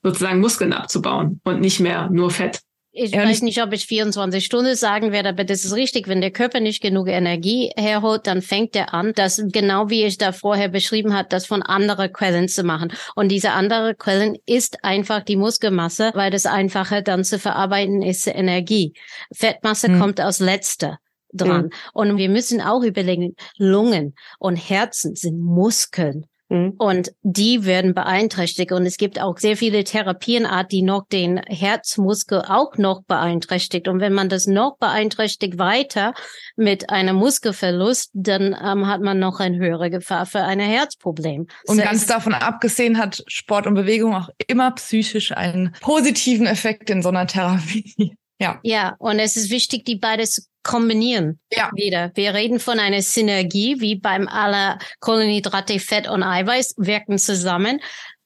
sozusagen 0.02 0.40
Muskeln 0.40 0.74
abzubauen 0.74 1.40
und 1.44 1.60
nicht 1.60 1.80
mehr 1.80 2.10
nur 2.10 2.30
Fett. 2.30 2.60
Ich 2.96 3.10
ja, 3.10 3.24
weiß 3.24 3.42
nicht, 3.42 3.60
ob 3.60 3.72
ich 3.72 3.86
24 3.86 4.44
Stunden 4.44 4.76
sagen 4.76 5.10
werde, 5.10 5.30
aber 5.30 5.42
das 5.42 5.64
ist 5.64 5.74
richtig. 5.74 6.06
Wenn 6.06 6.20
der 6.20 6.30
Körper 6.30 6.60
nicht 6.60 6.80
genug 6.80 7.08
Energie 7.08 7.72
herholt, 7.76 8.28
dann 8.28 8.40
fängt 8.40 8.76
er 8.76 8.94
an, 8.94 9.12
das 9.16 9.42
genau 9.48 9.90
wie 9.90 10.04
ich 10.04 10.16
da 10.16 10.30
vorher 10.30 10.68
beschrieben 10.68 11.12
hat, 11.12 11.32
das 11.32 11.44
von 11.44 11.62
anderen 11.62 12.12
Quellen 12.12 12.46
zu 12.46 12.62
machen. 12.62 12.92
Und 13.16 13.30
diese 13.30 13.50
andere 13.50 13.96
Quellen 13.96 14.38
ist 14.46 14.84
einfach 14.84 15.24
die 15.24 15.34
Muskelmasse, 15.34 16.12
weil 16.14 16.30
das 16.30 16.46
einfacher 16.46 17.02
dann 17.02 17.24
zu 17.24 17.40
verarbeiten 17.40 18.00
ist 18.00 18.28
Energie. 18.28 18.94
Fettmasse 19.32 19.88
hm. 19.88 19.98
kommt 19.98 20.20
als 20.20 20.38
letzter 20.38 21.00
dran. 21.32 21.64
Hm. 21.64 21.70
Und 21.94 22.16
wir 22.16 22.28
müssen 22.28 22.60
auch 22.60 22.84
überlegen, 22.84 23.34
Lungen 23.58 24.14
und 24.38 24.54
Herzen 24.54 25.16
sind 25.16 25.40
Muskeln. 25.40 26.26
Mhm. 26.54 26.74
Und 26.78 27.12
die 27.22 27.64
werden 27.64 27.94
beeinträchtigt. 27.94 28.72
Und 28.72 28.86
es 28.86 28.96
gibt 28.96 29.20
auch 29.20 29.38
sehr 29.38 29.56
viele 29.56 29.84
Therapienart, 29.84 30.70
die 30.70 30.82
noch 30.82 31.06
den 31.08 31.38
Herzmuskel 31.38 32.42
auch 32.46 32.76
noch 32.76 33.02
beeinträchtigt. 33.04 33.88
Und 33.88 34.00
wenn 34.00 34.12
man 34.12 34.28
das 34.28 34.46
noch 34.46 34.76
beeinträchtigt 34.78 35.58
weiter 35.58 36.14
mit 36.56 36.90
einem 36.90 37.16
Muskelverlust, 37.16 38.10
dann 38.14 38.56
ähm, 38.62 38.86
hat 38.86 39.00
man 39.00 39.18
noch 39.18 39.40
eine 39.40 39.58
höhere 39.58 39.90
Gefahr 39.90 40.26
für 40.26 40.42
ein 40.42 40.60
Herzproblem. 40.60 41.46
Und 41.66 41.76
das 41.78 41.84
ganz 41.84 42.06
davon 42.06 42.34
abgesehen 42.34 42.98
hat 42.98 43.22
Sport 43.26 43.66
und 43.66 43.74
Bewegung 43.74 44.14
auch 44.14 44.28
immer 44.46 44.70
psychisch 44.72 45.32
einen 45.32 45.74
positiven 45.80 46.46
Effekt 46.46 46.90
in 46.90 47.02
so 47.02 47.08
einer 47.08 47.26
Therapie. 47.26 48.16
Ja. 48.38 48.58
Ja, 48.62 48.96
und 48.98 49.18
es 49.18 49.36
ist 49.36 49.50
wichtig, 49.50 49.84
die 49.84 49.96
beides 49.96 50.48
kombinieren. 50.62 51.38
Ja. 51.52 51.70
Wieder. 51.74 52.10
Wir 52.14 52.34
reden 52.34 52.58
von 52.58 52.78
einer 52.80 53.02
Synergie, 53.02 53.80
wie 53.80 53.96
beim 53.96 54.28
aller 54.28 54.78
Kohlenhydrate, 55.00 55.78
Fett 55.78 56.08
und 56.08 56.22
Eiweiß 56.22 56.74
wirken 56.78 57.18
zusammen. 57.18 57.80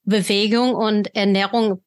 Bewegung 0.05 0.75
und 0.75 1.15
Ernährung 1.15 1.83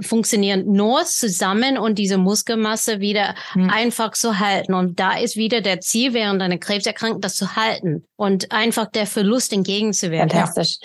funktionieren 0.00 0.64
nur 0.72 1.04
zusammen 1.04 1.78
und 1.78 1.96
diese 1.98 2.18
Muskelmasse 2.18 2.98
wieder 2.98 3.36
hm. 3.52 3.70
einfach 3.70 4.12
zu 4.12 4.40
halten. 4.40 4.74
Und 4.74 4.98
da 4.98 5.16
ist 5.16 5.36
wieder 5.36 5.60
der 5.60 5.80
Ziel 5.80 6.14
während 6.14 6.42
einer 6.42 6.58
Krebserkrankung, 6.58 7.20
das 7.20 7.36
zu 7.36 7.54
halten 7.54 8.04
und 8.16 8.50
einfach 8.50 8.90
der 8.90 9.06
Verlust 9.06 9.52
entgegenzuwirken. 9.52 10.30
Fantastisch. 10.30 10.78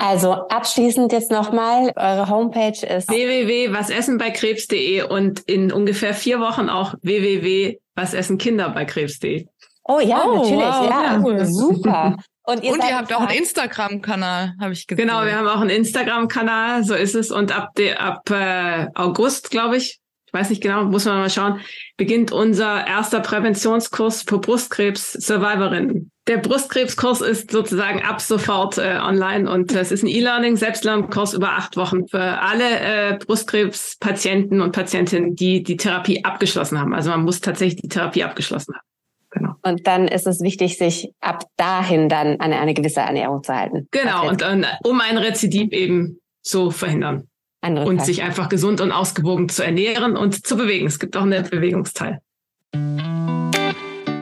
Also 0.00 0.32
abschließend 0.32 1.12
jetzt 1.12 1.30
nochmal, 1.30 1.92
eure 1.94 2.28
Homepage 2.30 2.86
ist 2.86 3.10
www.wasessenbeikrebs.de 3.10 5.02
und 5.02 5.40
in 5.40 5.70
ungefähr 5.70 6.14
vier 6.14 6.40
Wochen 6.40 6.70
auch 6.70 6.94
www.wasessenkinderbeikrebs.de. 7.02 9.46
Oh 9.84 10.00
ja, 10.00 10.24
oh, 10.24 10.36
natürlich, 10.36 10.64
wow, 10.64 10.88
ja, 10.88 11.20
cool. 11.22 11.44
super. 11.44 12.16
Und 12.42 12.64
ihr, 12.64 12.72
und 12.72 12.82
ihr 12.82 12.96
habt 12.96 13.12
auch 13.14 13.20
einen 13.20 13.36
Instagram-Kanal, 13.38 14.54
habe 14.60 14.72
ich 14.72 14.88
gesehen. 14.88 15.06
Genau, 15.06 15.24
wir 15.24 15.36
haben 15.36 15.46
auch 15.46 15.60
einen 15.60 15.70
Instagram-Kanal, 15.70 16.82
so 16.82 16.94
ist 16.94 17.14
es. 17.14 17.30
Und 17.30 17.56
ab, 17.56 17.76
de, 17.76 17.94
ab 17.94 18.28
äh, 18.30 18.88
August, 18.94 19.52
glaube 19.52 19.76
ich, 19.76 20.00
ich 20.30 20.38
weiß 20.38 20.50
nicht 20.50 20.62
genau, 20.62 20.84
muss 20.84 21.06
man 21.06 21.18
mal 21.18 21.28
schauen, 21.28 21.60
beginnt 21.96 22.30
unser 22.30 22.86
erster 22.86 23.18
Präventionskurs 23.18 24.22
für 24.22 24.38
Brustkrebs-Survivorinnen. 24.38 26.12
Der 26.28 26.36
Brustkrebskurs 26.36 27.20
ist 27.20 27.50
sozusagen 27.50 28.02
ab 28.02 28.20
sofort 28.20 28.78
äh, 28.78 29.00
online 29.02 29.50
und 29.50 29.72
es 29.72 29.90
ist 29.90 30.04
ein 30.04 30.06
E-Learning, 30.06 30.56
Selbstlernkurs 30.56 31.34
über 31.34 31.50
acht 31.56 31.76
Wochen 31.76 32.06
für 32.06 32.20
alle 32.20 32.78
äh, 32.78 33.18
Brustkrebspatienten 33.18 34.60
und 34.60 34.70
Patientinnen, 34.70 35.34
die 35.34 35.64
die 35.64 35.76
Therapie 35.76 36.24
abgeschlossen 36.24 36.78
haben. 36.78 36.94
Also 36.94 37.10
man 37.10 37.24
muss 37.24 37.40
tatsächlich 37.40 37.82
die 37.82 37.88
Therapie 37.88 38.22
abgeschlossen 38.22 38.74
haben. 38.76 38.86
Genau. 39.30 39.54
Und 39.62 39.84
dann 39.88 40.06
ist 40.06 40.28
es 40.28 40.40
wichtig, 40.40 40.78
sich 40.78 41.12
ab 41.20 41.44
dahin 41.56 42.08
dann 42.08 42.36
an 42.38 42.52
eine 42.52 42.74
gewisse 42.74 43.00
Ernährung 43.00 43.42
zu 43.42 43.52
halten. 43.52 43.88
Genau, 43.90 44.28
und 44.28 44.42
äh, 44.42 44.62
um 44.84 45.00
ein 45.00 45.18
Rezidiv 45.18 45.72
eben 45.72 46.20
zu 46.42 46.70
verhindern. 46.70 47.29
Und 47.62 48.04
sich 48.04 48.22
einfach 48.22 48.48
gesund 48.48 48.80
und 48.80 48.90
ausgewogen 48.90 49.48
zu 49.48 49.62
ernähren 49.62 50.16
und 50.16 50.46
zu 50.46 50.56
bewegen. 50.56 50.86
Es 50.86 50.98
gibt 50.98 51.16
auch 51.16 51.22
einen 51.22 51.48
Bewegungsteil. 51.48 52.20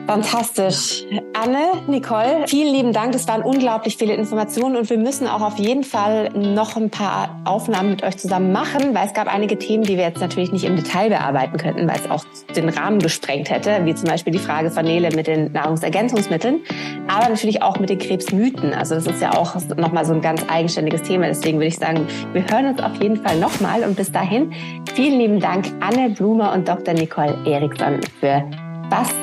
Fantastisch. 0.09 1.03
Anne, 1.33 1.83
Nicole, 1.85 2.47
vielen 2.47 2.73
lieben 2.73 2.93
Dank. 2.93 3.11
Das 3.11 3.27
waren 3.27 3.43
unglaublich 3.43 3.95
viele 3.95 4.15
Informationen 4.15 4.75
und 4.75 4.89
wir 4.89 4.97
müssen 4.97 5.27
auch 5.27 5.41
auf 5.41 5.59
jeden 5.59 5.83
Fall 5.83 6.29
noch 6.29 6.75
ein 6.75 6.89
paar 6.89 7.39
Aufnahmen 7.45 7.91
mit 7.91 8.01
euch 8.01 8.17
zusammen 8.17 8.51
machen, 8.51 8.95
weil 8.95 9.05
es 9.05 9.13
gab 9.13 9.31
einige 9.31 9.59
Themen, 9.59 9.83
die 9.83 9.97
wir 9.97 10.05
jetzt 10.05 10.19
natürlich 10.19 10.51
nicht 10.51 10.63
im 10.63 10.75
Detail 10.75 11.09
bearbeiten 11.09 11.57
könnten, 11.57 11.87
weil 11.87 11.97
es 11.97 12.09
auch 12.09 12.25
den 12.55 12.69
Rahmen 12.69 12.97
gesprengt 12.97 13.51
hätte, 13.51 13.85
wie 13.85 13.93
zum 13.93 14.09
Beispiel 14.09 14.33
die 14.33 14.39
Frage 14.39 14.71
von 14.71 14.83
Nele 14.83 15.15
mit 15.15 15.27
den 15.27 15.51
Nahrungsergänzungsmitteln, 15.51 16.61
aber 17.07 17.29
natürlich 17.29 17.61
auch 17.61 17.77
mit 17.77 17.91
den 17.91 17.99
Krebsmythen. 17.99 18.73
Also 18.73 18.95
das 18.95 19.05
ist 19.05 19.21
ja 19.21 19.37
auch 19.37 19.57
nochmal 19.77 20.05
so 20.05 20.13
ein 20.13 20.21
ganz 20.21 20.43
eigenständiges 20.49 21.03
Thema. 21.03 21.27
Deswegen 21.27 21.59
würde 21.59 21.67
ich 21.67 21.77
sagen, 21.77 22.07
wir 22.33 22.43
hören 22.49 22.65
uns 22.65 22.81
auf 22.81 22.95
jeden 22.99 23.17
Fall 23.17 23.37
nochmal 23.37 23.83
und 23.83 23.95
bis 23.95 24.11
dahin 24.11 24.51
vielen 24.95 25.19
lieben 25.19 25.39
Dank 25.39 25.67
Anne 25.81 26.09
Blumer 26.09 26.51
und 26.53 26.67
Dr. 26.67 26.95
Nicole 26.95 27.37
Eriksson 27.45 27.99
für 28.19 28.43
was 28.89 29.13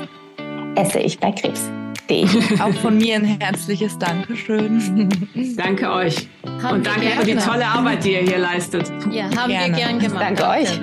esse 0.77 1.01
ich 1.01 1.19
bei 1.19 1.33
Krebs. 1.33 1.71
Auch 2.61 2.75
von 2.75 2.99
mir 2.99 3.17
ein 3.17 3.25
herzliches 3.25 3.99
Dankeschön. 3.99 5.09
Danke 5.57 5.91
euch. 5.91 6.29
Haben 6.63 6.77
Und 6.77 6.87
danke 6.87 7.09
für 7.09 7.27
die 7.27 7.35
tolle 7.35 7.67
Arbeit, 7.67 8.05
die 8.05 8.13
ihr 8.13 8.21
hier 8.21 8.39
leistet. 8.39 8.89
Ja, 9.11 9.25
haben 9.25 9.51
gerne. 9.51 9.67
wir 9.67 9.75
gern 9.75 9.99
gemacht. 9.99 10.23
Danke 10.23 10.49
euch. 10.49 10.81